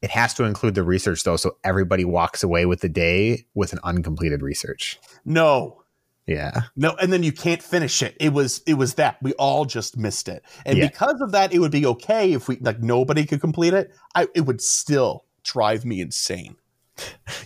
[0.00, 3.72] It has to include the research though, so everybody walks away with the day with
[3.72, 4.98] an uncompleted research.
[5.24, 5.82] No.
[6.26, 6.62] Yeah.
[6.76, 8.16] No, and then you can't finish it.
[8.18, 9.22] It was it was that.
[9.22, 10.42] We all just missed it.
[10.66, 10.88] And Yeah.
[10.88, 13.92] because of that, it would be okay if we like nobody could complete it.
[14.14, 16.56] I it would still drive me insane.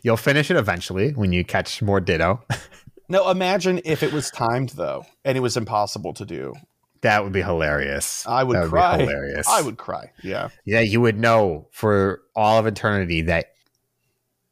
[0.03, 2.43] You'll finish it eventually when you catch more Ditto.
[3.09, 6.55] no, imagine if it was timed though and it was impossible to do.
[7.03, 8.27] That would be hilarious.
[8.27, 8.99] I would That be cry.
[8.99, 9.47] hilarious.
[9.49, 10.11] I would cry.
[10.23, 10.49] Yeah.
[10.65, 13.53] Yeah, you would know for all of eternity that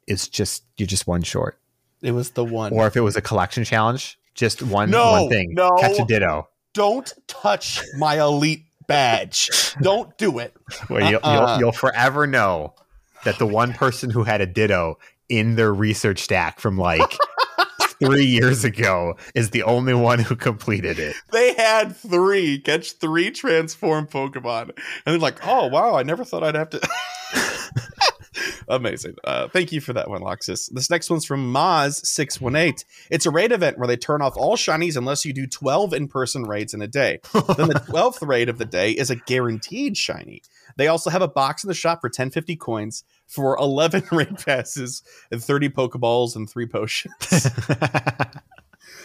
[0.07, 1.59] it's just you're just one short.
[2.01, 2.71] It was the one.
[2.71, 5.53] Or if it was a collection challenge, just one No, one thing.
[5.53, 5.71] no.
[5.79, 6.47] Catch a ditto.
[6.73, 9.49] Don't touch my elite badge.
[9.81, 10.53] Don't do it.
[10.87, 11.47] Where you'll, Uh-uh.
[11.51, 12.75] you'll you'll forever know
[13.25, 14.97] that the one person who had a ditto
[15.29, 17.17] in their research stack from like
[17.99, 21.15] three years ago is the only one who completed it.
[21.31, 24.75] They had three catch three transform Pokemon, and
[25.05, 26.87] they're like, "Oh wow, I never thought I'd have to."
[28.67, 29.15] Amazing.
[29.23, 30.71] Uh, thank you for that one, Loxus.
[30.73, 32.83] This next one's from Maz618.
[33.11, 36.07] It's a raid event where they turn off all shinies unless you do 12 in
[36.07, 37.19] person raids in a day.
[37.33, 40.41] then the 12th raid of the day is a guaranteed shiny.
[40.77, 45.03] They also have a box in the shop for 1050 coins for 11 raid passes
[45.31, 47.13] and 30 Pokeballs and three potions.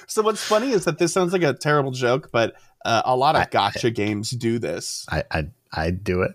[0.07, 3.37] So what's funny is that this sounds like a terrible joke, but uh, a lot
[3.37, 5.07] of I- gotcha games do this.
[5.09, 6.33] I I I'd do it.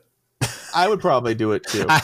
[0.74, 1.86] I would probably do it too.
[1.90, 2.02] I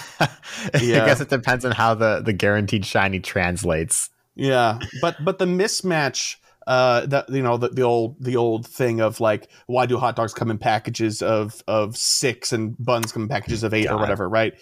[0.81, 1.05] Yeah.
[1.05, 4.09] guess it depends on how the, the guaranteed shiny translates.
[4.35, 6.35] Yeah, but but the mismatch,
[6.67, 10.15] uh, that you know the, the old the old thing of like, why do hot
[10.17, 13.97] dogs come in packages of of six and buns come in packages of eight or
[13.97, 14.53] whatever, right?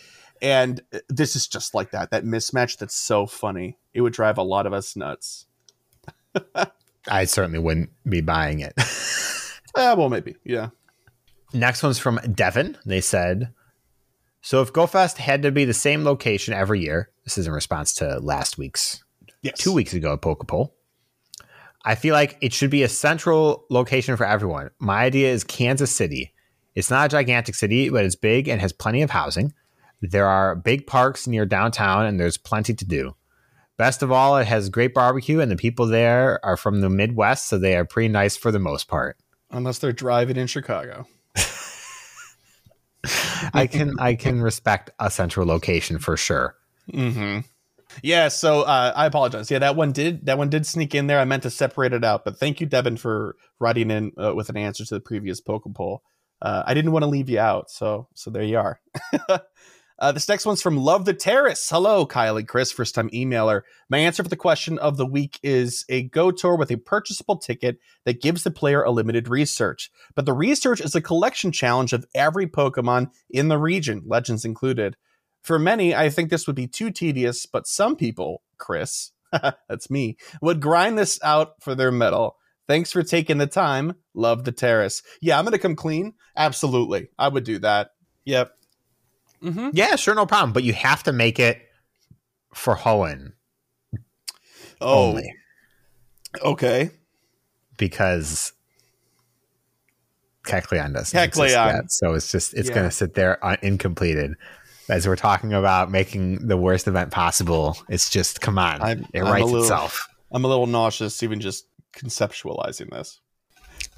[0.42, 2.12] And uh, this is just like that.
[2.12, 3.78] That mismatch that's so funny.
[3.94, 5.46] It would drive a lot of us nuts.
[7.08, 8.74] I certainly wouldn't be buying it.
[9.76, 10.36] Uh, well, maybe.
[10.44, 10.70] Yeah.
[11.54, 12.76] Next one's from Devon.
[12.88, 13.54] They said,
[14.42, 17.94] So if GoFest had to be the same location every year, this is in response
[17.96, 19.04] to last week's,
[19.44, 19.60] Yes.
[19.60, 20.72] two weeks ago at Pokepoll,
[21.86, 24.72] I feel like it should be a central location for everyone.
[24.80, 26.34] My idea is Kansas City.
[26.74, 29.54] It's not a gigantic city, but it's big and has plenty of housing.
[30.02, 33.16] There are big parks near downtown, and there's plenty to do.
[33.78, 37.48] Best of all, it has great barbecue, and the people there are from the Midwest,
[37.48, 39.18] so they are pretty nice for the most part.
[39.52, 41.08] Unless they're driving in Chicago.
[43.54, 46.56] I can I can respect a central location for sure.
[46.92, 47.40] Mm-hmm.
[48.04, 49.50] Yeah, so uh, I apologize.
[49.50, 51.20] Yeah, that one did that one did sneak in there.
[51.20, 54.50] I meant to separate it out, but thank you, Devin, for writing in uh, with
[54.50, 56.04] an answer to the previous Poke poll.
[56.42, 58.80] Uh, I didn't want to leave you out, so so there you are.
[60.00, 61.70] uh, this next one's from Love the Terrace.
[61.70, 63.62] Hello, and Chris, first time emailer.
[63.90, 67.38] My answer for the question of the week is a Go Tour with a purchasable
[67.38, 69.92] ticket that gives the player a limited research.
[70.16, 74.96] But the research is a collection challenge of every Pokemon in the region, legends included.
[75.42, 80.18] For many, I think this would be too tedious, but some people, Chris, that's me,
[80.42, 82.38] would grind this out for their medal.
[82.68, 83.96] Thanks for taking the time.
[84.14, 85.02] Love the terrace.
[85.22, 86.14] Yeah, I'm going to come clean.
[86.38, 87.10] Absolutely.
[87.18, 87.90] I would do that.
[88.26, 88.52] Yep.
[89.44, 89.70] Mm-hmm.
[89.74, 90.52] Yeah, sure, no problem.
[90.54, 91.62] But you have to make it
[92.54, 93.34] for Hoenn
[94.82, 95.34] Oh, only
[96.44, 96.92] okay.
[97.78, 98.54] because
[100.46, 101.74] Kecleon doesn't Kecleon.
[101.74, 101.92] yet.
[101.92, 102.76] So it's just it's Yeah.
[102.76, 104.34] going to sit there uh, incompleted.
[104.90, 109.22] As we're talking about making the worst event possible, it's just come on, I'm- it
[109.22, 110.08] I'm writes little- itself.
[110.32, 113.20] I'm a little nauseous even just conceptualizing this.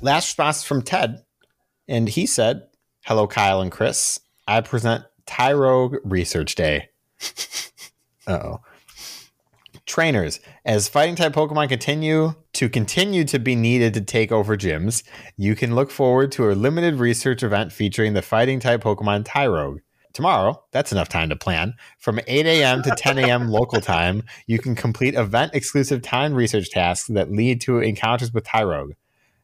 [0.02, 1.24] Last response from Ted,
[1.88, 2.64] and he said,
[3.06, 4.20] "Hello, Kyle and Chris.
[4.48, 6.90] I present Tyrogue Research Day.
[8.28, 8.60] oh,
[9.86, 15.03] Trainers, as fighting type Pokemon continue to continue to be needed to take over gyms,
[15.38, 19.80] you can look forward to a limited research event featuring the fighting type Pokemon Tyrogue.
[20.14, 21.76] Tomorrow, that's enough time to plan.
[21.98, 22.84] From 8 a.m.
[22.84, 23.49] to 10 a.m.
[23.49, 28.44] local time, you can complete event exclusive time research tasks that lead to encounters with
[28.44, 28.94] Tyrogue.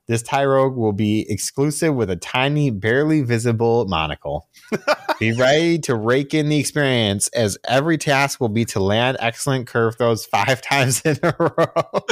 [0.08, 4.48] This Tyrogue will be exclusive with a tiny, barely visible monocle.
[5.20, 9.68] be ready to rake in the experience as every task will be to land excellent
[9.68, 12.06] curve throws five times in a row.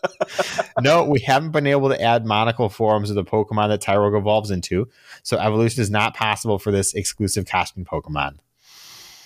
[0.80, 4.50] no, we haven't been able to add monocle forms of the Pokemon that Tyrogue evolves
[4.50, 4.88] into,
[5.22, 8.38] so evolution is not possible for this exclusive costume Pokemon.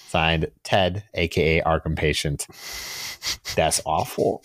[0.09, 2.47] Signed, Ted, aka Arkham Patient.
[3.55, 4.45] That's awful.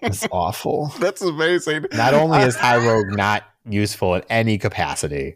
[0.00, 0.92] That's awful.
[1.00, 1.86] That's amazing.
[1.92, 5.34] Not only is Tyrogue not useful in any capacity.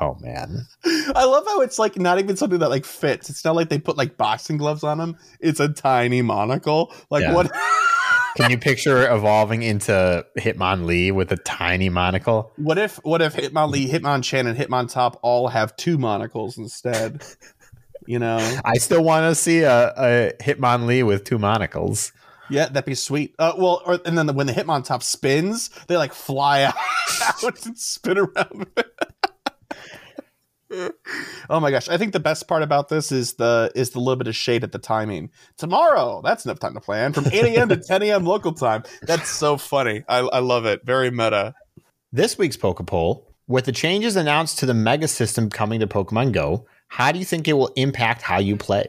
[0.00, 0.66] Oh man.
[0.84, 3.28] I love how it's like not even something that like fits.
[3.28, 5.16] It's not like they put like boxing gloves on him.
[5.40, 6.92] It's a tiny monocle.
[7.10, 7.34] Like Yeah.
[7.34, 7.52] what?
[8.36, 12.50] Can you picture evolving into Hitmonlee with a tiny monocle?
[12.56, 17.22] what if what if Hitmonlee, Hitmonchan, and Hitmontop all have two monocles instead?
[18.06, 18.38] You know?
[18.64, 22.12] I still want to see a, a Hitmonlee with two monocles.
[22.52, 23.34] Yeah, that'd be sweet.
[23.38, 28.18] Uh, well, or, and then when the Hitmontop spins, they like fly out, and spin
[28.18, 28.66] around.
[31.50, 31.88] oh my gosh!
[31.88, 34.64] I think the best part about this is the is the little bit of shade
[34.64, 35.30] at the timing.
[35.56, 37.68] Tomorrow, that's enough time to plan from eight a.m.
[37.70, 38.24] to ten a.m.
[38.24, 38.82] local time.
[39.02, 40.04] That's so funny.
[40.08, 40.84] I, I love it.
[40.84, 41.54] Very meta.
[42.12, 46.66] This week's Pokepoll, with the changes announced to the Mega System coming to Pokemon Go,
[46.88, 48.86] how do you think it will impact how you play?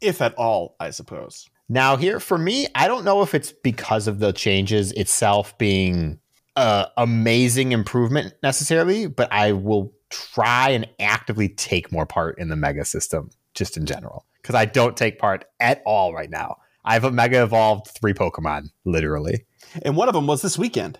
[0.00, 1.48] if at all, I suppose.
[1.68, 6.18] Now, here for me, I don't know if it's because of the changes itself being
[6.56, 12.56] a amazing improvement necessarily, but I will try and actively take more part in the
[12.56, 16.56] Mega System just in general because I don't take part at all right now.
[16.84, 19.44] I've a Mega evolved three Pokemon, literally.
[19.82, 20.98] And one of them was this weekend.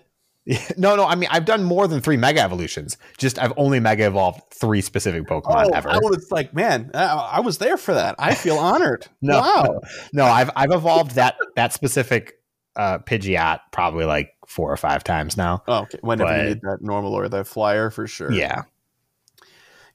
[0.77, 2.97] no, no, I mean I've done more than three Mega evolutions.
[3.17, 5.89] Just I've only Mega evolved three specific Pokemon oh, ever.
[5.89, 8.15] I was like, man, I, I was there for that.
[8.17, 9.07] I feel honored.
[9.21, 9.81] No, wow.
[10.13, 12.39] no, I've I've evolved that that specific
[12.75, 15.61] uh Pidgeot probably like four or five times now.
[15.67, 15.99] Oh, okay.
[16.01, 18.31] Whenever But- you need that normal or that flyer for sure.
[18.31, 18.63] Yeah.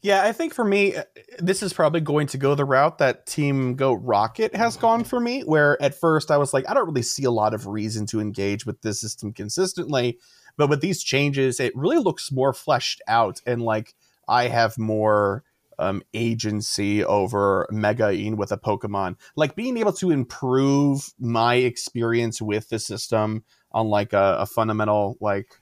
[0.04, 1.04] Yeah, I think for me, uh,
[1.38, 5.18] this is probably going to go the route that Team Go Rocket has gone for
[5.18, 8.04] me, where at first I was like, I don't really see a lot of reason
[8.08, 10.18] to engage with this system consistently.
[10.56, 13.94] But with these changes, it really looks more fleshed out and like
[14.28, 15.44] I have more
[15.78, 19.16] um, agency over Mega megaing with a Pokemon.
[19.36, 25.16] Like being able to improve my experience with the system on like a, a fundamental
[25.20, 25.60] like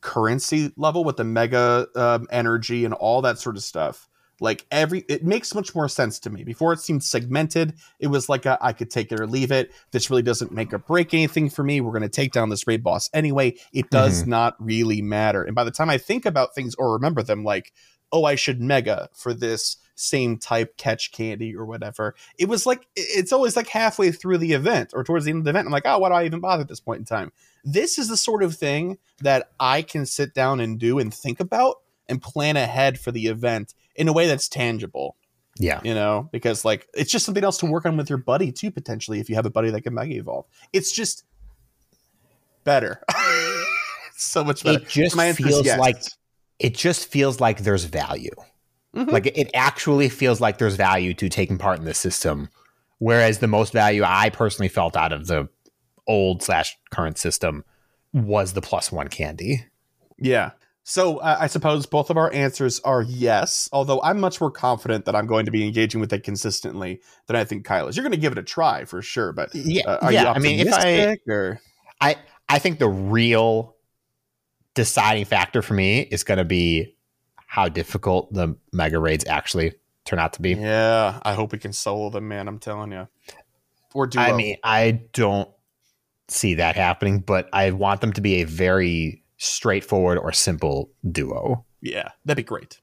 [0.00, 4.09] currency level with the mega um, energy and all that sort of stuff
[4.40, 6.42] like every it makes much more sense to me.
[6.42, 9.72] Before it seemed segmented it was like a, i could take it or leave it.
[9.92, 11.80] This really doesn't make or break anything for me.
[11.80, 13.56] We're going to take down this raid boss anyway.
[13.72, 14.30] It does mm-hmm.
[14.30, 15.44] not really matter.
[15.44, 17.72] And by the time i think about things or remember them like
[18.12, 22.86] oh i should mega for this same type catch candy or whatever it was like
[22.96, 25.66] it's always like halfway through the event or towards the end of the event.
[25.66, 27.32] I'm like oh why do i even bother at this point in time?
[27.62, 31.40] This is the sort of thing that I can sit down and do and think
[31.40, 31.76] about
[32.08, 35.16] and plan ahead for the event in a way that's tangible,
[35.58, 35.80] Yeah.
[35.84, 38.70] you know, because like it's just something else to work on with your buddy too,
[38.70, 40.46] potentially, if you have a buddy that can mega evolve.
[40.72, 41.24] It's just
[42.64, 43.02] better.
[44.16, 44.78] so much better.
[44.82, 45.78] It just My feels yes.
[45.78, 46.02] like
[46.58, 48.34] it just feels like there's value.
[48.94, 49.10] Mhm.
[49.12, 52.48] Like it actually feels like there's value to taking part in the system.
[52.98, 55.48] Whereas the most value I personally felt out of the
[56.06, 57.64] old slash current system
[58.12, 59.64] was the plus one candy.
[60.18, 60.50] Yeah.
[60.82, 65.04] So uh, I suppose both of our answers are yes, although I'm much more confident
[65.04, 67.96] that I'm going to be engaging with it consistently than I think Kyle is.
[67.96, 70.22] You're going to give it a try for sure, but Yeah, uh, are yeah.
[70.22, 71.60] you I mean, if I or
[72.00, 72.16] I
[72.48, 73.76] I think the real
[74.74, 76.96] deciding factor for me is going to be
[77.46, 79.74] how difficult the mega raids actually
[80.04, 80.54] turn out to be.
[80.54, 82.48] Yeah, I hope we can solo them, man.
[82.48, 83.08] I'm telling you.
[83.92, 85.48] Or do I mean, I don't
[86.28, 91.64] see that happening, but I want them to be a very straightforward or simple duo.
[91.80, 92.80] yeah, that'd be great.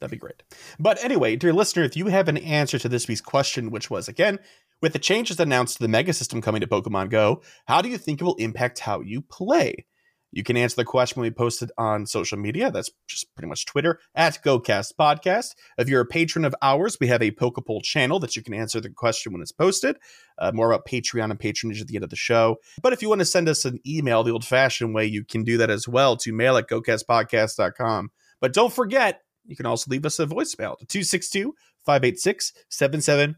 [0.00, 0.44] That'd be great.
[0.78, 4.06] But anyway, dear listener, if you have an answer to this week's question, which was
[4.08, 4.38] again,
[4.80, 7.98] with the changes announced to the Mega System coming to Pokemon Go, how do you
[7.98, 9.86] think it will impact how you play?
[10.30, 12.70] You can answer the question we post it on social media.
[12.70, 15.54] That's just pretty much Twitter at GoCast Podcast.
[15.78, 18.80] If you're a patron of ours, we have a Pokepoll channel that you can answer
[18.80, 19.96] the question when it's posted.
[20.38, 22.56] Uh, more about Patreon and patronage at the end of the show.
[22.82, 25.44] But if you want to send us an email the old fashioned way, you can
[25.44, 28.10] do that as well to mail at gocastpodcast.com.
[28.40, 33.36] But don't forget, you can also leave us a voicemail to 262 586 17.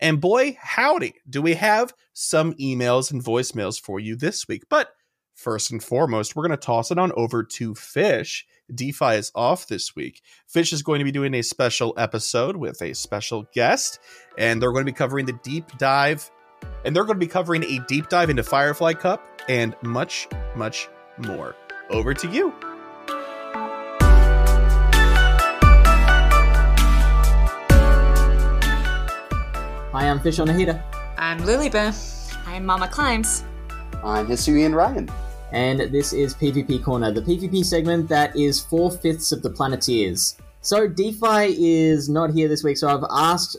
[0.00, 4.62] And boy, howdy, do we have some emails and voicemails for you this week.
[4.68, 4.90] But
[5.34, 8.46] first and foremost, we're going to toss it on over to Fish.
[8.72, 10.22] DPhiE is off this week.
[10.46, 13.98] Fish is going to be doing a special episode with a special guest,
[14.38, 16.30] and they're going to be covering the deep dive,
[16.84, 20.88] and they're going to be covering a deep dive into Firefly Cup and much, much
[21.18, 21.54] more.
[21.90, 22.54] Over to you.
[29.92, 30.82] Hi, I'm Fish on a Heater.
[31.18, 32.36] I'm Lilybear.
[32.46, 33.44] I'm Mama Climbs.
[34.02, 35.08] I'm Hisuian Ryan.
[35.54, 40.36] And this is PvP Corner, the PvP segment that is four fifths of the Planeteers.
[40.62, 43.58] So, DPhiE is not here this week, so I've asked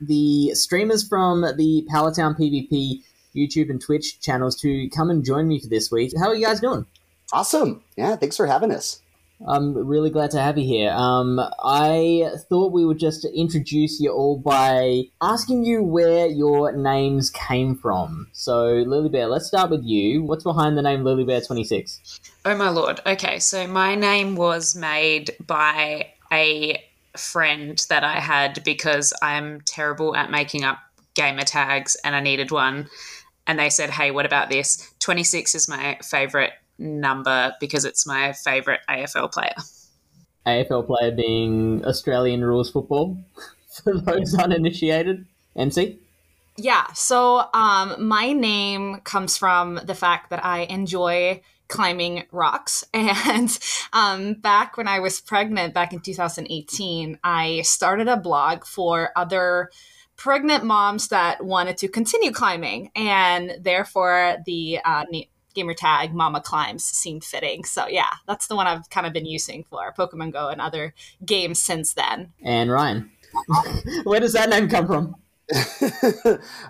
[0.00, 3.04] the streamers from the Pallet Town PvP
[3.36, 6.12] YouTube and Twitch channels to come and join me for this week.
[6.18, 6.84] How are you guys doing?
[7.32, 7.84] Awesome.
[7.96, 9.00] Yeah, thanks for having us.
[9.46, 10.90] I'm really glad to have you here.
[10.90, 17.30] Um, I thought we would just introduce you all by asking you where your names
[17.30, 18.28] came from.
[18.32, 20.22] So, Lily Bear, let's start with you.
[20.22, 22.20] What's behind the name Lily Bear 26?
[22.44, 23.00] Oh my lord.
[23.04, 26.82] Okay, so my name was made by a
[27.16, 30.78] friend that I had because I'm terrible at making up
[31.14, 32.88] gamer tags and I needed one.
[33.46, 34.92] And they said, hey, what about this?
[35.00, 39.54] 26 is my favorite number because it's my favorite AFL player.
[40.46, 43.18] AFL player being Australian rules football
[43.84, 45.26] for those uninitiated.
[45.56, 45.98] MC?
[46.58, 52.84] Yeah, so um, my name comes from the fact that I enjoy climbing rocks.
[52.94, 53.58] And
[53.92, 59.70] um, back when I was pregnant, back in 2018, I started a blog for other
[60.16, 62.90] pregnant moms that wanted to continue climbing.
[62.94, 65.04] And therefore, the uh,
[65.56, 67.64] gamer tag Mama Climbs seemed fitting.
[67.64, 70.94] So yeah, that's the one I've kind of been using for Pokemon Go and other
[71.24, 72.32] games since then.
[72.44, 73.10] And Ryan,
[74.04, 75.16] where does that name come from?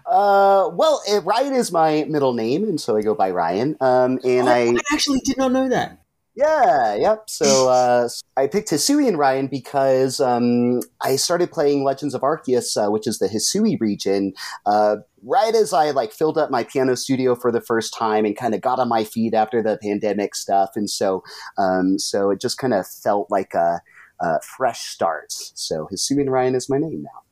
[0.07, 3.77] uh, well, it, Ryan is my middle name, and so I go by Ryan.
[3.81, 5.99] Um, and oh, I, I actually did not know that.
[6.37, 7.25] Yeah, yep.
[7.29, 12.91] So uh, I picked Hisuian Ryan because um, I started playing Legends of Arceus, uh,
[12.91, 14.35] which is the Hisui region,
[14.67, 18.37] uh, right as I like filled up my piano studio for the first time and
[18.37, 21.25] kind of got on my feet after the pandemic stuff, and so
[21.57, 23.81] um, so it just kind of felt like a,
[24.21, 25.33] a fresh start.
[25.33, 27.23] So Hisuian Ryan is my name now.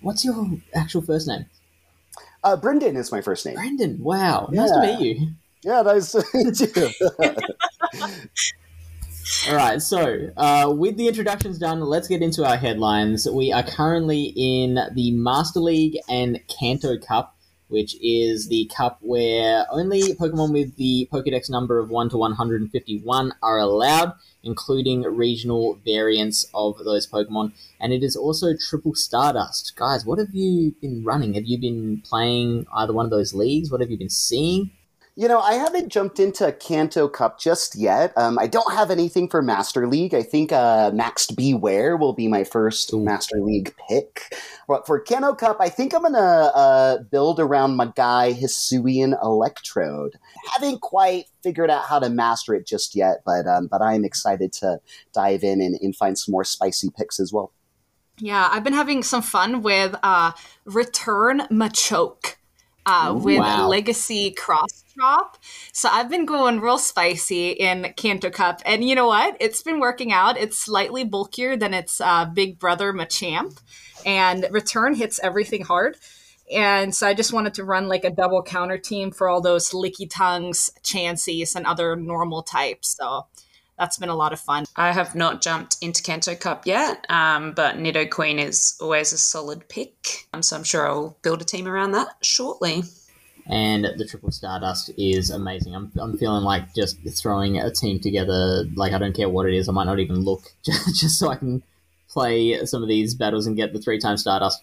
[0.00, 1.46] What's your actual first name?
[2.42, 3.56] Uh, Brendan is my first name.
[3.56, 3.98] Brendan.
[4.00, 4.48] Wow.
[4.50, 5.28] Nice to meet you.
[5.68, 6.92] Yeah, nice to.
[9.50, 13.28] All right, so uh, with the introductions done, let's get into our headlines.
[13.30, 17.36] We are currently in the Master League and Kanto Cup,
[17.66, 23.34] which is the cup where only Pokemon with the Pokedex number of 1 to 151
[23.42, 27.52] are allowed, including regional variants of those Pokemon.
[27.78, 29.76] And it is also Triple Stardust.
[29.76, 31.34] Guys, what have you been running?
[31.34, 33.70] Have you been playing either one of those leagues?
[33.70, 34.70] What have you been seeing?
[35.18, 38.12] You know, I haven't jumped into Kanto Cup just yet.
[38.16, 40.14] Um, I don't have anything for Master League.
[40.14, 43.02] I think uh, Maxed Bewear will be my first Ooh.
[43.02, 44.32] Master League pick.
[44.68, 49.20] But for Kanto Cup, I think I'm going to uh, build around my guy Hisuian
[49.20, 50.20] Electrode.
[50.52, 54.52] Haven't quite figured out how to master it just yet, but um, but I'm excited
[54.52, 54.78] to
[55.12, 57.50] dive in and, and find some more spicy picks as well.
[58.20, 60.30] Yeah, I've been having some fun with uh,
[60.64, 62.36] Return Machoke
[62.88, 63.68] uh, with wow.
[63.68, 65.36] Legacy Cross Chop.
[65.72, 68.62] So I've been going real spicy in Kanto Cup.
[68.64, 69.36] And you know what?
[69.40, 70.38] It's been working out.
[70.38, 73.60] It's slightly bulkier than its uh, big brother Machamp.
[74.06, 75.96] And Return hits everything hard.
[76.50, 79.72] And so I just wanted to run like a double counter team for all those
[79.72, 82.96] Lickitungs, Chanseys, and other normal types.
[82.96, 83.26] So
[83.78, 84.64] that's been a lot of fun.
[84.76, 89.68] I have not jumped into Kanto Cup yet, um, but Nidoqueen is always a solid
[89.68, 90.26] pick.
[90.32, 92.82] Um, so I'm sure I'll build a team around that shortly.
[93.46, 95.74] and the triple stardust is amazing.
[95.74, 98.64] I'm, I'm feeling like just throwing a team together.
[98.74, 99.68] Like I don't care what it is.
[99.68, 101.62] I might not even look just, just so I can
[102.08, 104.62] play some of these battles and get the three times stardust.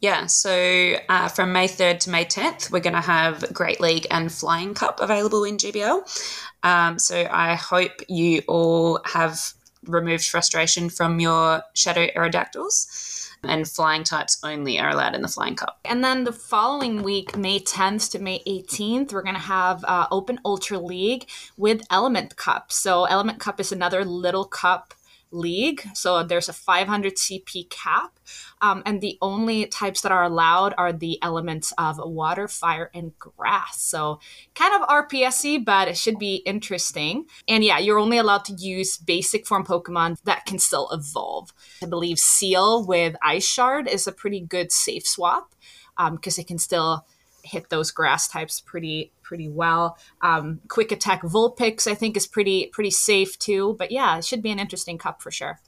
[0.00, 4.06] Yeah, so uh, from May 3rd to May 10th, we're going to have Great League
[4.10, 6.52] and Flying Cup available in GBL.
[6.66, 9.52] Um, so I hope you all have
[9.84, 15.54] removed frustration from your Shadow Aerodactyls, and flying types only are allowed in the Flying
[15.54, 15.78] Cup.
[15.84, 20.08] And then the following week, May 10th to May 18th, we're going to have uh,
[20.10, 22.72] Open Ultra League with Element Cup.
[22.72, 24.92] So, Element Cup is another little cup
[25.30, 25.82] league.
[25.94, 28.18] So there's a 500 CP cap.
[28.62, 33.16] Um, and the only types that are allowed are the elements of water, fire, and
[33.18, 33.82] grass.
[33.82, 34.20] So
[34.54, 37.26] kind of RPSy, but it should be interesting.
[37.46, 41.52] And yeah, you're only allowed to use basic form Pokemon that can still evolve.
[41.82, 45.54] I believe Seel with Ice Shard is a pretty good safe swap
[45.96, 47.04] because um, it can still
[47.46, 49.96] hit those grass types pretty pretty well.
[50.20, 53.76] Um, quick attack Vulpix I think is pretty pretty safe too.
[53.78, 55.60] But yeah, it should be an interesting cup for sure.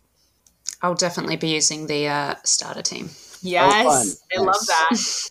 [0.83, 3.11] I'll definitely be using the uh, starter team.
[3.43, 5.31] Yes, oh, I love that.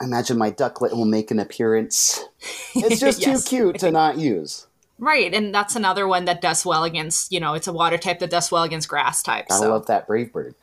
[0.00, 2.24] I imagine my Ducklett will make an appearance.
[2.74, 3.44] It's just yes.
[3.44, 4.66] too cute to not use.
[4.98, 8.20] Right, and that's another one that does well against, you know, it's a water type
[8.20, 9.46] that does well against grass type.
[9.50, 9.70] I so.
[9.70, 10.54] love that brave bird.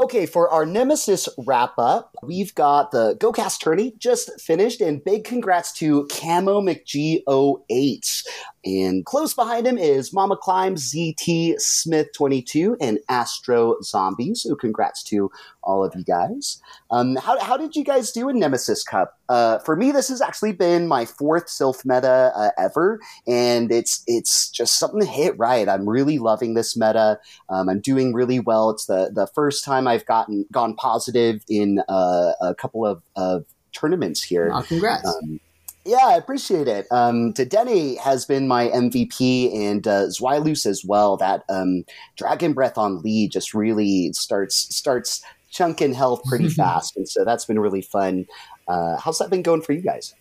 [0.00, 5.24] Okay, for our Nemesis wrap up, we've got the GoCast tourney just finished, and big
[5.24, 8.26] congrats to Camo McG08.
[8.64, 14.42] And close behind him is Mama Climb, ZT Smith 22, and Astro Zombies.
[14.42, 15.30] So congrats to
[15.62, 16.60] all of you guys.
[16.90, 19.18] Um, how, how did you guys do in Nemesis Cup?
[19.28, 24.02] Uh, for me, this has actually been my fourth Silph meta uh, ever, and it's
[24.06, 25.68] it's just something to hit right.
[25.68, 27.20] I'm really loving this meta.
[27.48, 28.70] Um, I'm doing really well.
[28.70, 33.44] It's the the first time I've gotten gone positive in uh, a couple of, of
[33.72, 34.50] tournaments here.
[34.52, 35.06] Oh, congrats.
[35.06, 35.40] Um,
[35.84, 36.86] yeah, I appreciate it.
[36.90, 41.16] Um, Dedenne has been my MVP and uh, Zweilous as well.
[41.16, 41.84] That um,
[42.16, 47.44] Dragon Breath on Lee just really starts starts chunking health pretty fast, and so that's
[47.44, 48.26] been really fun.
[48.66, 50.14] Uh, how's that been going for you guys?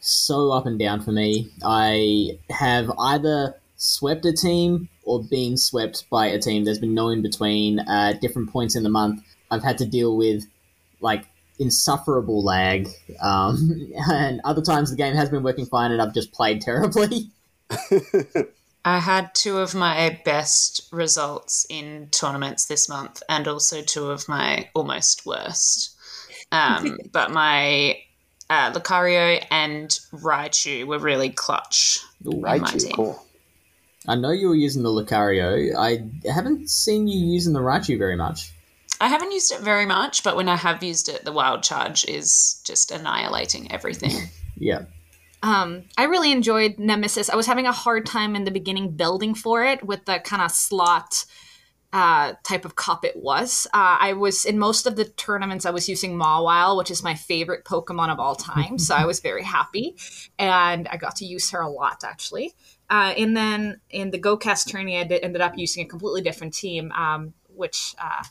[0.00, 1.50] So up and down for me.
[1.64, 6.64] I have either swept a team or been swept by a team.
[6.64, 7.80] There's been no in between.
[7.80, 10.44] Uh, different points in the month, I've had to deal with
[11.00, 11.26] like
[11.58, 12.88] insufferable lag.
[13.20, 17.30] Um, and other times the game has been working fine and I've just played terribly.
[18.84, 24.28] I had two of my best results in tournaments this month and also two of
[24.28, 25.96] my almost worst.
[26.52, 27.98] Um, but my
[28.48, 31.98] uh, Lucario and Raichu were really clutch.
[32.26, 33.26] Ooh, Raichu, cool.
[34.06, 35.74] I know you were using the Lucario.
[35.76, 38.52] I haven't seen you using the Raichu very much.
[39.00, 42.04] I haven't used it very much, but when I have used it, the wild charge
[42.06, 44.30] is just annihilating everything.
[44.56, 44.84] yeah.
[45.42, 47.28] Um, I really enjoyed Nemesis.
[47.28, 50.42] I was having a hard time in the beginning building for it with the kind
[50.42, 51.24] of slot
[51.92, 53.66] uh, type of cup it was.
[53.72, 55.64] Uh, I was in most of the tournaments.
[55.64, 58.78] I was using Mawile, which is my favorite Pokemon of all time.
[58.78, 59.96] so I was very happy,
[60.38, 62.54] and I got to use her a lot actually.
[62.90, 66.54] Uh, and then in the GoCast tourney, I did, ended up using a completely different
[66.54, 68.24] team, um, which uh,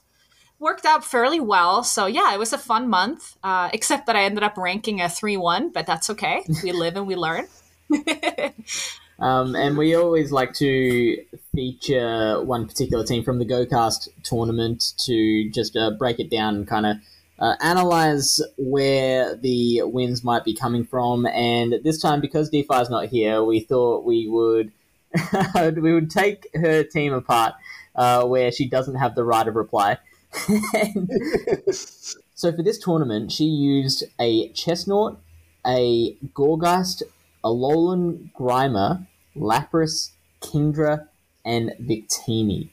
[0.65, 1.83] worked out fairly well.
[1.83, 3.37] So yeah, it was a fun month.
[3.43, 6.43] Uh, except that I ended up ranking a three one, but that's okay.
[6.63, 7.47] We live and we learn.
[9.19, 11.23] um, and we always like to
[11.53, 16.67] feature one particular team from the GoCast tournament to just uh, break it down and
[16.67, 16.97] kind of.
[17.37, 22.89] Uh, analyze where the wins might be coming from, and this time because DPhiE is
[22.89, 24.71] not here, we thought we would
[25.75, 27.55] we would take her team apart
[27.93, 29.97] uh, where she doesn't have the right of reply.
[31.71, 35.17] so for this tournament, she used a Chesnaught,
[35.65, 37.03] a Gourgeist,
[37.43, 40.11] a Alolan Grimer, Lapras,
[40.41, 41.07] Kingdra,
[41.43, 42.69] and Victini.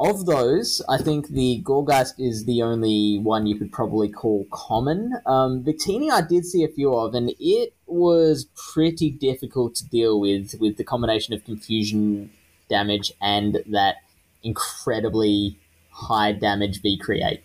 [0.00, 5.12] Of those, I think the Gourgeist is the only one you could probably call common.
[5.26, 10.20] Um, Victini, I did see a few of, and it was pretty difficult to deal
[10.20, 12.30] with with the combination of confusion
[12.68, 13.96] damage and that
[14.42, 15.58] incredibly
[15.98, 17.42] high damage V create.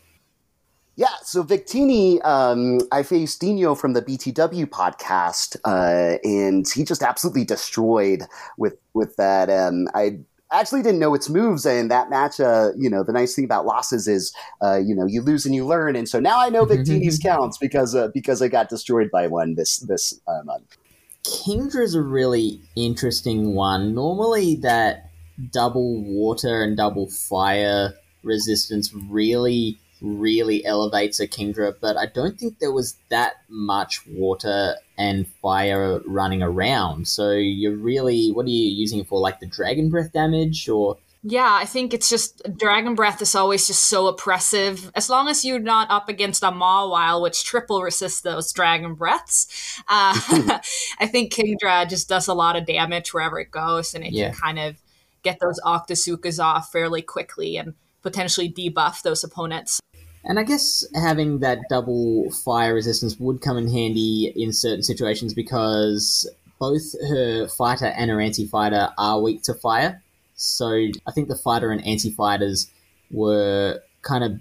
[0.95, 7.01] Yeah, so Victini, um, I faced Dino from the BTW podcast, uh, and he just
[7.01, 8.23] absolutely destroyed
[8.57, 9.49] with with that.
[9.49, 10.19] Um, I
[10.51, 13.65] actually didn't know its moves, and that match, uh, you know, the nice thing about
[13.65, 16.63] losses is, uh, you know, you lose and you learn, and so now I know
[16.63, 20.77] Victini's counts because uh, because I got destroyed by one this this uh, month.
[21.25, 23.95] Kingdra is a really interesting one.
[23.95, 25.09] Normally, that
[25.51, 32.59] double water and double fire resistance really, really elevates a Kingdra, but I don't think
[32.59, 37.07] there was that much water and fire running around.
[37.07, 39.19] So you're really, what are you using it for?
[39.19, 40.97] Like the Dragon Breath damage or?
[41.25, 44.91] Yeah, I think it's just Dragon Breath is always just so oppressive.
[44.93, 49.47] As long as you're not up against a Mawile, which triple resists those Dragon Breaths,
[49.87, 50.13] uh,
[50.99, 54.31] I think Kingdra just does a lot of damage wherever it goes, and it yeah.
[54.31, 54.81] can kind of
[55.23, 57.55] get those Octazookas off fairly quickly.
[57.55, 57.73] And
[58.03, 59.79] potentially debuff those opponents.
[60.25, 65.33] And I guess having that double fire resistance would come in handy in certain situations
[65.33, 70.01] because both her fighter and her anti fighter are weak to fire.
[70.35, 70.69] So
[71.05, 72.69] I think the fighter and anti fighters
[73.11, 74.39] were kind of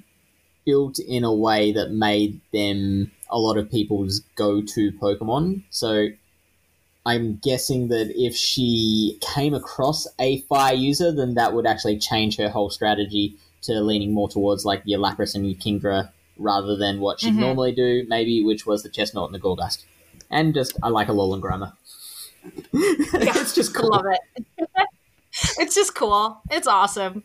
[0.65, 5.65] built in a way that made them a lot of people's go to Pokemon.
[5.71, 6.09] So
[7.05, 12.37] I'm guessing that if she came across a fire user, then that would actually change
[12.37, 17.01] her whole strategy to leaning more towards like your Lapras and your Kingdra rather than
[17.01, 17.39] what she'd Mhm.
[17.39, 19.85] normally do, maybe, which was the Chesnaught and the Gourgeist.
[20.31, 21.73] And just, I like a Alolan Grimer.
[22.73, 23.91] it's just cool.
[23.91, 24.59] Love it.
[25.59, 26.41] it's just cool.
[26.51, 27.23] It's awesome.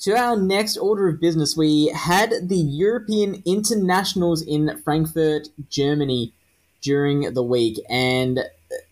[0.00, 6.32] To our next order of business, we had the European Internationals in Frankfurt, Germany
[6.80, 8.40] during the week, and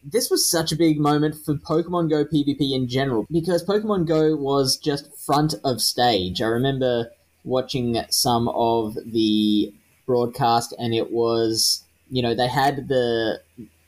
[0.04, 4.36] this was such a big moment for Pokemon Go PvP in general because Pokemon Go
[4.36, 6.42] was just front of stage.
[6.42, 7.10] I remember
[7.44, 9.72] watching some of the
[10.06, 13.40] broadcast, and it was, you know, they had the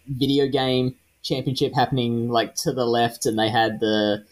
[0.06, 4.24] video game championship happening like to the left, and they had the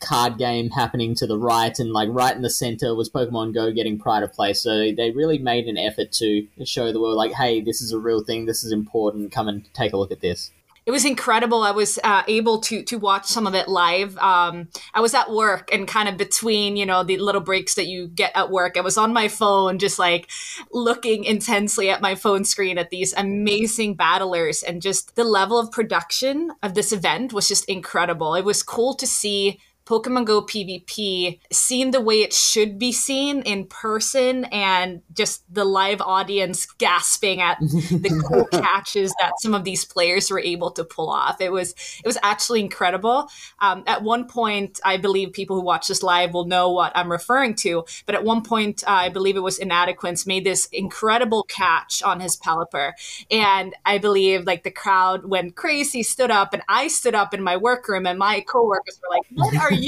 [0.00, 3.72] card game happening to the right, and like right in the center was Pokemon Go
[3.72, 4.62] getting pride of place.
[4.62, 7.98] So they really made an effort to show the world, like, hey, this is a
[7.98, 8.46] real thing.
[8.46, 9.32] This is important.
[9.32, 10.50] Come and take a look at this.
[10.90, 11.62] It was incredible.
[11.62, 14.18] I was uh, able to to watch some of it live.
[14.18, 17.86] Um, I was at work and kind of between, you know, the little breaks that
[17.86, 18.76] you get at work.
[18.76, 20.28] I was on my phone, just like
[20.72, 25.70] looking intensely at my phone screen at these amazing battlers, and just the level of
[25.70, 28.34] production of this event was just incredible.
[28.34, 29.60] It was cool to see
[29.90, 35.64] Pokemon Go PvP seen the way it should be seen in person and just the
[35.64, 40.84] live audience gasping at the cool catches that some of these players were able to
[40.84, 41.40] pull off.
[41.40, 43.28] It was it was actually incredible.
[43.58, 47.10] Um, at one point, I believe people who watch this live will know what I'm
[47.10, 47.84] referring to.
[48.06, 52.20] But at one point, uh, I believe it was Inadequence made this incredible catch on
[52.20, 52.92] his Pelipper,
[53.28, 57.42] and I believe like the crowd went crazy, stood up, and I stood up in
[57.42, 59.79] my workroom, and my coworkers were like, "What are you?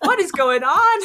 [0.00, 1.00] What is going on?"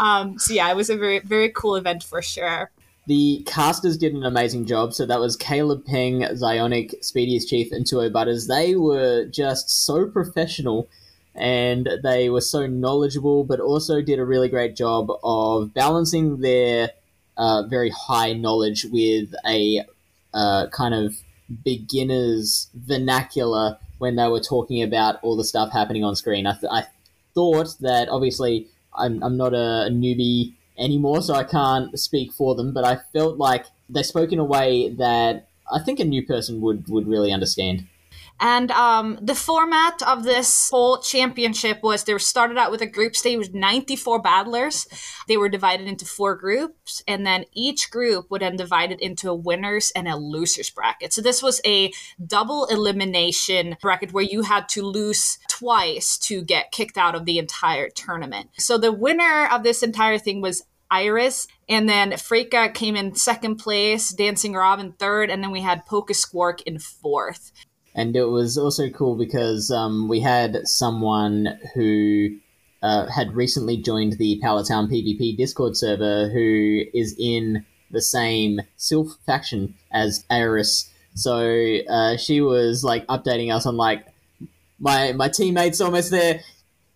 [0.00, 2.70] um, so yeah, it was a very very cool event for sure.
[3.06, 4.94] The casters did an amazing job.
[4.94, 8.46] So that was Caleb Peng, Zionic, Speediest Chief, and Tuo Butters.
[8.46, 10.88] They were just so professional
[11.34, 16.90] and they were so knowledgeable, but also did a really great job of balancing their
[17.36, 19.84] uh, very high knowledge with a
[20.32, 21.16] uh, kind of
[21.64, 26.46] beginner's vernacular when they were talking about all the stuff happening on screen.
[26.46, 26.84] I, th- I
[27.34, 32.72] thought that obviously I'm, I'm not a, newbie anymore, so I can't speak for them,
[32.72, 36.60] but I felt like they spoke in a way that I think a new person
[36.60, 37.86] would, would really understand.
[38.40, 43.14] And um, the format of this whole championship was they started out with a group
[43.14, 44.86] stage with 94 battlers.
[45.28, 49.34] They were divided into four groups, and then each group would then divided into a
[49.34, 51.12] winners and a losers bracket.
[51.12, 51.92] So this was a
[52.24, 57.38] double elimination bracket where you had to lose twice to get kicked out of the
[57.38, 58.50] entire tournament.
[58.58, 63.56] So the winner of this entire thing was Iris, and then Freka came in second
[63.56, 67.52] place, Dancing Robin third, and then we had Poke Squark in fourth
[67.94, 72.36] and it was also cool because um, we had someone who
[72.82, 78.60] uh, had recently joined the Pallet Town PvP Discord server who is in the same
[78.76, 80.90] Silph faction as Aeris.
[81.14, 84.04] So uh, she was like updating us on like
[84.80, 86.40] my my teammate's almost there.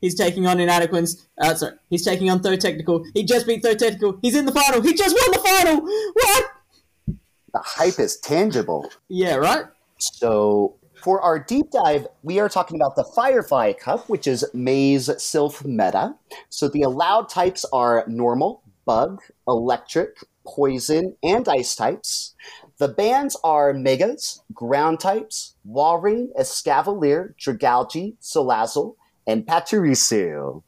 [0.01, 1.27] He's taking on Inadequance.
[1.41, 3.05] Uh, sorry, he's taking on Third Technical.
[3.15, 4.19] He just beat Third Technical.
[4.21, 4.83] He's in the final.
[4.83, 5.81] He just won the final.
[6.13, 6.45] What?
[7.53, 8.91] The hype is tangible.
[9.09, 9.65] Yeah, right.
[9.99, 10.77] So
[11.09, 15.65] for our deep dive, we are talking about the Firefly Cup, which is Maze Silph
[15.65, 16.15] meta.
[16.51, 22.35] So the allowed types are normal, bug, electric, poison, and ice types.
[22.77, 30.63] The bans are Megas, ground types, Walrein, Escavalier, Dragalge, Salazzle, and Pachirisu.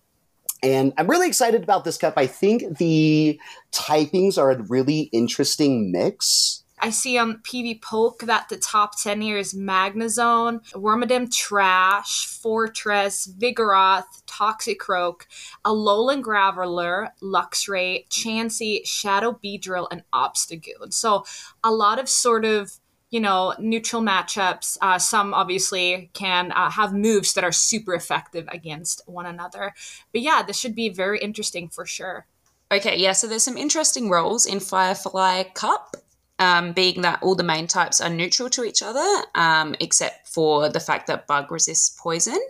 [0.63, 2.15] And I'm really excited about this cup.
[2.17, 3.39] I think the
[3.73, 6.65] typings are a really interesting mix.
[6.83, 14.23] I see on PvPoke that the top 10 here is Magnezone, Wormadam Trash, Forretress, Vigoroth,
[14.27, 15.23] Toxicroak,
[15.65, 20.93] Alolan Graveler, Luxray, Chansey, Shadow Beedrill, and Obstagoon.
[20.93, 21.25] So
[21.63, 22.79] a lot of sort of
[23.11, 24.79] you know, neutral matchups.
[24.81, 29.75] Uh, some obviously can uh, have moves that are super effective against one another.
[30.13, 32.27] But yeah, this should be very interesting for sure.
[32.71, 35.97] Okay, yeah, so there's some interesting roles in Firefly Cup
[36.41, 40.69] um, being that all the main types are neutral to each other, um, except for
[40.69, 42.41] the fact that bug resists poison.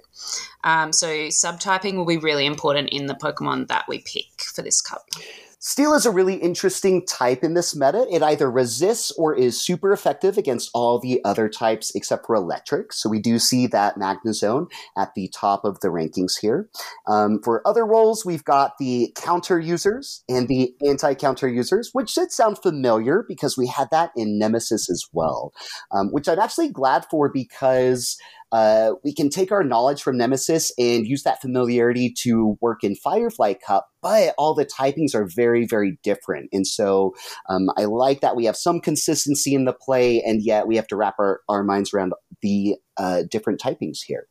[0.64, 4.80] Um, so subtyping will be really important in the Pokemon that we pick for this
[4.80, 5.08] cup.
[5.62, 8.06] Steel is a really interesting type in this meta.
[8.10, 12.94] It either resists or is super effective against all the other types except for electric.
[12.94, 16.70] So we do see that Magnezone at the top of the rankings here.
[17.06, 22.08] Um, for other roles, we've got the counter users and the anti counter users, which
[22.08, 25.52] should sound familiar because we had that in Nemesis as well,
[25.92, 28.16] um, which I'm actually glad for because
[28.52, 32.96] uh, we can take our knowledge from Nemesis and use that familiarity to work in
[32.96, 36.48] Firefly Cup, but all the typings are very, very different.
[36.52, 37.14] And so
[37.48, 40.86] um, I like that we have some consistency in the play, and yet we have
[40.88, 42.12] to wrap our, our minds around
[42.42, 44.26] the uh, different typings here.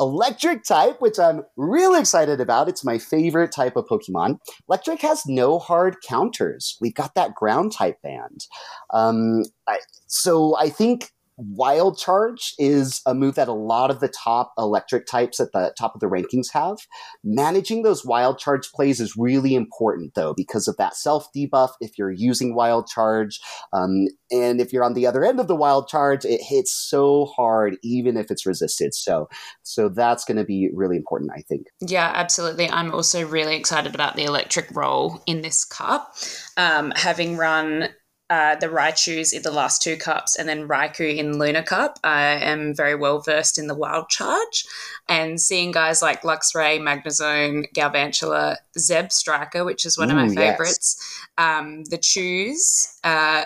[0.00, 2.68] Electric type, which I'm really excited about.
[2.68, 4.38] It's my favorite type of Pokemon.
[4.68, 6.76] Electric has no hard counters.
[6.80, 8.46] We've got that ground type band.
[8.92, 14.08] Um, I, so I think Wild Charge is a move that a lot of the
[14.08, 16.78] top electric types at the top of the rankings have.
[17.24, 21.98] Managing those Wild Charge plays is really important, though, because of that self debuff if
[21.98, 23.40] you're using Wild Charge.
[23.72, 27.26] Um, and if you're on the other end of the Wild Charge, it hits so
[27.26, 28.94] hard, even if it's resisted.
[28.94, 29.28] So,
[29.62, 31.66] so that's going to be really important, I think.
[31.80, 32.68] Yeah, absolutely.
[32.70, 36.14] I'm also really excited about the electric role in this cup.
[36.56, 37.88] Um, having run
[38.32, 41.98] uh, the Raichus in the last two cups and then Raikou in Luna Cup.
[42.02, 44.64] I am very well versed in the Wild Charge
[45.06, 50.34] and seeing guys like Luxray, Magnezone, Galvantula, Zebstrika, which is one of my yes.
[50.34, 53.44] favorites, um, the Chews, uh,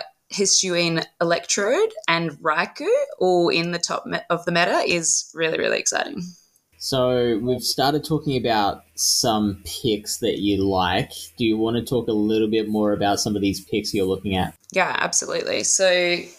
[1.19, 2.87] Electrode, and Raikou
[3.19, 6.21] all in the top me- of the meta is really, really exciting.
[6.77, 11.11] So we've started talking about some picks that you like.
[11.37, 14.05] Do you want to talk a little bit more about some of these picks you're
[14.05, 14.53] looking at?
[14.71, 15.63] Yeah, absolutely.
[15.63, 15.87] So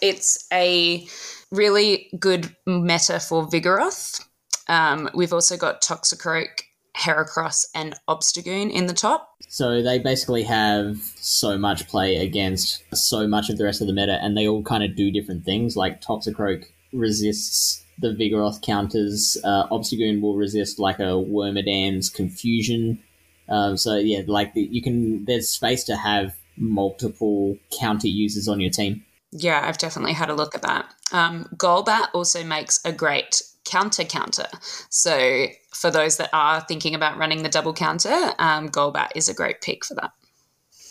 [0.01, 1.05] it's a
[1.51, 4.23] really good meta for Vigoroth.
[4.67, 6.61] Um, we've also got Toxicroak,
[6.95, 9.29] Heracross, and Obstagoon in the top.
[9.49, 13.93] So they basically have so much play against so much of the rest of the
[13.93, 15.75] meta, and they all kind of do different things.
[15.75, 19.37] Like Toxicroak resists the Vigoroth counters.
[19.43, 22.99] Uh, Obstagoon will resist like a Wormadam's Confusion.
[23.47, 25.25] Um, so yeah, like the, you can.
[25.25, 29.03] There's space to have multiple counter users on your team.
[29.31, 30.93] Yeah, I've definitely had a look at that.
[31.11, 34.47] Um, Golbat also makes a great counter counter.
[34.89, 39.33] So for those that are thinking about running the double counter, um, Golbat is a
[39.33, 40.11] great pick for that.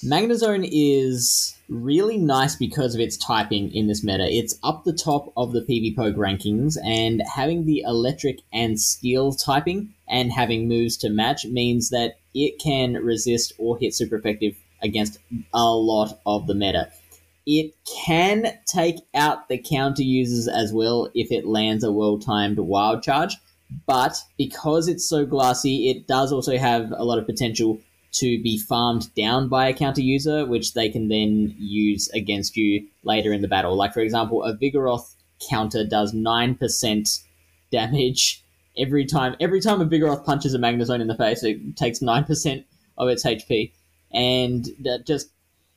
[0.05, 4.27] Magnezone is really nice because of its typing in this meta.
[4.29, 9.95] It's up the top of the PvPoke rankings, and having the electric and steel typing
[10.09, 15.19] and having moves to match means that it can resist or hit super effective against
[15.53, 16.91] a lot of the meta.
[17.47, 17.75] It
[18.05, 23.03] can take out the counter users as well if it lands a well timed wild
[23.03, 23.37] charge,
[23.87, 28.59] but because it's so glassy, it does also have a lot of potential to be
[28.59, 33.43] farmed down by a counter user, which they can then use against you later in
[33.43, 33.77] the battle.
[33.77, 35.15] Like, for example, a Vigoroth
[35.49, 37.21] counter does 9%
[37.71, 38.45] damage
[38.77, 39.37] every time.
[39.41, 42.65] Every time a Vigoroth punches a Magnezone in the face, it takes 9%
[42.97, 43.73] of its HP.
[44.13, 45.31] And that just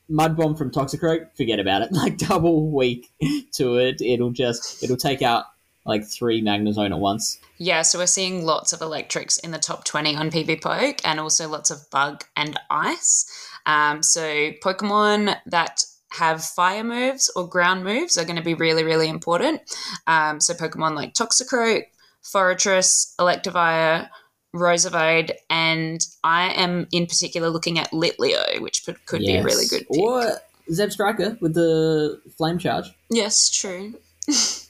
[0.08, 1.90] Mud Bomb from Toxicroak, forget about it.
[1.92, 3.12] Like, double weak
[3.54, 4.00] to it.
[4.00, 5.44] It'll just, it'll take out
[5.84, 7.38] like three Magnezone at once.
[7.62, 11.48] Yeah, so we're seeing lots of electrics in the top 20 on PvPoke and also
[11.48, 13.24] lots of bug and ice.
[13.66, 18.82] Um, so Pokemon that have fire moves or ground moves are going to be really,
[18.82, 19.60] really important.
[20.08, 21.84] Um, so Pokemon like Toxicroak,
[22.24, 24.08] Forretress, Electivire,
[24.52, 29.68] Roserade, and I am in particular looking at Litleo, which could, could be a really
[29.68, 30.00] good pick.
[30.00, 32.92] Or Zebstrika with the Flame Charge.
[33.08, 33.94] Yes, true.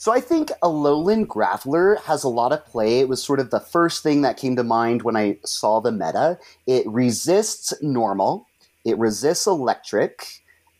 [0.00, 3.00] So I think a Alolan Graveler has a lot of play.
[3.00, 5.90] It was sort of the first thing that came to mind when I saw the
[5.90, 6.38] meta.
[6.68, 8.46] It resists normal,
[8.84, 10.24] it resists electric,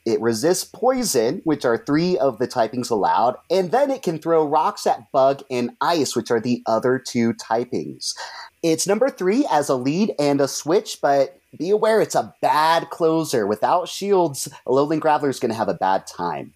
[0.06, 4.46] it resists poison, which are three of the typings allowed, and then it can throw
[4.46, 8.14] rocks at bug and ice, which are the other two typings.
[8.62, 12.90] It's number three as a lead and a switch, but be aware it's a bad
[12.90, 13.48] closer.
[13.48, 16.52] Without shields, Alolan Graveler is going to have a bad time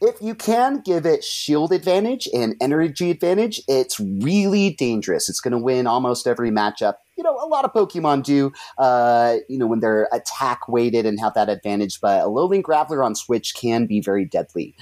[0.00, 5.28] if you can give it shield advantage and energy advantage, it's really dangerous.
[5.28, 6.94] It's going to win almost every matchup.
[7.16, 11.18] You know, a lot of Pokemon do, uh, you know, when they're attack weighted and
[11.20, 14.74] have that advantage, but a Alolan Graveler on Switch can be very deadly.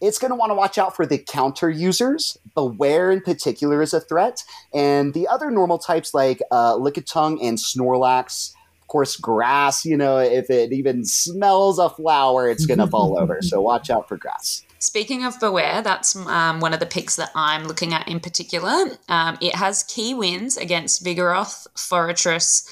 [0.00, 2.36] It's going to want to watch out for the counter users.
[2.56, 4.42] Bewear in particular is a threat.
[4.74, 8.52] And the other normal types like uh, Lickitung and Snorlax,
[8.92, 13.40] course, grass, you know, if it even smells a flower, it's going to fall over.
[13.40, 14.64] So watch out for grass.
[14.78, 18.98] Speaking of Bewear, that's um, one of the picks that I'm looking at in particular.
[19.08, 22.68] Um, it has key wins against Vigoroth, Forretress,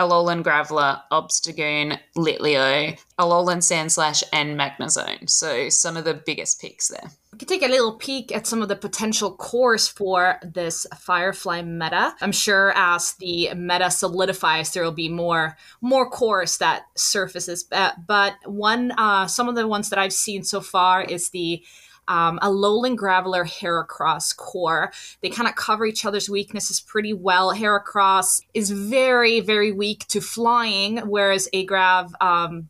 [0.00, 5.28] Alolan Graveler, Obstagoon, Litleo, Alolan Sandslash, and Magnezone.
[5.28, 7.10] So some of the biggest picks there.
[7.30, 11.60] We could take a little peek at some of the potential cores for this Firefly
[11.62, 12.14] meta.
[12.22, 17.62] I'm sure as the meta solidifies, there will be more more cores that surfaces.
[17.62, 21.62] But one, uh, some of the ones that I've seen so far is the
[22.10, 24.92] um, Alolan Graveler Heracross core.
[25.22, 27.54] They kind of cover each other's weaknesses pretty well.
[27.54, 32.68] Heracross is very, very weak to flying, whereas Agrav um,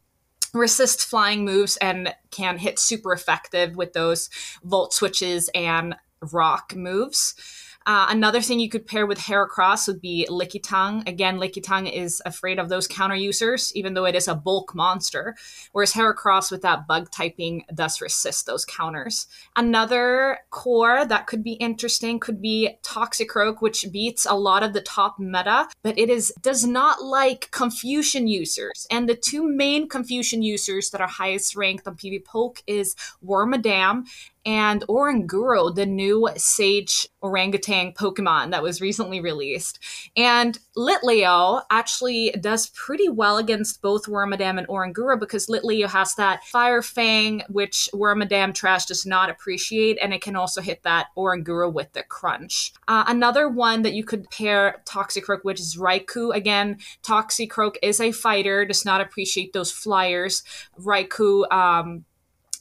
[0.52, 4.28] resists flying moves and can hit super effective with those
[4.62, 5.96] Volt switches and
[6.32, 7.34] rock moves.
[7.86, 11.06] Uh, another thing you could pair with Heracross would be Lickitung.
[11.08, 15.34] Again, Lickitung is afraid of those counter users, even though it is a bulk monster,
[15.72, 19.26] whereas Heracross with that bug typing does resist those counters.
[19.56, 24.82] Another core that could be interesting could be Toxicroak, which beats a lot of the
[24.82, 28.86] top meta, but it is does not like Confusion users.
[28.90, 32.94] And the two main Confusion users that are highest ranked on PvPoke is
[33.24, 34.04] Wormadam
[34.44, 39.78] and Oranguru, the new Sage orangutan Pokemon that was recently released.
[40.16, 46.44] And Litleo actually does pretty well against both Wormadam and Oranguru because Litleo has that
[46.44, 51.72] Fire Fang, which Wormadam Trash does not appreciate, and it can also hit that Oranguru
[51.72, 52.72] with the Crunch.
[52.88, 56.34] Uh, another one that you could pair Toxicroak, which is Raikou.
[56.34, 60.42] Again, Toxicroak is a fighter, does not appreciate those flyers.
[60.78, 62.04] Raikou, um,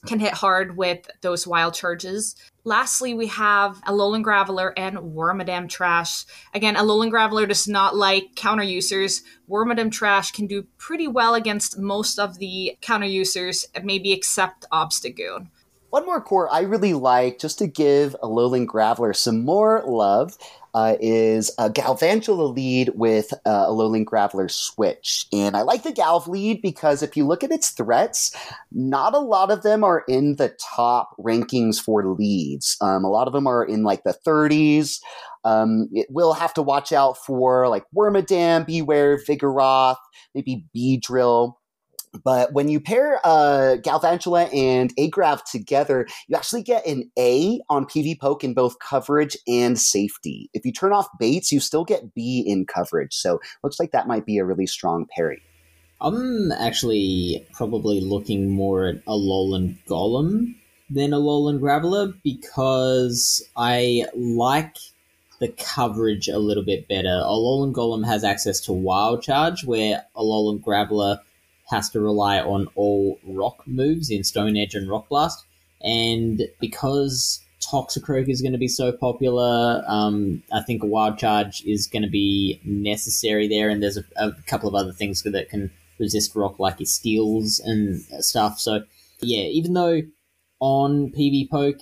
[0.05, 2.35] can hit hard with those wild charges.
[2.63, 6.26] Lastly, we have Alolan Graveler and Wormadam Trash.
[6.53, 9.23] Again, Alolan Graveler does not like counter users.
[9.49, 15.49] Wormadam Trash can do pretty well against most of the counter users, maybe except Obstagoon.
[15.89, 20.38] One more core I really like, just to give Alolan Graveler some more love,
[20.73, 25.25] uh, is a Galvantula lead with uh, Alolan Graveler switch.
[25.33, 28.35] And I like the Galv lead because if you look at its threats,
[28.71, 32.77] not a lot of them are in the top rankings for leads.
[32.81, 34.99] Um, a lot of them are in like the 30s.
[35.43, 39.97] Um, it will have to watch out for like Wormadam, Bewear, Vigoroth,
[40.35, 41.53] maybe Beedrill.
[42.23, 47.86] But when you pair uh, Galvantula and Agrav together, you actually get an A on
[47.86, 50.49] PvPoke in both coverage and safety.
[50.53, 53.14] If you turn off baits, you still get B in coverage.
[53.14, 55.41] So looks like that might be a really strong parry.
[56.02, 60.56] I'm actually probably looking more at a Alolan Golem
[60.90, 64.77] than a Alolan Graveler because I like
[65.40, 67.10] the coverage a little bit better.
[67.10, 71.19] A Alolan Golem has access to Wild Charge, where a Alolan Graveler
[71.69, 75.45] has to rely on all rock moves in Stone Edge and Rock Blast.
[75.81, 81.63] And because Toxicroak is going to be so popular, um, I think a Wild Charge
[81.65, 83.69] is going to be necessary there.
[83.69, 87.59] And there's a, a, couple of other things that can resist rock, like his steals
[87.59, 88.59] and stuff.
[88.59, 88.83] So,
[89.21, 90.01] yeah, even though
[90.59, 91.81] on PvPoke,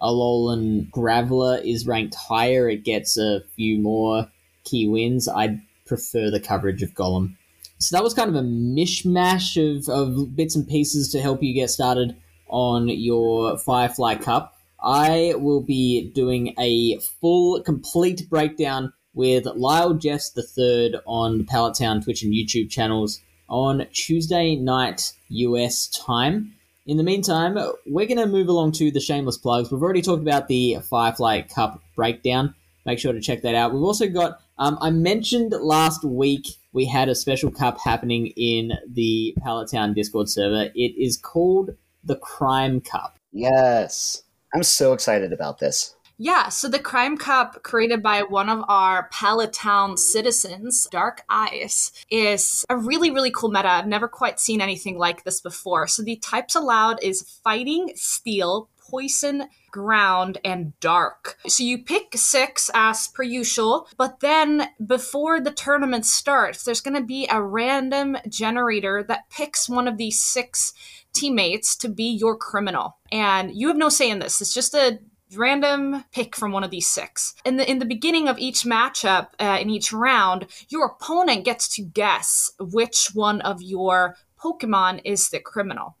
[0.00, 4.28] Alolan Graveler is ranked higher, it gets a few more
[4.64, 5.28] key wins.
[5.28, 7.36] I prefer the coverage of Golem.
[7.82, 11.52] So that was kind of a mishmash of, of bits and pieces to help you
[11.52, 12.14] get started
[12.46, 14.54] on your Firefly Cup.
[14.80, 21.44] I will be doing a full, complete breakdown with Lyle Jeffs the third on the
[21.44, 26.52] Pallet Town Twitch and YouTube channels on Tuesday night US time.
[26.86, 29.72] In the meantime, we're going to move along to the shameless plugs.
[29.72, 32.54] We've already talked about the Firefly Cup breakdown.
[32.86, 33.72] Make sure to check that out.
[33.72, 38.72] We've also got, um, I mentioned last week we had a special cup happening in
[38.90, 40.70] the Pallet Town Discord server.
[40.74, 41.70] It is called
[42.02, 43.18] the Crime Cup.
[43.32, 44.22] Yes.
[44.54, 45.94] I'm so excited about this.
[46.18, 51.90] Yeah, so the Crime Cup, created by one of our Pallet Town citizens, Dark Eyes,
[52.10, 53.68] is a really, really cool meta.
[53.68, 55.88] I've never quite seen anything like this before.
[55.88, 61.38] So the types allowed is fighting, steel, poison, ground, and dark.
[61.48, 67.00] So you pick six as per usual, but then before the tournament starts, there's going
[67.00, 70.74] to be a random generator that picks one of these six
[71.14, 72.98] teammates to be your criminal.
[73.10, 74.42] And you have no say in this.
[74.42, 74.98] It's just a
[75.34, 77.34] random pick from one of these six.
[77.46, 81.74] In the in the beginning of each matchup, uh, in each round, your opponent gets
[81.76, 85.96] to guess which one of your Pokemon is the criminal.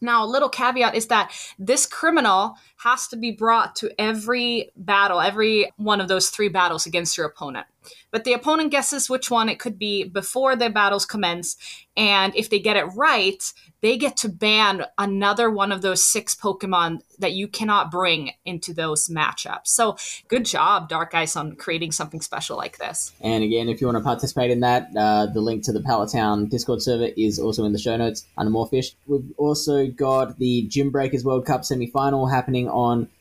[0.00, 5.20] Now, a little caveat is that this criminal has to be brought to every battle,
[5.20, 7.66] every one of those three battles against your opponent.
[8.10, 11.56] but the opponent guesses which one it could be before the battles commence.
[11.96, 13.42] And if they get it right,
[13.80, 18.74] they get to ban another one of those six Pokemon that you cannot bring into
[18.74, 19.66] those matchups.
[19.66, 19.96] So
[20.28, 23.12] good job, Dark Ice, on creating something special like this.
[23.20, 26.12] And again, if you want to participate in that, uh, the link to the Pallet
[26.12, 28.94] Town Discord server is also in the show notes under Morefish.
[29.06, 33.08] We've also got the Gym Breakers World Cup semi final happening on.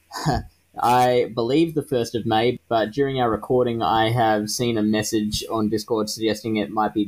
[0.82, 5.44] I believe the 1st of May, but during our recording, I have seen a message
[5.52, 7.06] on Discord suggesting it might be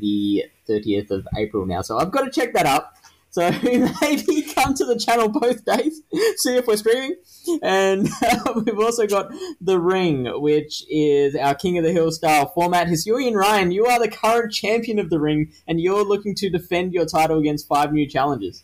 [0.68, 1.82] the 30th of April now.
[1.82, 2.98] So I've got to check that up.
[3.32, 6.02] So maybe come to the channel both days,
[6.38, 7.16] see if we're streaming.
[7.64, 9.32] And uh, we've also got
[9.62, 12.88] The Ring, which is our King of the Hill style format.
[12.88, 16.94] Hisuian Ryan, you are the current champion of The Ring, and you're looking to defend
[16.94, 18.64] your title against five new challenges.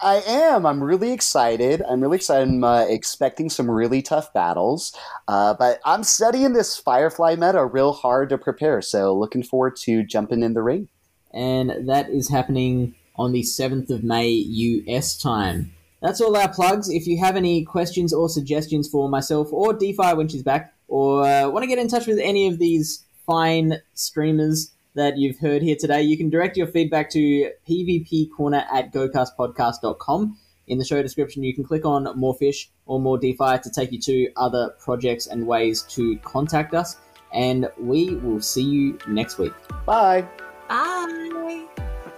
[0.00, 0.66] I am.
[0.66, 1.82] I'm really excited.
[1.82, 2.48] I'm really excited.
[2.48, 4.94] I'm uh, expecting some really tough battles.
[5.28, 8.82] Uh, but I'm studying this Firefly meta real hard to prepare.
[8.82, 10.88] So looking forward to jumping in the ring.
[11.32, 15.72] And that is happening on the 7th of May US time.
[16.02, 16.88] That's all our plugs.
[16.88, 21.24] If you have any questions or suggestions for myself or DPhiE when she's back, or
[21.24, 25.62] uh, want to get in touch with any of these fine streamers that you've heard
[25.62, 30.38] here today, you can direct your feedback to pvpcorner at gocastpodcast.com.
[30.68, 33.92] In the show description, you can click on More Fish or More DPhiE to take
[33.92, 36.96] you to other projects and ways to contact us.
[37.32, 39.52] And we will see you next week.
[39.84, 40.26] Bye.
[40.68, 41.66] Bye.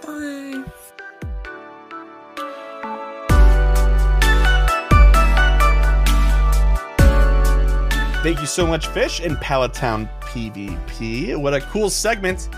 [0.01, 0.63] Bye.
[8.21, 11.37] Thank you so much, Fish and Pallet Town PvP.
[11.37, 12.49] What a cool segment.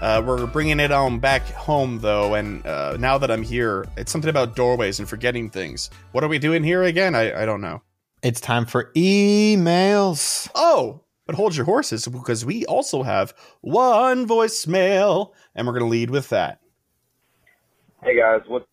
[0.00, 4.10] Uh, we're bringing it on back home, though, and uh, now that I'm here, it's
[4.10, 5.90] something about doorways and forgetting things.
[6.12, 7.14] What are we doing here again?
[7.14, 7.82] I, I don't know.
[8.22, 10.48] It's time for emails.
[10.54, 15.90] Oh, but hold your horses because we also have one voicemail, and we're going to
[15.90, 16.62] lead with that.
[18.02, 18.64] Hey guys, what's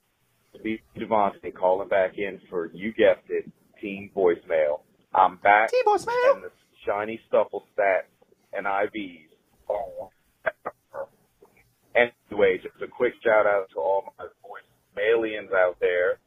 [0.58, 3.52] Steve Devontae calling back in for you guessed it,
[3.82, 4.80] team voicemail.
[5.14, 6.36] I'm back Team voicemail.
[6.36, 6.52] and the
[6.86, 8.04] shiny stufful stats
[8.54, 9.28] and IVs
[9.70, 10.10] are
[11.96, 16.20] Anyway, just a quick shout out to all my voicemailians out there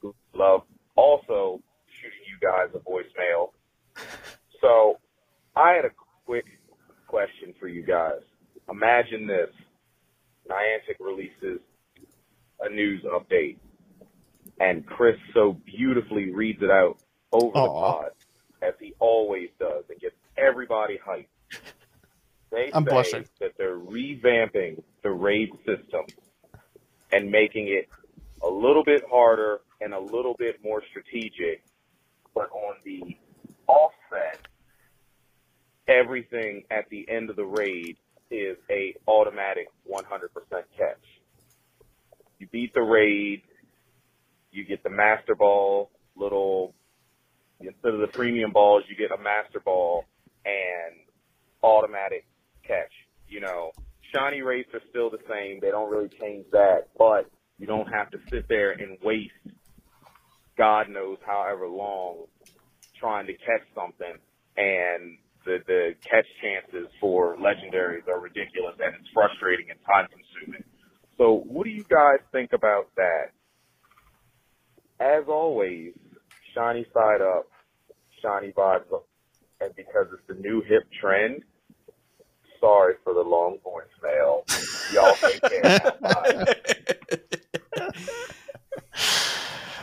[0.00, 0.62] who love
[0.96, 1.60] also
[2.00, 3.50] shooting you guys a voicemail.
[4.60, 4.98] So
[5.56, 5.90] I had a
[6.26, 6.44] quick
[7.06, 8.20] question for you guys.
[8.70, 9.48] Imagine this.
[10.50, 11.60] Niantic releases
[12.60, 13.56] a news update
[14.60, 16.98] and Chris so beautifully reads it out
[17.32, 17.92] over the Aw.
[17.92, 18.10] pod
[18.62, 21.26] as he always does and gets everybody hyped.
[22.50, 23.24] They I'm say blushing.
[23.40, 26.04] that they're revamping the raid system
[27.12, 27.88] and making it
[28.42, 31.62] a little bit harder and a little bit more strategic,
[32.34, 33.16] but on the
[33.66, 34.46] offset,
[35.88, 37.96] everything at the end of the raid
[38.30, 40.02] is a automatic 100%
[40.76, 40.96] catch.
[42.38, 43.42] You beat the raid,
[44.50, 46.74] you get the master ball, little
[47.60, 50.04] instead of the premium balls, you get a master ball
[50.44, 50.96] and
[51.62, 52.26] automatic
[52.66, 52.92] catch.
[53.28, 53.72] You know,
[54.14, 55.60] shiny rates are still the same.
[55.60, 59.32] They don't really change that, but you don't have to sit there and waste
[60.60, 62.26] God knows however long
[62.98, 64.12] trying to catch something
[64.58, 65.16] and
[65.46, 70.62] the, the catch chances for legendaries are ridiculous and it's frustrating and time consuming.
[71.16, 73.32] So what do you guys think about that?
[75.00, 75.94] As always,
[76.54, 77.46] shiny side up,
[78.22, 79.06] shiny vibes up.
[79.60, 81.42] And because it's the new hip trend,
[82.60, 84.44] sorry for the long voicemail.
[84.94, 85.80] Y'all take care.
[86.00, 86.54] Bye.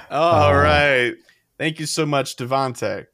[0.09, 1.13] All right.
[1.57, 3.07] Thank you so much, Devonte.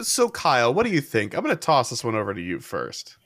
[0.00, 1.34] So, Kyle, what do you think?
[1.34, 3.16] I'm going to toss this one over to you first.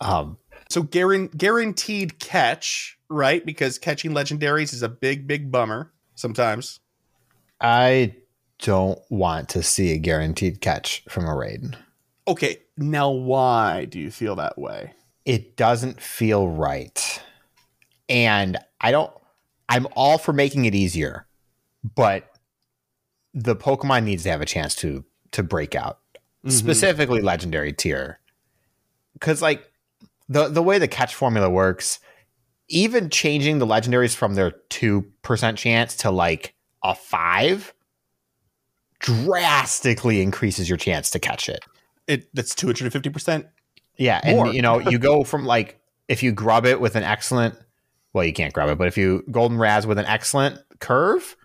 [0.00, 0.38] Um,
[0.70, 3.44] So, guaran- guaranteed catch, right?
[3.44, 6.80] Because catching legendaries is a big, big bummer sometimes.
[7.60, 8.14] I
[8.62, 11.76] don't want to see a guaranteed catch from a raid.
[12.28, 14.92] Okay, now why do you feel that way?
[15.24, 17.22] It doesn't feel right.
[18.08, 19.12] And I don't
[19.68, 21.26] I'm all for making it easier,
[21.94, 22.28] but
[23.32, 26.00] the Pokemon needs to have a chance to to break out.
[26.14, 26.50] Mm-hmm.
[26.50, 28.18] Specifically legendary tier.
[29.20, 29.70] Cuz like
[30.28, 32.00] the the way the catch formula works,
[32.68, 37.74] even changing the legendaries from their 2% chance to like a 5
[39.00, 41.64] drastically increases your chance to catch it.
[42.06, 43.46] It that's 250%.
[43.96, 44.46] Yeah, and More.
[44.48, 45.78] you know, you go from like
[46.08, 47.54] if you grub it with an excellent,
[48.12, 51.36] well, you can't grub it, but if you golden razz with an excellent curve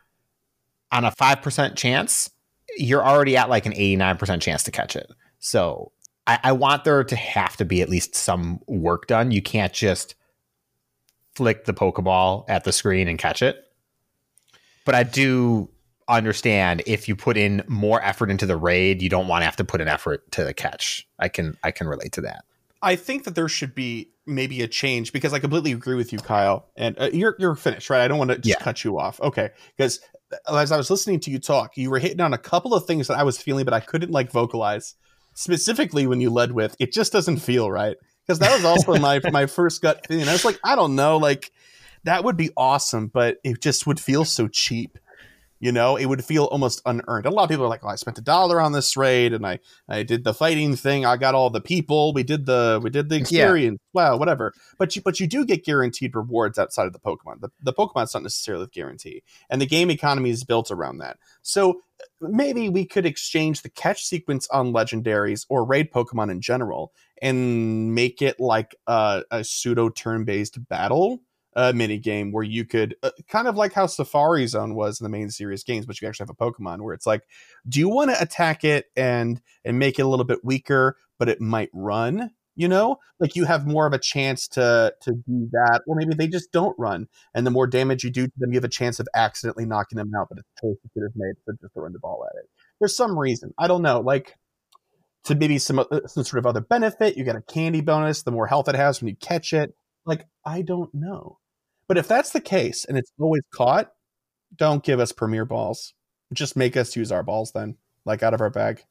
[0.92, 2.30] on a five percent chance,
[2.78, 5.12] you're already at like an eighty nine percent chance to catch it.
[5.40, 5.92] So
[6.28, 9.32] I, I want there to have to be at least some work done.
[9.32, 10.16] You can't just
[11.36, 13.58] flick the Pokeball at the screen and catch it.
[14.86, 15.70] But I do
[16.08, 19.56] understand if you put in more effort into the raid, you don't want to have
[19.58, 21.08] to put an effort to the catch.
[21.20, 22.46] I can I can relate to that.
[22.82, 26.20] I think that there should be maybe a change because I completely agree with you,
[26.20, 26.68] Kyle.
[26.76, 28.02] And uh, you're you're finished, right?
[28.02, 28.64] I don't want to just Yeah.
[28.64, 29.20] cut you off.
[29.22, 30.00] Okay, because
[30.52, 33.08] as I was listening to you talk, you were hitting on a couple of things
[33.08, 34.96] that I was feeling, but I couldn't like vocalize.
[35.34, 37.98] Specifically, when you led with, it just doesn't feel right.
[38.26, 40.28] Because that was also my my first gut feeling.
[40.28, 41.52] I was like, I don't know, like
[42.04, 44.98] that would be awesome, but it just would feel so cheap.
[45.60, 47.26] You know, it would feel almost unearned.
[47.26, 49.46] A lot of people are like, "Oh, I spent a dollar on this raid, and
[49.46, 51.06] I I did the fighting thing.
[51.06, 52.14] I got all the people.
[52.14, 53.80] We did the we did the experience.
[53.94, 57.40] Wow, whatever." But you but you do get guaranteed rewards outside of the Pokemon.
[57.40, 61.18] The the Pokemon's not necessarily a guarantee, and the game economy is built around that.
[61.42, 61.82] So
[62.22, 66.92] uh, maybe we could exchange the catch sequence on legendaries or raid Pokemon in general
[67.22, 71.22] and make it like a, a pseudo turn based battle
[71.56, 75.06] uh, mini game where you could uh, kind of like how Safari Zone was in
[75.06, 77.24] the main series games, but you actually have a Pokemon where it's like,
[77.68, 81.30] do you want to attack it and and make it a little bit weaker, but
[81.30, 82.32] it might run?
[82.58, 86.14] You know, like you have more of a chance to to do that, or maybe
[86.16, 88.70] they just don't run, and the more damage you do to them, you have a
[88.70, 90.28] chance of accidentally knocking them out.
[90.30, 92.50] But it's a choice you could have made to just throwing the ball at it.
[92.80, 94.36] There's some reason I don't know, like
[95.26, 97.18] to maybe some uh, some sort of other benefit.
[97.18, 99.76] You get a candy bonus the more health it has when you catch it.
[100.06, 101.40] Like I don't know,
[101.88, 103.92] but if that's the case and it's always caught,
[104.56, 105.94] don't give us premier balls.
[106.34, 108.84] Just make us use our balls then, like out of our bag.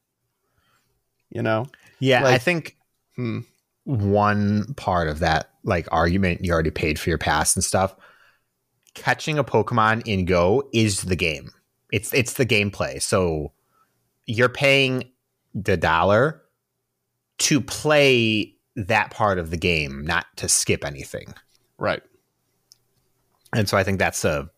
[1.31, 1.67] You know,
[1.99, 2.77] Yeah, I think
[3.17, 3.41] hmm.
[3.85, 7.97] one part of that like argument you already paid for your pass and stuff.
[8.95, 11.51] Catching a Pokemon in Go is the game.
[11.93, 13.03] It's it's the gameplay.
[13.03, 13.53] So
[14.27, 15.11] you're paying
[15.55, 16.43] the dollar
[17.39, 21.35] to play that part of the game, not to skip anything.
[21.79, 22.03] right.
[23.55, 24.51] And so I think that's a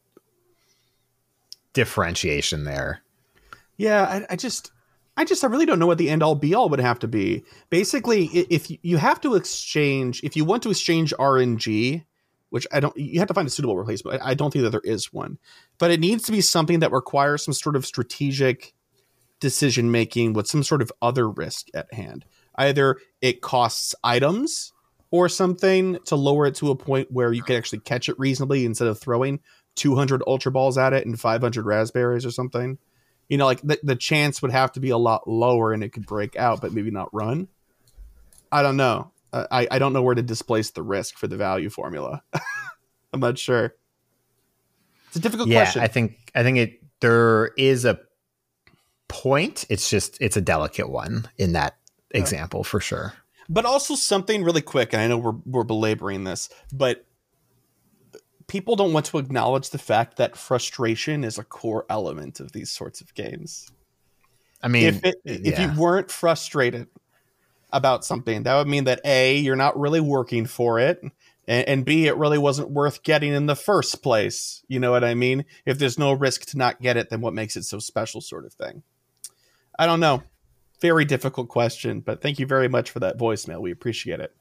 [1.72, 3.02] differentiation there.
[3.76, 4.72] Yeah, I, I just,
[5.16, 7.08] I just, I really don't know what the end all be all would have to
[7.08, 7.44] be.
[7.70, 12.04] Basically, if you- have to exchange, if you want to exchange RNG,
[12.50, 14.22] which I don't, you have to find a suitable replacement.
[14.22, 15.38] I don't think that there is one,
[15.78, 18.72] but it needs to be something that requires some sort of strategic
[19.40, 22.24] decision making with some sort of other risk at hand.
[22.56, 24.72] Either it costs items
[25.10, 28.64] or something to lower it to a point where you can actually catch it reasonably
[28.64, 29.40] instead of throwing
[29.76, 32.78] 200 ultra balls at it and 500 raspberries or something
[33.28, 35.92] you know, like the, the chance would have to be a lot lower and it
[35.92, 37.48] could break out, but maybe not run.
[38.52, 39.10] I don't know.
[39.32, 42.22] Uh, I, I don't know where to displace the risk for the value formula.
[43.12, 43.74] I'm not sure.
[45.08, 45.82] It's a difficult yeah, question.
[45.82, 47.98] I think I think it there is a
[49.08, 49.64] point.
[49.68, 51.76] It's just it's a delicate one in that
[52.10, 53.14] example for sure.
[53.48, 57.04] But also something really quick, and I know we're, we're belaboring this, but
[58.46, 62.70] people don't want to acknowledge the fact that frustration is a core element of these
[62.70, 63.70] sorts of games.
[64.62, 66.88] I mean, if it, if you weren't frustrated
[67.72, 71.00] about something, that would mean that a you're not really working for it,
[71.46, 74.64] and, and b it really wasn't worth getting in the first place.
[74.68, 75.44] You know what I mean?
[75.66, 78.46] If there's no risk to not get it, then what makes it so special, sort
[78.46, 78.82] of thing.
[79.78, 80.22] I don't know.
[80.80, 83.60] Very difficult question, but thank you very much for that voicemail.
[83.60, 84.34] We appreciate it.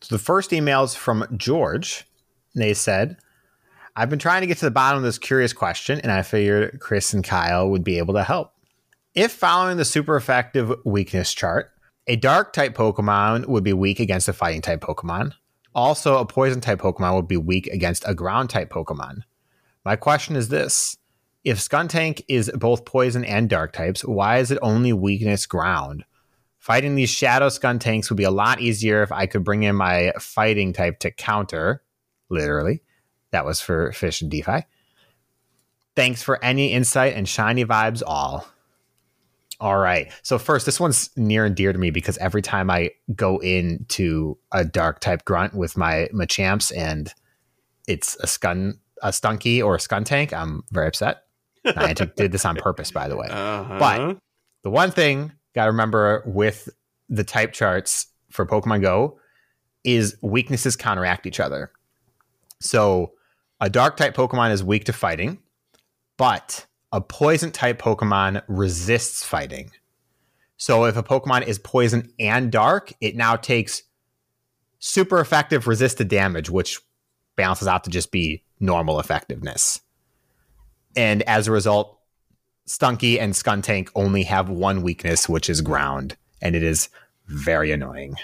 [0.00, 2.06] So the first email is from George.
[2.54, 3.16] And They said,
[3.96, 6.78] I've been trying to get to the bottom of this curious question, and I figured
[6.80, 8.52] Chris and Kyle would be able to help.
[9.14, 11.70] If following the super effective weakness chart,
[12.06, 15.32] a dark type Pokemon would be weak against a fighting type Pokemon.
[15.74, 19.22] Also, a poison type Pokemon would be weak against a ground type Pokemon.
[19.84, 20.96] My question is this
[21.48, 26.04] If Skuntank is both poison and dark types, why is it only weakness ground?
[26.58, 30.12] Fighting these shadow Skuntanks would be a lot easier if I could bring in my
[30.20, 31.82] fighting type to counter,
[32.28, 32.82] literally.
[33.30, 34.64] That was for Fish and DPhiE.
[35.96, 38.46] Thanks for any insight and shiny vibes all.
[39.58, 40.12] All right.
[40.20, 44.36] So first, this one's near and dear to me because every time I go into
[44.52, 47.10] a dark type grunt with my Machamps and
[47.86, 51.22] it's a skun a stunky or a skuntank, I'm very upset.
[51.74, 53.28] Niantic did this on purpose, by the way.
[53.28, 53.78] Uh-huh.
[53.78, 54.18] But
[54.62, 56.68] the one thing got to remember with
[57.08, 59.18] the type charts for Pokemon Go
[59.84, 61.72] is weaknesses counteract each other.
[62.60, 63.12] So
[63.60, 65.38] a dark type Pokemon is weak to fighting,
[66.16, 69.70] but a poison type Pokemon resists fighting.
[70.56, 73.82] So if a Pokemon is poison and dark, it now takes
[74.80, 76.80] super effective resisted damage, which
[77.36, 79.80] balances out to just be normal effectiveness.
[80.96, 81.98] And as a result,
[82.66, 86.88] Stunky and Skuntank only have one weakness, which is ground, and it is
[87.26, 88.16] very annoying.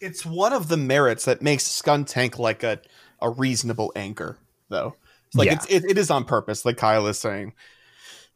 [0.00, 2.80] It's one of the merits that makes Skuntank like a,
[3.20, 4.38] a reasonable anchor,
[4.68, 4.96] though.
[5.34, 5.54] Like Yeah.
[5.54, 7.52] it's, it, it is on purpose, like Kyle is saying.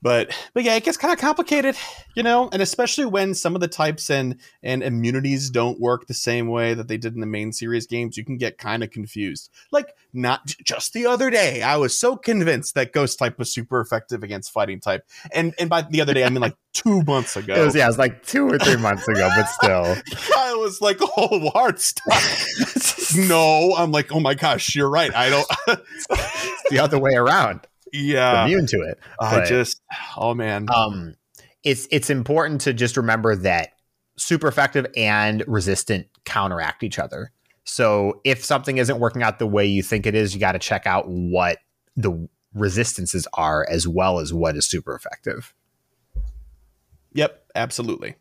[0.07, 1.77] But but yeah, it gets kind of complicated,
[2.15, 6.15] you know, and especially when some of the types and and immunities don't work the
[6.15, 8.93] same way that they did in the main series games, you can get kind of
[8.93, 9.51] confused.
[9.73, 13.81] Like not just the other day, I was so convinced that Ghost type was super
[13.81, 17.37] effective against Fighting type, and and by the other day, I mean like two months
[17.37, 17.55] ago.
[17.55, 19.97] It was yeah, it was like two or three months ago, but still.
[20.37, 22.23] I was like, "Oh, hard stop."
[23.17, 25.47] no, I'm like, "Oh my gosh, you're right." I don't.
[25.67, 27.67] It's the other way around.
[27.97, 28.99] Yeah, Immune to it.
[29.21, 29.81] I But, just.
[30.17, 30.67] Oh man.
[30.73, 31.17] um
[31.65, 33.71] it's it's important to just remember that
[34.17, 37.33] super effective and resistant counteract each other.
[37.65, 40.59] So if something isn't working out the way you think it is, you got to
[40.59, 41.59] check out what
[41.97, 45.53] the resistances are as well as what is super effective.
[47.13, 48.15] Yep, absolutely.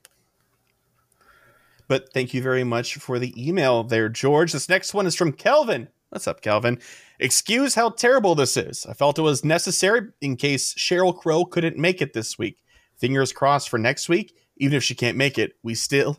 [1.88, 4.54] But thank you very much for the email there, George.
[4.54, 5.90] This next one is from Kelvin.
[6.16, 6.80] What's up, Calvin?
[7.20, 8.86] Excuse how terrible this is.
[8.86, 12.64] I felt it was necessary in case Sheryl Crow couldn't make it this week.
[12.96, 14.34] Fingers crossed for next week.
[14.56, 16.18] Even if she can't make it, we still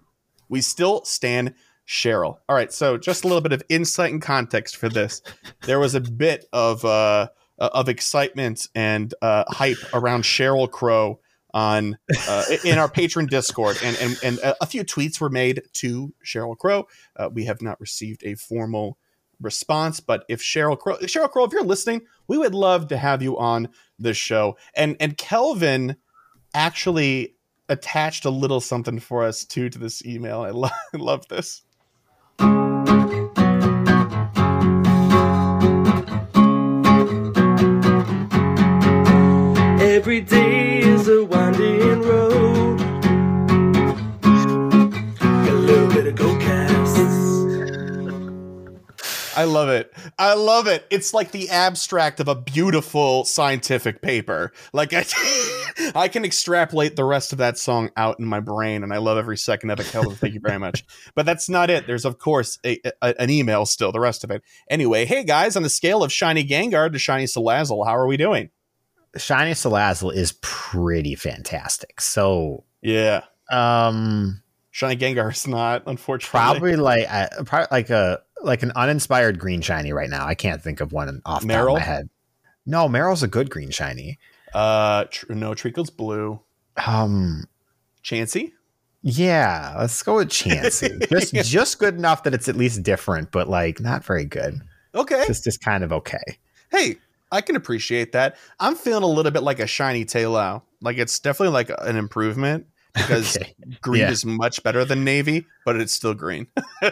[0.50, 1.54] we still stand
[1.88, 2.36] Sheryl.
[2.46, 5.22] All right, so just a little bit of insight and context for this.
[5.62, 11.20] There was a bit of uh of excitement and uh, hype around Sheryl Crow
[11.54, 11.96] on
[12.28, 16.58] uh, in our patron Discord, and and and a few tweets were made to Sheryl
[16.58, 16.86] Crow.
[17.16, 18.98] Uh, we have not received a formal
[19.40, 23.22] response, but if Sheryl Crow, Sheryl Crow, if you're listening, we would love to have
[23.22, 23.68] you on
[23.98, 24.56] the show.
[24.74, 25.96] And and Kelvin
[26.54, 27.36] actually
[27.68, 30.42] attached a little something for us too to this email.
[30.42, 31.62] I, lo- I love this.
[49.36, 49.92] I love it.
[50.18, 50.86] I love it.
[50.90, 54.52] It's like the abstract of a beautiful scientific paper.
[54.72, 55.04] Like I,
[55.94, 59.18] I can extrapolate the rest of that song out in my brain, and I love
[59.18, 59.86] every second of it.
[59.86, 60.84] Kelvin, thank you very much.
[61.14, 61.86] But that's not it.
[61.86, 63.92] There's of course a, a- an email still.
[63.92, 64.42] The rest of it.
[64.68, 68.16] Anyway, hey guys, on the scale of shiny Gengar to shiny Salazzle, how are we
[68.16, 68.50] doing?
[69.16, 72.00] Shiny Salazzle is pretty fantastic.
[72.00, 76.38] So, Yeah, um, shiny Gengar is not unfortunately.
[76.38, 80.26] probably like uh, probably like a like an uninspired green shiny right now.
[80.26, 82.08] I can't think of one off the top of my head.
[82.66, 84.18] No, Meryl's a good green shiny.
[84.54, 86.40] Uh, tr- no, Treecko's blue.
[86.86, 87.44] Um,
[88.04, 88.52] Chansey.
[89.02, 91.08] yeah, let's go with Chansey.
[91.32, 94.60] just just good enough that it's at least different, but like not very good.
[94.94, 95.24] Okay.
[95.26, 96.38] Just just kind of okay.
[96.70, 96.96] hey,
[97.32, 98.36] I can appreciate that.
[98.60, 100.62] I'm feeling a little bit like a shiny Taillow.
[100.80, 103.54] Like it's definitely like an improvement because Okay.
[103.80, 104.10] green Yeah.
[104.10, 106.46] is much better than navy, but it's still green.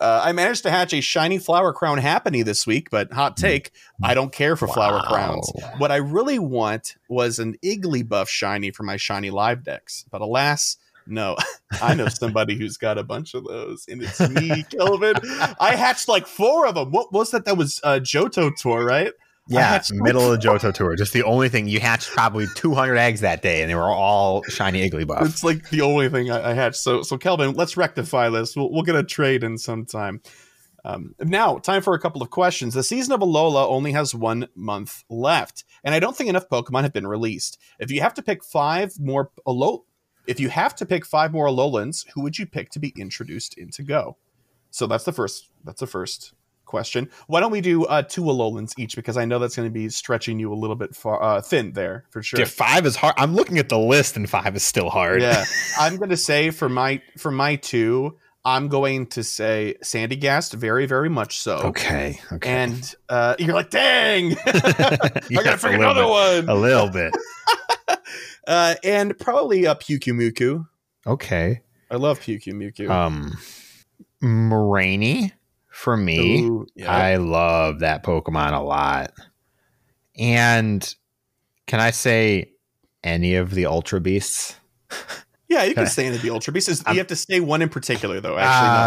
[0.00, 3.72] Uh, I managed to hatch a shiny flower crown Happiny this week, but hot take,
[4.02, 5.08] I don't care for flower Hmm.
[5.12, 5.52] Crowns.
[5.78, 10.76] What I really want was an Igglybuff shiny for my shiny live decks, but alas,
[11.06, 11.36] no.
[11.82, 15.16] I know somebody who's got a bunch of those, and it's me, Kelvin.
[15.60, 16.90] I hatched like four of them.
[16.92, 17.44] What was that?
[17.44, 19.12] That was uh, Johto Tour, right?
[19.50, 20.94] I Yeah, hatched middle of the Johto tour.
[20.96, 24.42] Just the only thing you hatched probably 200 eggs that day, and they were all
[24.44, 25.24] shiny Igglybuff.
[25.24, 26.76] It's like the only thing I, I hatched.
[26.76, 28.54] So, so Kelvin, let's rectify this.
[28.54, 30.20] We'll, we'll get a trade in sometime.
[30.84, 32.74] Um, now, time for a couple of questions.
[32.74, 36.82] The season of Alola only has one month left, and I don't think enough Pokemon
[36.82, 37.58] have been released.
[37.78, 39.82] If you have to pick five more Alola,
[40.26, 43.56] if you have to pick five more Alolans, who would you pick to be introduced
[43.56, 44.18] into Go?
[44.70, 45.48] So that's the first.
[45.64, 46.34] That's the first
[46.68, 47.10] question.
[47.26, 48.94] Why don't we do uh, two Alolans each?
[48.94, 51.72] Because I know that's going to be stretching you a little bit far uh, thin
[51.72, 52.38] there for sure.
[52.38, 53.14] Yeah, five is hard.
[53.18, 55.20] I'm looking at the list, and five is still hard.
[55.22, 55.44] Yeah,
[55.80, 60.86] I'm going to say for my for my two, I'm going to say Sandygast, very
[60.86, 61.56] very much so.
[61.56, 62.20] Okay.
[62.32, 62.48] Okay.
[62.50, 66.46] And uh, you're like, dang, I Yes, a pick little another bit.
[66.46, 66.48] one.
[66.48, 67.12] A little bit.
[68.46, 70.66] Uh, and probably a Pyukumuku.
[71.06, 71.60] Okay.
[71.90, 72.88] I love Pyukumuku.
[72.88, 73.36] Um,
[74.22, 75.32] Moraine
[75.78, 76.42] for me.
[76.42, 76.90] Ooh, yeah.
[76.90, 79.12] I love that Pokemon a lot.
[80.18, 80.94] And
[81.66, 82.50] can I say
[83.04, 84.56] any of the Ultra Beasts?
[85.48, 86.82] yeah, you can can I- say any of the Ultra Beasts.
[86.84, 88.36] I'm- You have to say one in particular, though.
[88.36, 88.80] Actually, no.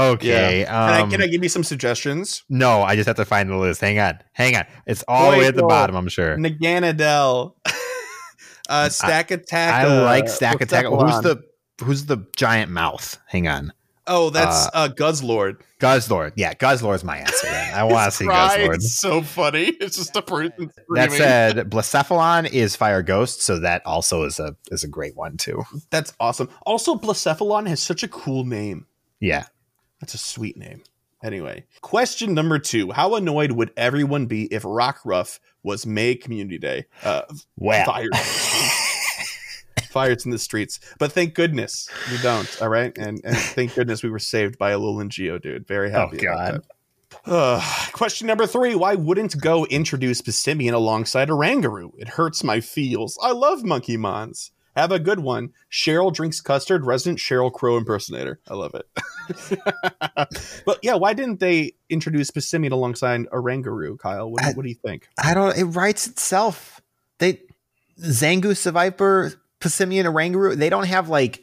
[0.00, 0.64] uh, okay.
[0.66, 2.44] Can, I, Um, can I give you some suggestions?
[2.48, 3.80] no, I just have to find the list.
[3.82, 4.18] Hang on.
[4.32, 4.64] Hang on.
[4.86, 6.36] It's all the way at the bottom, I'm sure.
[6.38, 7.54] Naganadel,
[8.68, 9.52] uh, Stakataka.
[9.52, 10.88] I uh, like Stakataka.
[10.88, 11.42] Who's the
[11.84, 13.18] who's the giant mouth?
[13.26, 13.72] Hang on.
[14.06, 15.60] Oh, that's Uh, uh, Guzzlord.
[15.80, 16.32] Guzzlord.
[16.36, 17.46] Yeah, Guzzlord's my answer.
[17.46, 17.74] Then.
[17.74, 18.76] I want to see Cry Guzzlord.
[18.78, 19.64] is so funny.
[19.80, 24.56] It's just a person That said, Blacephalon is Fire Ghost, so that also is a
[24.70, 25.62] is a great one too.
[25.90, 26.50] That's awesome.
[26.66, 28.86] Also, Blacephalon has such a cool name.
[29.20, 29.44] Yeah.
[30.00, 30.82] That's a sweet name.
[31.22, 36.84] Anyway, question number two: How annoyed would everyone be if Rockruff was May Community Day?
[37.02, 37.22] Uh,
[37.56, 37.84] Wow.
[37.86, 38.10] fires,
[39.94, 40.80] fires in the streets.
[40.98, 42.60] But thank goodness we don't.
[42.60, 45.66] All right, and and thank goodness we were saved by a Alolan Geodude.
[45.66, 46.18] Very happy.
[46.28, 46.62] Oh, God.
[47.24, 47.62] Uh,
[47.92, 51.92] question number three: Why wouldn't Go introduce Passimian alongside Oranguru?
[51.96, 53.16] It hurts my feels.
[53.22, 54.50] I love Monkey Mons.
[54.76, 55.50] Have a good one.
[55.70, 56.84] Cheryl drinks custard.
[56.84, 58.40] Resident Sheryl Crow impersonator.
[58.48, 59.54] I love it.
[60.66, 63.96] but yeah, why didn't they introduce Passimian alongside Oranguru?
[63.96, 65.08] Kyle, what, do- what do you think?
[65.22, 65.56] I don't.
[65.56, 66.80] It writes itself.
[67.18, 67.42] They
[68.00, 69.32] Zangoose, Viper,
[69.64, 70.54] Passimian, Oranguru.
[70.56, 71.42] They don't have like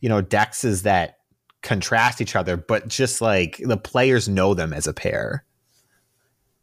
[0.00, 1.18] you know dexes that
[1.62, 5.44] contrast each other, but just like the players know them as a pair,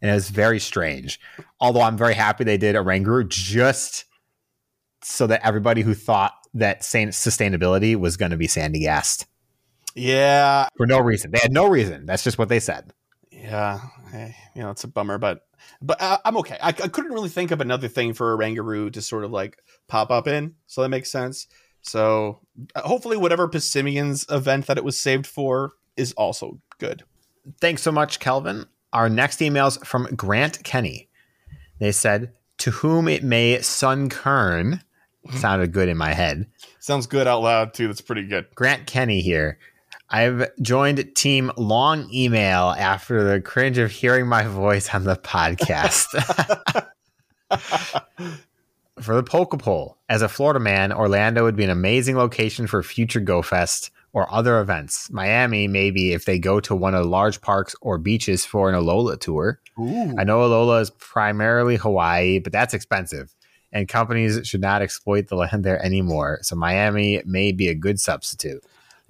[0.02, 1.20] and it's very strange.
[1.60, 4.06] Although I'm very happy they did Oranguru just
[5.02, 9.26] so that everybody who thought that san- sustainability was going to be Sandygast
[9.96, 11.32] Yeah, for no reason.
[11.32, 12.06] They had no reason.
[12.06, 12.94] That's just what they said.
[13.44, 13.80] Yeah,
[14.14, 15.46] eh, you know, it's a bummer, but
[15.82, 16.58] but uh, I'm okay.
[16.62, 20.12] I, I couldn't really think of another thing for Oranguru to sort of like pop
[20.12, 21.48] up in, so that makes sense.
[21.82, 22.40] So
[22.74, 27.04] uh, hopefully, whatever Passimian's event that it was saved for is also good.
[27.60, 28.66] Thanks so much, Kelvin.
[28.94, 31.10] Our next email's from Grant Kenny.
[31.80, 34.82] They said, To whom it may Sunkern,
[35.34, 36.48] sounded good in my head.
[36.80, 37.88] Sounds good out loud too.
[37.88, 38.48] That's pretty good.
[38.56, 39.60] Grant Kenny here.
[40.14, 46.06] I've joined Team Long Email after the cringe of hearing my voice on the podcast.
[49.02, 53.22] for the Pokepoll, as a Florida man, Orlando would be an amazing location for future
[53.22, 55.10] GoFest or other events.
[55.10, 58.76] Miami, maybe if they go to one of the large parks or beaches for an
[58.76, 59.60] Alola tour.
[59.80, 60.16] Ooh.
[60.16, 63.34] I know Alola is primarily Hawaii, but that's expensive.
[63.72, 66.38] And companies should not exploit the land there anymore.
[66.44, 68.64] So Miami may be a good substitute.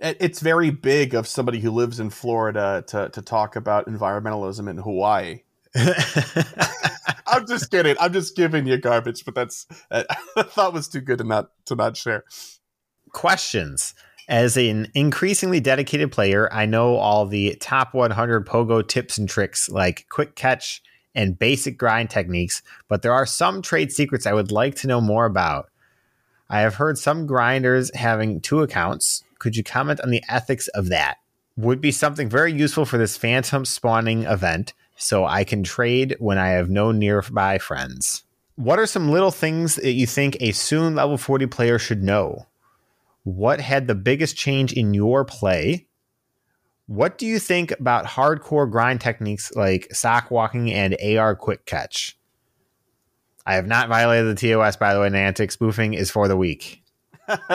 [0.04, 4.70] It- It's very big of somebody who lives in Florida to to talk about environmentalism
[4.70, 5.42] in Hawaii.
[7.26, 7.96] I'm just kidding.
[8.00, 10.04] I'm just giving you garbage, but that's uh,
[10.38, 12.24] I thought was too good to not to not share.
[13.12, 13.96] Questions.
[14.30, 19.68] As an increasingly dedicated player, I know all the top 100 PoGo tips and tricks
[19.70, 20.82] like quick catch
[21.14, 25.02] and basic grind techniques, but there are some trade secrets I would like to know
[25.02, 25.70] more about.
[26.50, 29.24] I have heard some grinders having two accounts.
[29.44, 31.18] Could you comment on the ethics of that?
[31.58, 36.38] Would be something very useful for this phantom spawning event so I can trade when
[36.38, 38.24] I have no nearby friends.
[38.56, 42.48] What are some little things that you think a soon level 40 player should know?
[43.26, 45.88] What had the biggest change in your play?
[46.88, 52.18] What do you think about hardcore grind techniques like sock walking and AR quick catch?
[53.46, 55.10] I have not violated the TOS, by the way.
[55.10, 56.83] Niantic spoofing is for the weak.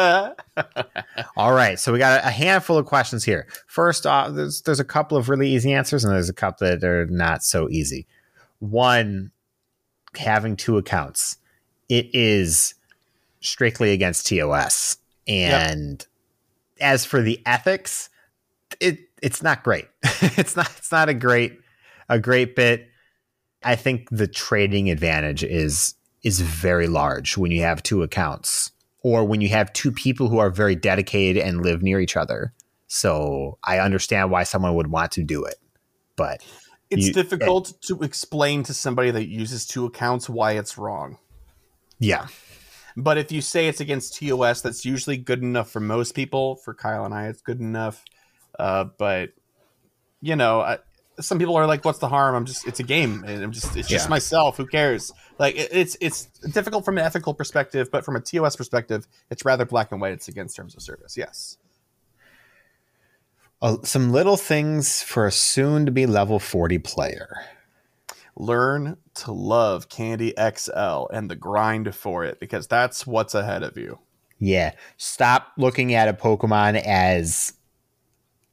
[1.36, 3.46] All right, so we got a handful of questions here.
[3.66, 6.82] First off, there's there's a couple of really easy answers, and there's a couple that
[6.84, 8.06] are not so easy.
[8.60, 9.30] One,
[10.16, 11.36] having two accounts,
[11.88, 12.74] it is
[13.40, 14.96] strictly against TOS,
[15.26, 16.04] and
[16.80, 18.08] as for the ethics,
[18.80, 19.86] it it's not great.
[20.02, 21.58] it's not it's not a great
[22.08, 22.88] a great bit.
[23.62, 28.72] I think the trading advantage is is very large when you have two accounts
[29.08, 32.52] or when you have two people who are very dedicated and live near each other.
[32.88, 35.56] So I understand why someone would want to do it.
[36.16, 36.42] But
[36.90, 41.18] It's You- difficult to explain to somebody that uses two accounts why it's wrong.
[41.98, 42.28] yeah,
[42.96, 46.56] But if you say it's against TOS, that's usually good enough for most people.
[46.56, 48.04] For Kyle and I, it's good enough.
[48.58, 49.30] Uh, but
[50.20, 50.78] you know, I,
[51.20, 53.76] some people are like, "What's the harm?" I'm just, it's a game, and I'm just,
[53.76, 54.10] it's just Yeah.
[54.10, 54.56] myself.
[54.56, 55.12] Who cares?
[55.38, 59.44] Like, it, it's it's difficult from an ethical perspective, but from a TOS perspective, it's
[59.44, 60.12] rather black and white.
[60.12, 61.16] It's against terms of service.
[61.16, 61.58] Yes.
[63.60, 67.28] Uh, some little things for a soon to be level 40 player.
[68.36, 73.76] Learn to love Candy XL and the grind for it because that's what's ahead of
[73.76, 73.98] you.
[74.38, 74.72] Yeah.
[74.96, 77.54] Stop looking at a Pokemon as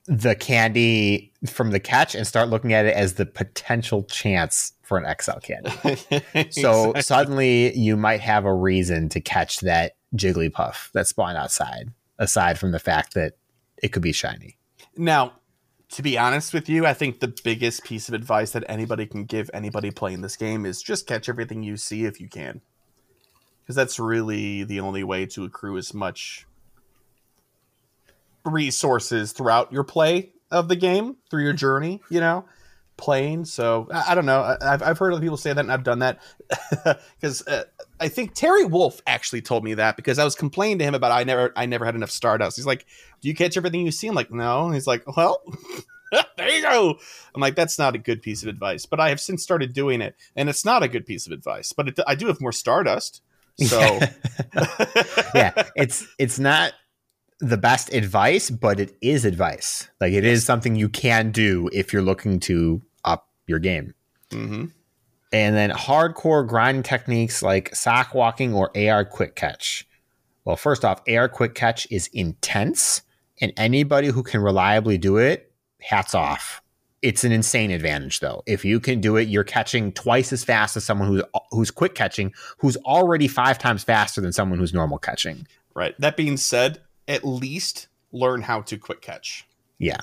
[0.07, 4.97] the candy from the catch and start looking at it as the potential chance for
[4.97, 6.51] an XL candy.
[6.51, 12.59] So suddenly you might have a reason to catch that Jigglypuff that spawned outside, aside
[12.59, 13.33] from the fact that
[13.81, 14.57] it could be shiny.
[14.95, 15.33] Now,
[15.89, 19.25] to be honest with you, I think the biggest piece of advice that anybody can
[19.25, 22.61] give anybody playing this game is just catch everything you see if you can.
[23.63, 26.45] Because that's really the only way to accrue as much
[28.45, 32.01] resources throughout your play of the game through your journey.
[32.09, 32.45] You know,
[32.97, 33.45] playing.
[33.45, 34.41] So I, I don't know.
[34.41, 36.21] I, I've I've heard other people say that, and I've done that
[37.19, 37.63] because uh,
[37.99, 41.11] I think Terry Wolf actually told me that because I was complaining to him about
[41.11, 42.57] I never I never had enough Stardust.
[42.57, 42.85] He's like,
[43.21, 45.41] "Do you catch everything you see?" I'm like, "No." He's like, "Well."
[46.37, 46.97] there you go.
[47.33, 50.01] I'm like, that's not a good piece of advice, but I have since started doing
[50.01, 51.73] it, and it's not a good piece of advice.
[51.73, 53.21] But it, I do have more Stardust,
[53.57, 53.79] so
[55.35, 56.73] yeah, it's it's not
[57.39, 59.89] the best advice, but it is advice.
[59.99, 63.93] Like it is something you can do if you're looking to up your game.
[64.29, 64.71] Mhm.
[65.31, 69.87] And then hardcore grind techniques like sock walking or AR quick catch.
[70.45, 73.01] Well, first off, AR quick catch is intense,
[73.41, 76.61] and anybody who can reliably do it, hats off.
[77.01, 78.43] It's an insane advantage though.
[78.47, 81.95] If you can do it, you're catching twice as fast as someone who's who's quick
[81.95, 85.45] catching, who's already five times faster than someone who's normal catching.
[85.75, 85.93] right.
[85.99, 89.47] That being said, at least learn how to quick catch.
[89.77, 89.99] Yeah.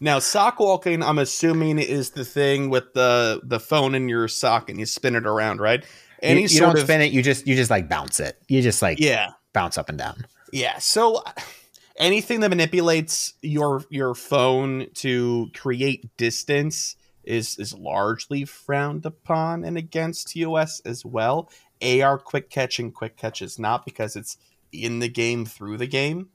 [0.00, 4.68] Now, sock walking, I'm assuming is the thing with the the phone in your sock
[4.68, 5.84] and you spin it around, right?
[6.22, 8.40] Any you, you sort don't of spin it, you just you just like bounce it.
[8.48, 10.26] You just like yeah, bounce up and down.
[10.52, 10.78] yeah.
[10.78, 11.22] So
[11.96, 19.76] anything that manipulates your your phone to create distance is is largely frowned upon and
[19.76, 21.50] against TOS as well.
[21.80, 24.36] AR quick catch and quick catch is not because it's
[24.72, 26.28] in the game through the game.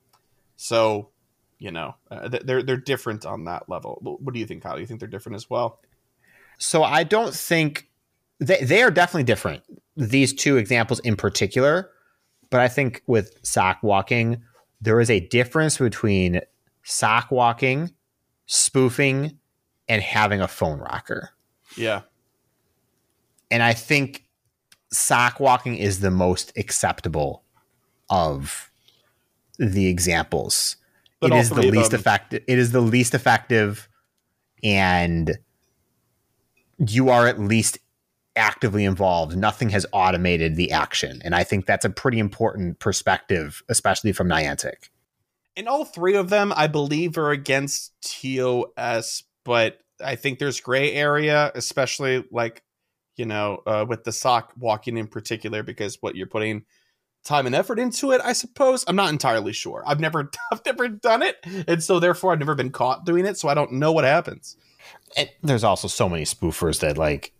[0.55, 1.09] So,
[1.59, 3.99] you know, uh, they're they're different on that level.
[4.01, 4.79] What do you think, Kyle?
[4.79, 5.79] You think they're different as well?
[6.57, 7.89] So I don't think
[8.39, 9.63] they they are definitely different.
[9.95, 11.91] These two examples in particular,
[12.49, 14.43] but I think with sock walking,
[14.81, 16.41] there is a difference between
[16.83, 17.91] sock walking,
[18.45, 19.39] spoofing,
[19.87, 21.31] and having a phone rocker.
[21.75, 22.01] Yeah.
[23.49, 24.25] And I think
[24.91, 27.43] sock walking is the most acceptable
[28.09, 28.71] of
[29.57, 30.77] the examples.
[31.19, 32.43] But it is the least effective.
[32.47, 33.89] It is the least effective,
[34.63, 35.37] and
[36.77, 37.79] you are at least
[38.35, 39.35] actively involved.
[39.35, 44.27] Nothing has automated the action, and I think that's a pretty important perspective, especially from
[44.27, 44.89] Niantic.
[45.55, 50.93] And all three of them, I believe, are against TOS, but I think there's gray
[50.93, 52.61] area, especially like,
[53.15, 56.65] you know, uh, with the sock walking in particular, because what you're putting
[57.27, 58.83] time and effort into it, I suppose.
[58.87, 59.83] I'm not entirely sure.
[59.85, 61.37] I've never I've never done it.
[61.67, 64.57] And so therefore I've never been caught doing it, so I don't know what happens.
[65.15, 67.33] And there's also so many spoofers that like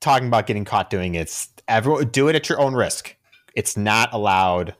[0.00, 3.16] talking about getting caught doing it's everyone do it at your own risk.
[3.54, 4.74] It's not allowed,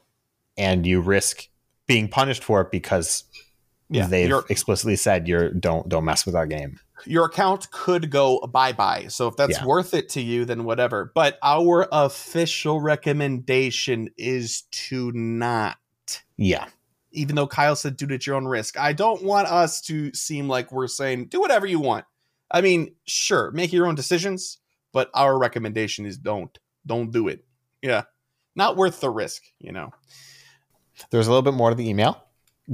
[0.57, 1.49] and you risk
[1.87, 3.25] being punished for it because
[3.89, 6.81] Yeah, they've explicitly said you're don't don't mess with our game.
[7.05, 9.07] Your account could go bye bye.
[9.09, 9.67] So if that's Yeah.
[9.67, 11.13] worth it to you, then whatever.
[11.15, 15.77] But our official recommendation is to not.
[16.37, 16.67] Yeah.
[17.13, 20.13] Even though Kyle said do it at your own risk, I don't want us to
[20.15, 22.05] seem like we're saying do whatever you want.
[22.51, 24.59] I mean, sure, make your own decisions,
[24.93, 26.57] but our recommendation is don't.
[26.87, 27.45] Don't do it.
[27.83, 28.03] Yeah.
[28.55, 29.91] Not worth the risk, you know.
[31.11, 32.23] There's a little bit more to the email.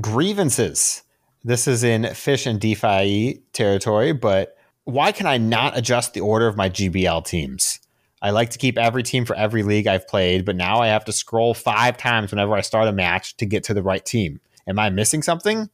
[0.01, 1.03] Grievances.
[1.45, 6.47] This is in fish and DPhiE territory, but why can I not adjust the order
[6.47, 7.81] of my GBL teams?
[8.21, 11.05] I like to keep every team for every league I've played, but now I have
[11.07, 14.41] to scroll five times whenever I start a match to get to the right team.
[14.69, 15.69] Am I missing something?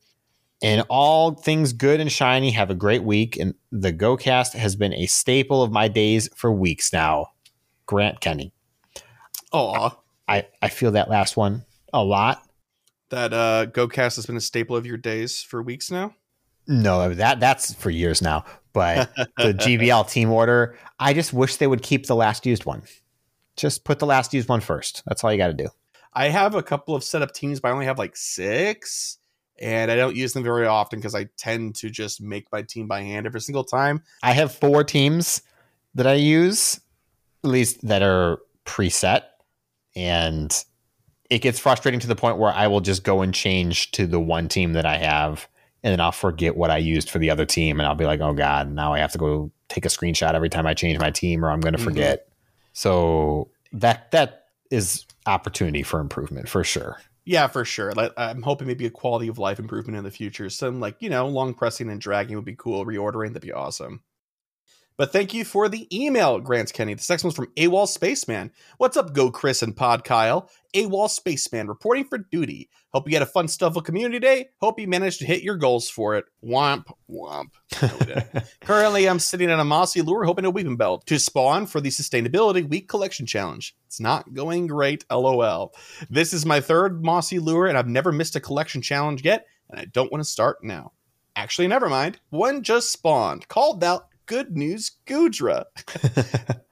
[0.63, 3.37] And all things good and shiny, have a great week.
[3.37, 7.33] And the GoCast has been a staple of my days for weeks now.
[7.85, 8.53] Grant Kenny.
[9.53, 12.48] Oh, I, I feel that last one a lot.
[13.11, 16.15] That uh GoCast has been a staple of your days for weeks now.
[16.67, 18.45] No, that that's for years now.
[18.73, 22.83] But the GBL team order, I just wish they would keep the last used one.
[23.57, 25.03] Just put the last used one first.
[25.07, 25.69] That's all you got to do.
[26.13, 29.19] I have a couple of setup teams, but I only have like six,
[29.59, 32.87] and I don't use them very often because I tend to just make my team
[32.87, 34.03] by hand every single time.
[34.23, 35.43] I have four teams
[35.95, 36.81] that I use,
[37.45, 39.23] at least that are preset,
[39.97, 40.53] and
[41.31, 44.21] it gets frustrating to the point where I will just go and change to the
[44.21, 45.49] one team that I have,
[45.83, 48.21] and then I'll forget what I used for the other team, and I'll be like,
[48.21, 51.11] "Oh God, now I have to go take a screenshot every time I change my
[51.11, 51.85] team, or I'm going to Mhm.
[51.85, 52.29] forget."
[52.73, 56.99] So that that is opportunity for improvement for sure.
[57.25, 57.93] Yeah, for sure.
[57.93, 60.49] Like, I'm hoping maybe a quality of life improvement in the future.
[60.49, 62.87] Some like you know, long pressing and dragging would be cool.
[62.87, 64.03] Reordering that'd be awesome.
[64.97, 66.93] But thank you for the email, Grant Kenny.
[66.95, 68.51] This next one's from AWOL Spaceman.
[68.79, 70.51] What's up, Go Chris and Pod Kyle?
[70.75, 72.69] AWOL Spaceman reporting for duty.
[72.93, 74.49] Hope you had a fun Stufful Community Day.
[74.61, 76.25] Hope you managed to hit your goals for it.
[76.45, 77.51] Womp, womp.
[77.83, 78.43] No.
[78.61, 82.69] Currently, I'm sitting on a mossy lure hoping to Weepinbell to spawn for the Sustainability
[82.69, 83.75] Week Collection Challenge.
[83.87, 85.73] It's not going great, lol.
[86.11, 89.81] This is my third mossy lure, and I've never missed a collection challenge yet, and
[89.81, 90.93] I don't want to start now.
[91.37, 92.19] Actually, never mind.
[92.31, 93.47] One just spawned.
[93.49, 95.67] Called out Good News Gudra.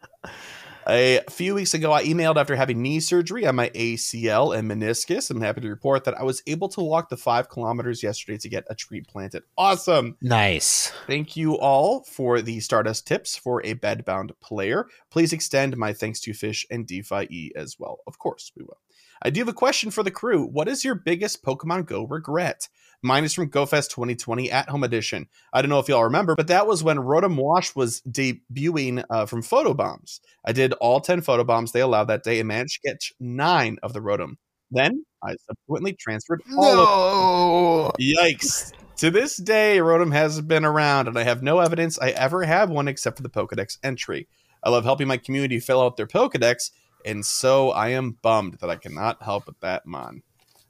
[0.89, 5.31] A few weeks ago, I emailed after having knee surgery on my ACL and meniscus.
[5.31, 8.48] I'm happy to report that I was able to walk the five kilometers yesterday to
[8.48, 9.42] get a tree planted.
[9.58, 10.16] Awesome.
[10.23, 10.92] Nice.
[11.08, 14.86] Thank you all for the Stardust tips for a bedbound player.
[15.10, 17.98] Please extend my thanks to Fish and DeFi E as well.
[18.06, 18.78] Of course, we will.
[19.23, 20.45] I do have a question for the crew.
[20.45, 22.69] What is your biggest Pokemon Go regret?
[23.03, 25.28] Mine is from GoFest 2020 at home edition.
[25.53, 29.27] I don't know if y'all remember, but that was when Rotom Wash was debuting uh,
[29.27, 30.20] from Photobombs.
[30.45, 33.93] I did all 10 Photobombs they allowed that day and managed to catch nine of
[33.93, 34.36] the Rotom.
[34.70, 38.07] Then I subsequently transferred all of them.
[38.07, 38.73] Yikes.
[38.97, 42.70] To this day, Rotom has been around, and I have no evidence I ever have
[42.70, 44.27] one except for the Pokedex entry.
[44.65, 46.70] I love helping my community fill out their Pokedex,
[47.07, 50.23] and so I am bummed that I cannot help with that, Mon.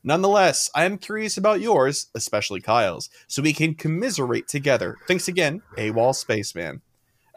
[0.05, 4.97] Nonetheless, I am curious about yours, especially Kyle's, so we can commiserate together.
[5.09, 6.83] Thanks again, AWOL Spaceman.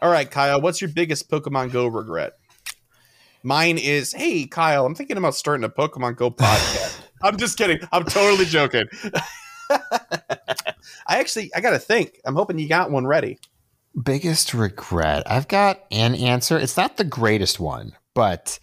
[0.00, 2.34] All right, Kyle, what's your biggest Pokemon Go regret?
[3.42, 7.00] Mine is, hey, Kyle, I'm thinking about starting a Pokemon Go podcast.
[7.22, 7.80] I'm just kidding.
[7.90, 8.84] I'm totally joking.
[9.70, 12.20] I actually, I got to think.
[12.24, 13.38] I'm hoping you got one ready.
[14.00, 15.24] Biggest regret.
[15.28, 16.56] I've got an answer.
[16.58, 18.60] It's not the greatest one, but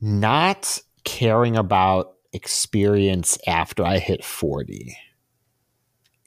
[0.00, 4.96] not caring about experience after I hit 40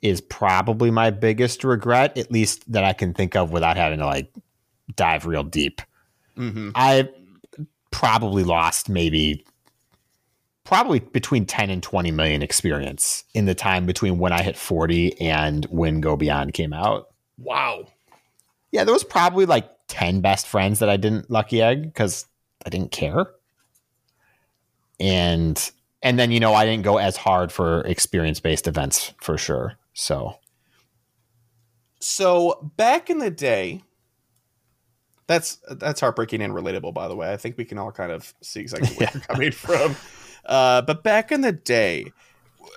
[0.01, 4.05] is probably my biggest regret, at least that I can think of without having to
[4.05, 4.33] like
[4.95, 5.81] dive real deep.
[6.37, 6.71] Mm-hmm.
[6.75, 7.09] I
[7.91, 9.45] probably lost maybe
[10.65, 15.19] probably between 10 and 20 million experience in the time between when I hit 40
[15.21, 17.09] and when Go Beyond came out.
[17.37, 17.85] Wow.
[18.71, 22.25] Yeah, there was probably like 10 best friends that I didn't lucky egg because
[22.65, 23.27] I didn't care.
[24.99, 29.37] And and then you know I didn't go as hard for experience based events for
[29.37, 29.73] sure.
[29.93, 30.35] So
[31.99, 33.83] So back in the day,
[35.27, 36.93] that's that's heartbreaking and relatable.
[36.93, 39.13] By the way, I think we can all kind of see exactly where Yeah.
[39.13, 39.95] you're coming from.
[40.45, 42.11] Uh, but back in the day,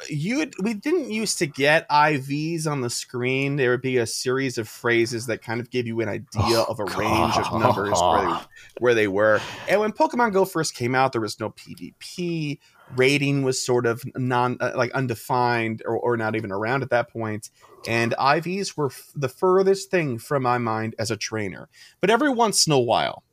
[0.09, 3.57] you we didn't used to get IVs on the screen.
[3.57, 6.81] There would be a series of phrases that kind of gave you an idea of
[6.81, 8.41] a range of numbers where they,
[8.79, 9.41] where they were.
[9.69, 12.59] And when Pokemon Go first came out, there was no PvP.
[12.97, 17.11] Rating was sort of non uh, like undefined or, or not even around at that
[17.11, 17.51] point.
[17.89, 21.69] And IVs were f- the furthest thing from my mind as a trainer.
[22.01, 23.25] But every once in a while,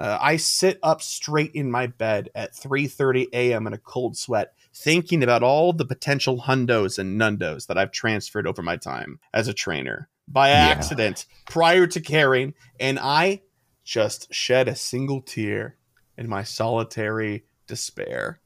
[0.00, 3.66] uh, I sit up straight in my bed at 3:30 a.m.
[3.66, 8.46] in a cold sweat, thinking about all the potential hundos and nundos that I've transferred
[8.46, 13.42] over my time as a trainer by accident prior to caring, and I
[13.84, 15.76] just shed a single tear
[16.16, 18.39] in my solitary despair.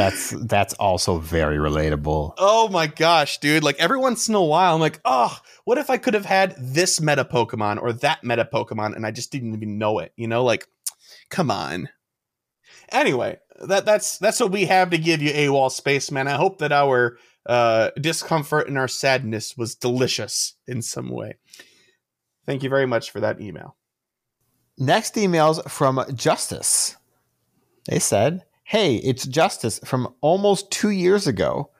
[0.00, 2.32] That's that's also very relatable.
[2.38, 3.62] Oh my gosh, dude.
[3.62, 6.54] Like every once in a while, I'm like, oh, what if I could have had
[6.58, 10.12] this meta Pokemon or that meta Pokemon and I just didn't even know it?
[10.16, 10.66] You know, like,
[11.28, 11.90] come on.
[12.90, 16.28] Anyway, that that's that's what we have to give you, AWOL Spaceman.
[16.28, 21.36] I hope that our uh discomfort and our sadness was delicious in some way.
[22.46, 23.76] Thank you very much for that email.
[24.78, 26.96] Next emails from Justice.
[27.86, 31.72] They said, Hey, it's Justice from almost two years ago.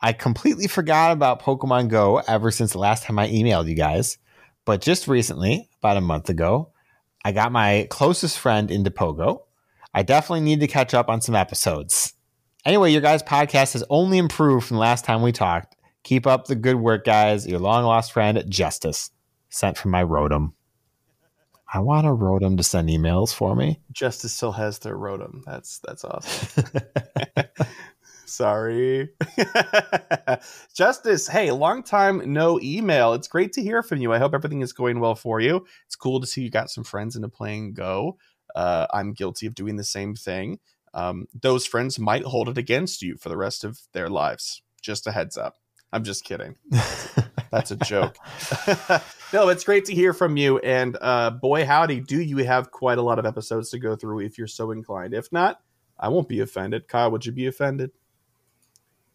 [0.00, 4.18] I completely forgot about Pokemon Go ever since the last time I emailed you guys.
[4.64, 6.72] But just recently, about a month ago,
[7.24, 9.42] I got my closest friend into PoGo.
[9.94, 12.14] I definitely need to catch up on some episodes.
[12.64, 15.76] Anyway, your guys' podcast has only improved from the last time we talked.
[16.02, 17.46] Keep up the good work, guys.
[17.46, 19.12] Your long lost friend, Justice.
[19.48, 20.54] Sent from my Rotom.
[21.74, 23.80] I want a Rotom to send emails for me.
[23.92, 25.42] Justice still has their Rotom.
[25.44, 26.64] That's that's awesome.
[28.26, 29.10] Sorry.
[30.74, 33.14] Justice, hey, long time no email.
[33.14, 34.12] It's great to hear from you.
[34.12, 35.66] I hope everything is going well for you.
[35.86, 38.18] It's cool to see you got some friends into playing Go.
[38.54, 40.58] Uh, I'm guilty of doing the same thing.
[40.94, 44.62] Um, those friends might hold it against you for the rest of their lives.
[44.82, 45.56] Just a heads up.
[45.92, 46.56] I'm just kidding.
[47.52, 48.16] That's a joke.
[49.32, 50.58] no, it's great to hear from you.
[50.58, 54.20] And uh, boy, howdy, do you have quite a lot of episodes to go through
[54.20, 55.14] if you're so inclined.
[55.14, 55.60] If not,
[56.00, 56.88] I won't be offended.
[56.88, 57.90] Kyle, would you be offended?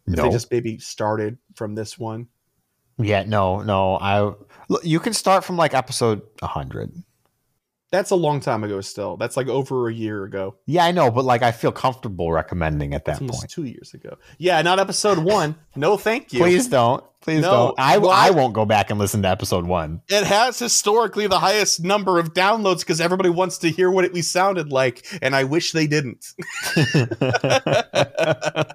[0.06, 0.22] If No.
[0.22, 2.28] they just maybe started from this one.
[2.96, 3.96] Yeah, no, no.
[4.00, 4.32] I
[4.82, 6.92] You can start from like episode 100.
[7.90, 8.82] That's a long time ago.
[8.82, 10.56] Still, that's like over a year ago.
[10.66, 13.48] Yeah, I know, but like I feel comfortable recommending at that point.
[13.48, 14.18] two years ago.
[14.36, 15.56] Yeah, not episode one.
[15.74, 16.40] No, thank you.
[16.40, 17.02] Please don't.
[17.22, 17.80] Please No, don't.
[17.80, 20.02] I, well, I I- won't go back and listen to episode one.
[20.08, 24.12] It has historically the highest number of downloads because everybody wants to hear what it,
[24.12, 26.26] we sounded like, and I wish they didn't.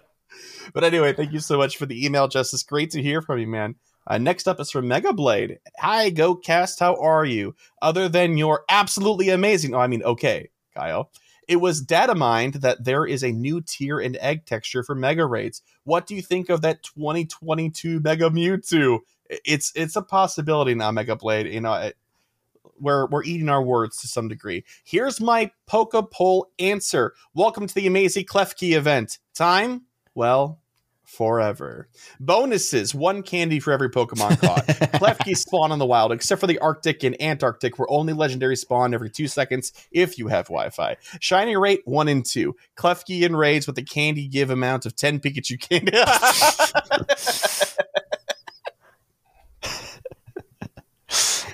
[0.73, 2.63] But anyway, thank you so much for the email, Justice.
[2.63, 3.75] Great to hear from you, man.
[4.05, 5.59] Uh, next up is from Mega Blade.
[5.79, 6.79] Hi, GoCast.
[6.79, 7.55] How are you?
[7.81, 9.73] Other than your absolutely amazing.
[9.73, 11.09] Oh, I mean, okay, Kyle.
[11.47, 15.25] It was data mined that there is a new tier and egg texture for Mega
[15.25, 15.61] Raids.
[15.83, 18.99] What do you think of that 2022 Mega Mewtwo?
[19.29, 21.47] It's it's a possibility now, Mega Blade.
[21.47, 21.97] You know, it,
[22.79, 24.63] we're we're eating our words to some degree.
[24.83, 27.13] Here's my Pokepoll answer.
[27.33, 29.19] Welcome to the Amazing Klefki event.
[29.33, 29.83] Time?
[30.15, 30.59] Well,
[31.15, 31.87] forever.
[32.19, 34.67] Bonuses: one candy for every Pokemon caught.
[34.67, 38.93] Klefki spawn in the wild, except for the Arctic and Antarctic, where only legendary spawn
[38.93, 40.97] every two seconds if you have Wi-Fi.
[41.19, 42.55] Shiny rate one and two.
[42.75, 45.93] Klefki and raids with a candy give amount of ten Pikachu candy.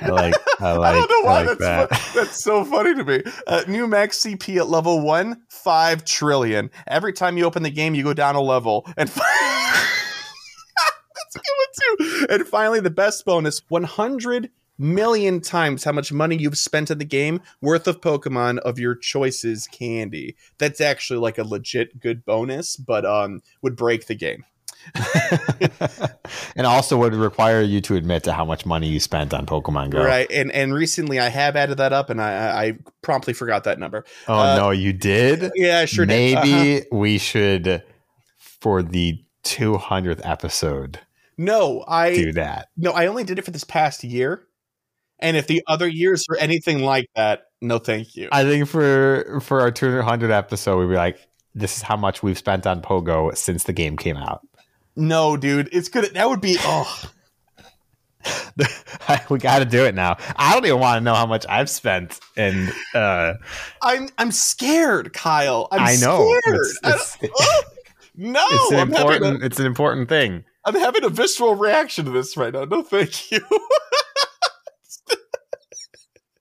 [0.01, 0.35] I like.
[0.59, 0.95] I like.
[0.95, 1.95] I don't know why like that's that.
[1.95, 3.23] fu- that's so funny to me.
[3.47, 6.69] Uh, new max CP at level one, five trillion.
[6.87, 9.19] Every time you open the game, you go down a level, and that's
[11.35, 12.27] a good one too.
[12.29, 16.97] And finally, the best bonus: one hundred million times how much money you've spent in
[16.97, 20.35] the game worth of Pokemon of your choices candy.
[20.57, 24.45] That's actually like a legit good bonus, but um would break the game.
[26.56, 29.91] and also would require you to admit to how much money you spent on Pokemon
[29.91, 30.03] Go.
[30.03, 33.64] Right, and and recently I have added that up, and I I I promptly forgot
[33.66, 34.06] that number.
[34.27, 35.51] Oh Uh, no, you did.
[35.56, 36.35] Yeah, I sure did.
[36.35, 36.85] Maybe Uh-huh.
[36.91, 37.83] we should,
[38.38, 40.99] for the 200th episode,
[41.38, 42.67] No, I do that.
[42.77, 44.43] no, I only did it for this past year.
[45.22, 48.30] And if the other years are anything like that, no, thank you.
[48.32, 51.17] I think for for our 200th episode, we'd be like,
[51.53, 54.41] "This is how much we've spent on PoGo since the game came out."
[54.99, 56.05] No, dude, it's good.
[56.13, 57.01] That would be oh,
[59.29, 60.17] we got to do it now.
[60.35, 63.33] I don't even want to know how much I've spent, and uh,
[63.81, 65.67] I'm I'm scared, Kyle.
[65.71, 66.57] I'm I know scared.
[66.65, 67.63] it's, I it's, don't- oh,
[68.15, 69.41] no, it's an I'm important.
[69.41, 70.43] a, It's an important thing.
[70.65, 72.65] I'm having a visceral reaction to this right now.
[72.65, 73.39] No, thank you.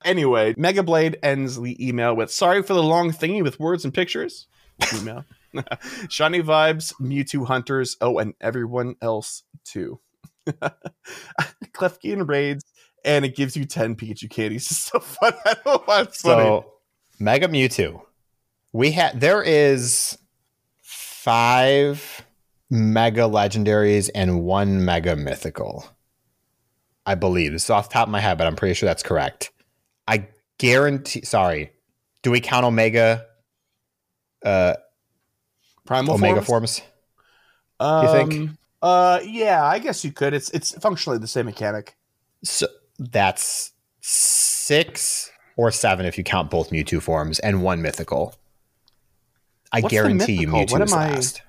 [0.05, 3.95] anyway, Mega Blade ends the email with "Sorry for the long thingy with words and
[3.95, 4.47] pictures."
[4.95, 5.25] Email.
[6.09, 7.97] Shiny vibes, Mewtwo hunters.
[8.01, 10.01] Oh, and everyone else too.
[11.73, 12.65] Klefki and raids,
[13.05, 14.67] and it gives you ten Pikachu candies.
[14.71, 15.35] It's so fun.
[15.45, 16.43] I don't know why it's funny.
[16.43, 16.73] So,
[17.19, 18.03] Mega Mewtwo.
[18.73, 20.19] We had there is
[20.83, 22.25] five
[22.71, 25.85] mega legendaries and one mega mythical.
[27.07, 29.03] I believe this is off the top of my head, but I'm pretty sure that's
[29.03, 29.51] correct.
[30.07, 30.29] I
[30.59, 31.25] guarantee.
[31.25, 31.71] Sorry,
[32.23, 33.25] do we count Omega?
[34.45, 34.75] Uh,
[35.89, 36.81] Primal Omega forms.
[37.81, 38.05] forms.
[38.05, 38.51] you think?
[38.51, 40.35] Um, Uh, yeah, I guess you could.
[40.35, 41.97] It's it's functionally the same mechanic.
[42.45, 42.69] So
[42.99, 48.35] that's six or seven if you count both Mewtwo forms and one mythical.
[49.73, 50.49] I What's guarantee you?
[50.49, 51.43] Mewtwo What is am I- last.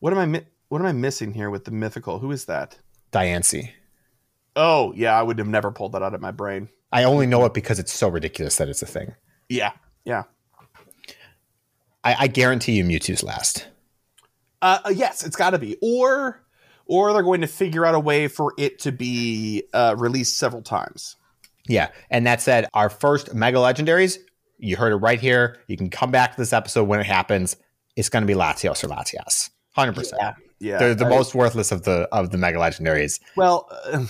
[0.00, 2.18] What am I what am I missing here with the mythical?
[2.18, 2.78] Who is that?
[3.10, 3.70] Diancie.
[4.54, 6.68] Oh, yeah, I would have never pulled that out of my brain.
[6.92, 9.14] I only know it because it's so ridiculous that it's a thing.
[9.48, 9.72] Yeah,
[10.04, 10.24] yeah.
[12.04, 13.66] I, I guarantee you Mewtwo's last.
[14.62, 16.42] Uh, uh, yes, it's got to be, or
[16.86, 20.62] or they're going to figure out a way for it to be uh, released several
[20.62, 21.16] times.
[21.68, 21.88] Yeah.
[22.10, 24.16] And that said, our first mega legendaries,
[24.56, 25.58] you heard it right here.
[25.66, 27.56] You can come back to this episode when it happens.
[27.94, 29.50] It's going to be Latios or Latias.
[29.76, 30.12] 100%.
[30.18, 30.78] Yeah, yeah.
[30.78, 33.20] They're the I- most worthless of the of the mega legendaries.
[33.36, 34.06] well, uh,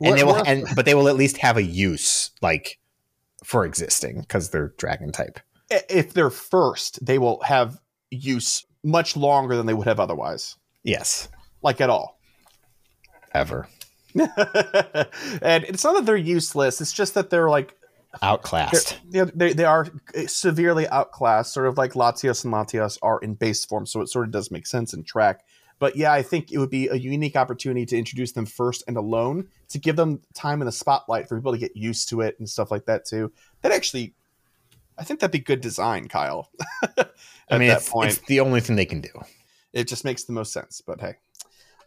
[0.00, 2.78] And they will and but they will at least have a use like
[3.44, 5.40] for existing because they're dragon type.
[5.70, 7.80] if they're first, they will have
[8.10, 11.28] use much longer than they would have otherwise, Yes.
[11.62, 12.18] like at all.
[13.34, 13.68] Ever.
[14.14, 17.74] and it's not that they're useless; it's just that they're like
[18.20, 18.98] Outclassed.
[19.08, 23.32] they're, they they are eh, severely outclassed, sort of like Latios and Latias are in
[23.34, 23.86] base form.
[23.86, 25.44] So it sort of does make sense in track.
[25.78, 28.96] But yeah, I think it would be a unique opportunity to introduce them first and
[28.98, 32.36] alone to give them time in the spotlight for people to get used to it
[32.38, 33.32] and stuff like that too.
[33.62, 34.14] That actually,
[35.02, 36.48] I think that'd be good design, Kyle.
[36.96, 37.10] At
[37.50, 39.10] I mean, that it's, point, it's the only thing they can do.
[39.72, 40.80] it just makes the most sense.
[40.80, 41.14] But hey.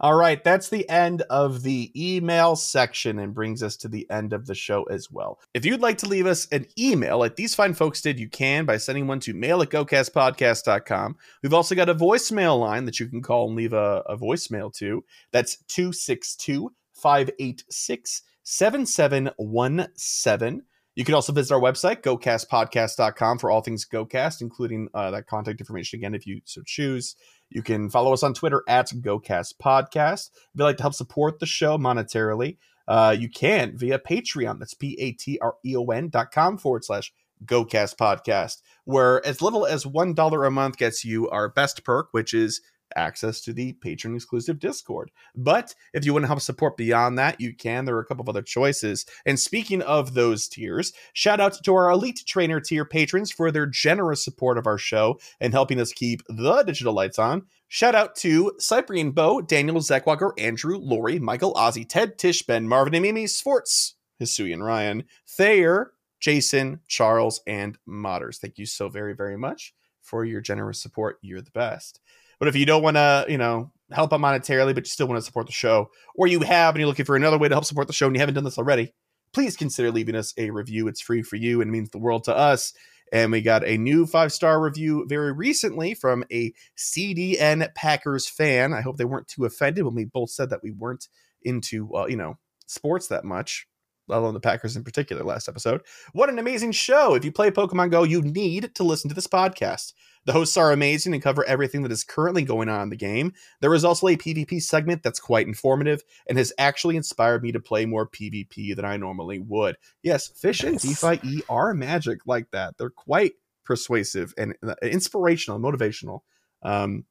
[0.02, 4.34] All right, that's the end of the email section and brings us to the end
[4.34, 5.40] of the show as well.
[5.54, 8.66] If you'd like to leave us an email like these fine folks did, you can
[8.66, 11.16] by sending one to mail at gocastpodcast.com.
[11.42, 14.74] We've also got a voicemail line that you can call and leave a, a voicemail
[14.74, 15.06] to.
[15.32, 20.64] That's 262 586 7717.
[20.96, 25.60] You can also visit our website, gocastpodcast.com, for all things GoCast, including uh, that contact
[25.60, 27.18] information again if you so choose.
[27.50, 30.30] You can follow us on Twitter at GoCast Podcast.
[30.34, 32.58] If you'd like to help support the show monetarily,
[32.88, 34.60] uh, you can via Patreon.
[34.60, 37.12] That's P A T R E O N dot com forward slash
[37.44, 42.34] GoCast Podcast, where as little as $1 a month gets you our best perk, which
[42.34, 42.62] is
[42.96, 45.12] access to the patron exclusive Discord.
[45.36, 47.86] But if you want to help support beyond that, you can.
[47.86, 49.06] There are a couple of other choices.
[49.26, 53.66] And speaking of those tiers, shout out to our Elite Trainer tier patrons for their
[53.66, 57.44] generous support of our show and helping us keep the digital lights on.
[57.68, 62.94] Shout out to Cyprian Bo, Daniel Zekwalker, Andrew, Lori, Michael, Ozzy, Ted, Tish, Ben, Marvin,
[62.94, 68.38] and Mimi, Sforts, Hisuian Ryan, Thayer, Jason, Charles, and Modders.
[68.38, 71.18] Thank you so very, very much for your generous support.
[71.22, 72.00] You're the best.
[72.40, 75.20] But if you don't want to, you know, help out monetarily, but you still want
[75.20, 77.66] to support the show, or you have and you're looking for another way to help
[77.66, 78.94] support the show and you haven't done this already,
[79.34, 80.88] please consider leaving us a review.
[80.88, 82.74] It's free for you and means the world to us.
[83.12, 88.74] And we got a new five star review very recently from a CDN Packers fan.
[88.74, 91.08] I hope they weren't too offended when we both said that we weren't
[91.44, 93.68] into, uh, you know, sports that much,
[94.08, 95.82] let alone the Packers in particular last episode.
[96.14, 97.14] What an amazing show.
[97.14, 99.94] If you play Pokemon Go, you need to listen to this podcast.
[100.26, 103.34] The hosts are amazing and cover everything that is currently going on in the game.
[103.62, 107.60] There is also a PvP segment that's quite informative and has actually inspired me to
[107.60, 109.78] play more PvP than I normally would.
[110.02, 112.78] Yes, Fish and DPhiE are magic like that.
[112.78, 116.22] They're quite persuasive and uh, inspirational, motivational.
[116.64, 117.06] Um,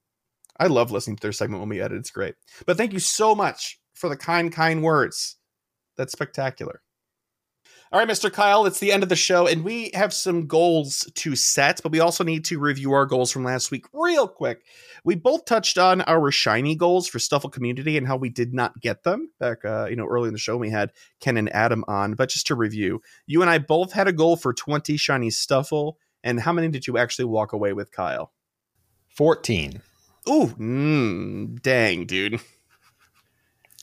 [0.59, 1.99] I love listening to their segment when we edit.
[1.99, 2.34] It's great.
[2.67, 5.36] But thank you so much for the kind, kind words.
[5.97, 6.81] That's spectacular.
[7.94, 8.32] All right, Mr.
[8.32, 11.92] Kyle, it's the end of the show, and we have some goals to set, but
[11.92, 14.64] we also need to review our goals from last week real quick.
[15.05, 18.81] We both touched on our shiny goals for Stufful Community and how we did not
[18.81, 20.56] get them back, uh, you know, early in the show.
[20.56, 20.90] We had
[21.20, 24.34] Ken and Adam on, but just to review, you and I both had a goal
[24.34, 25.92] for 20 shiny Stufful,
[26.24, 28.32] and how many did you actually walk away with, Kyle?
[29.10, 29.81] 14.
[30.28, 32.40] Ooh, mm, dang, dude.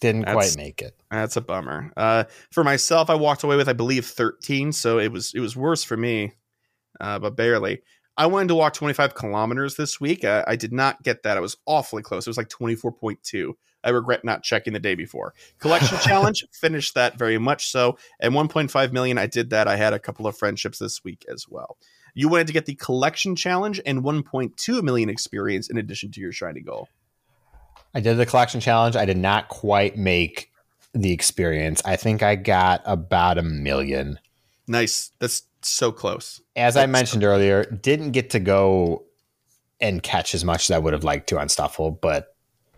[0.01, 0.95] Didn't That's- quite make it.
[1.09, 1.93] That's a bummer.
[1.95, 5.55] Uh, for myself, I walked away with, I believe, 13, so it was it was
[5.55, 6.33] worse for me,
[6.99, 7.81] uh, but barely.
[8.17, 10.25] I wanted to walk 25 kilometers this week.
[10.25, 11.37] Uh, I did not get that.
[11.37, 12.27] I was awfully close.
[12.27, 13.53] It was like 24.2.
[13.83, 15.33] I regret not checking the day before.
[15.59, 17.97] Collection challenge finished that very much so.
[18.19, 19.67] And 1.5 million, I did that.
[19.67, 21.77] I had a couple of friendships this week as well.
[22.13, 26.33] You wanted to get the collection challenge and 1.2 million experience in addition to your
[26.33, 26.89] shiny goal.
[27.93, 28.95] I did the collection challenge.
[28.95, 30.51] I did not quite make
[30.93, 31.81] the experience.
[31.85, 34.19] I think I got about a million.
[34.67, 35.11] Nice.
[35.19, 36.41] That's so close.
[36.55, 39.03] As I That's- mentioned earlier, didn't get to go
[39.79, 42.35] and catch as much as I would have liked to on Stufful, but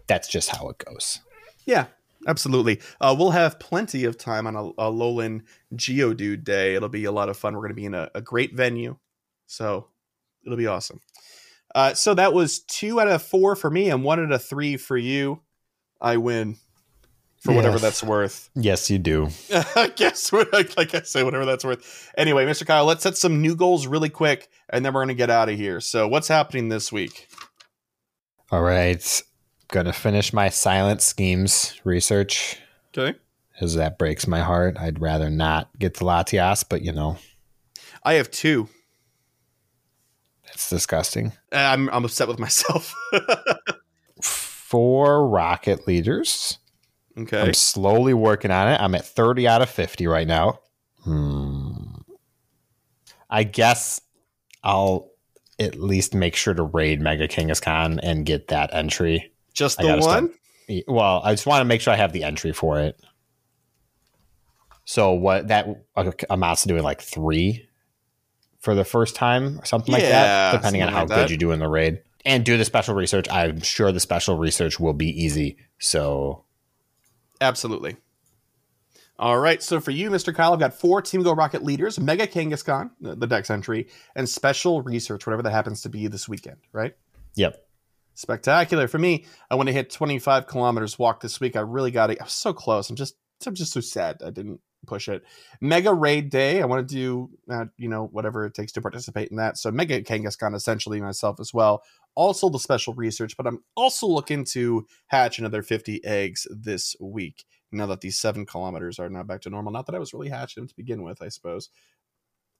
[0.07, 1.19] that's just how it goes.
[1.65, 1.87] Yeah,
[2.27, 2.79] absolutely.
[3.01, 5.41] Uh, we'll have plenty of time on a, a Alolan
[5.75, 6.75] Geodude day.
[6.75, 7.53] It'll be a lot of fun.
[7.55, 8.97] We're going to be in a, a great venue,
[9.47, 9.87] so
[10.45, 10.99] it'll be awesome.
[11.75, 14.77] Uh, so that was two out of four for me and one out of three
[14.77, 15.41] for you.
[15.99, 16.57] I win
[17.43, 18.49] for whatever that's worth.
[18.55, 19.29] Yes, you do.
[19.75, 22.11] I guess what like I say, whatever that's worth.
[22.17, 22.65] Anyway, Mr.
[22.65, 25.55] Kyle, let's set some new goals really quick, and then we're gonna get out of
[25.55, 25.81] here.
[25.81, 27.27] So, what's happening this week?
[28.51, 29.21] All right.
[29.69, 32.57] Gonna finish my silent schemes research
[32.95, 33.17] Okay,
[33.51, 34.77] because that breaks my heart.
[34.79, 37.17] I'd rather not get to Latias, but you know,
[38.03, 38.69] I have two.
[40.53, 41.33] It's disgusting.
[41.51, 42.93] I'm I'm upset with myself.
[44.21, 46.57] Four rocket leaders.
[47.17, 48.79] okay, I'm slowly working on it.
[48.81, 50.59] I'm at 30 out of 50 right now.
[51.03, 51.73] Hmm.
[53.29, 53.99] I guess
[54.63, 55.11] I'll
[55.59, 59.31] at least make sure to raid Mega Kangaskhan and get that entry.
[59.53, 60.33] just the gotta start- one.
[60.87, 62.99] Well, I just want to make sure I have the entry for it.
[64.85, 65.67] So what that
[66.29, 67.67] amounts to doing like three
[68.63, 71.29] for the first time or something like that, depending on how like good that.
[71.29, 72.01] you do in the raid.
[72.25, 73.27] And do the special research.
[73.29, 75.57] I'm sure the special research will be easy.
[75.77, 76.45] So
[77.41, 77.97] Absolutely.
[79.19, 79.61] All right.
[79.61, 80.33] So for you, Mr.
[80.33, 84.27] Kyle, I've got four Team Go Rocket leaders, Mega Kangaskhan, the the Dex entry, and
[84.29, 86.95] special research, whatever that happens to be this weekend, right?
[87.35, 87.67] yep.
[88.15, 88.87] Spectacular.
[88.87, 91.55] For me, I want to hit 25 kilometers walk this week.
[91.55, 92.21] I really got it.
[92.21, 92.89] I was so close.
[92.89, 95.23] I'm just I'm just so sad I didn't push it.
[95.61, 96.61] Mega Raid Day.
[96.61, 99.57] I want to do uh, you know whatever it takes to participate in that.
[99.57, 101.83] So Mega Kangaskhan essentially myself as well.
[102.15, 107.45] Also the special research, but I'm also looking to hatch another 50 eggs this week.
[107.71, 109.73] Now that these seven kilometers are now back to normal.
[109.73, 111.69] Not that I was really hatching them to begin with, I suppose.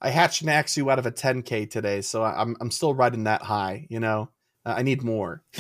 [0.02, 3.42] I hatched an Axew out of a 10k today, so I'm I'm still riding that
[3.43, 3.88] high.
[3.90, 4.30] You know,
[4.66, 5.43] Uh, I need more.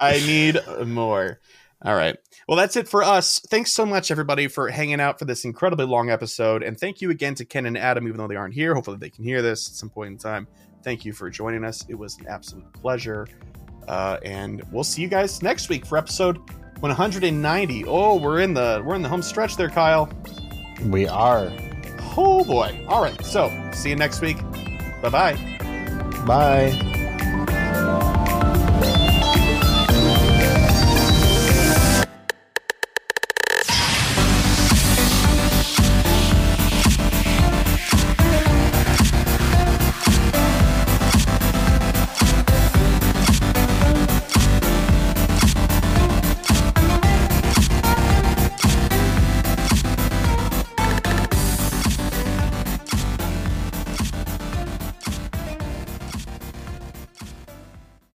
[0.00, 1.40] I need more.
[1.82, 2.16] All right.
[2.48, 3.38] Well, that's it for us.
[3.50, 6.62] Thanks so much, everybody, for hanging out for this incredibly long episode.
[6.62, 8.74] And thank you again to Ken and Adam, even though they aren't here.
[8.74, 10.48] Hopefully, they can hear this at some point in time.
[10.82, 11.84] Thank you for joining us.
[11.88, 13.26] It was an absolute pleasure.
[13.88, 16.38] Uh, and we'll see you guys next week for episode
[16.80, 17.84] 190.
[17.86, 20.08] Oh, we're in the we're in the home stretch there, Kyle.
[20.84, 21.52] We are.
[22.16, 22.84] Oh boy.
[22.88, 23.24] All right.
[23.24, 24.38] So see you next week.
[25.02, 25.34] Bye bye.
[26.26, 28.12] Bye.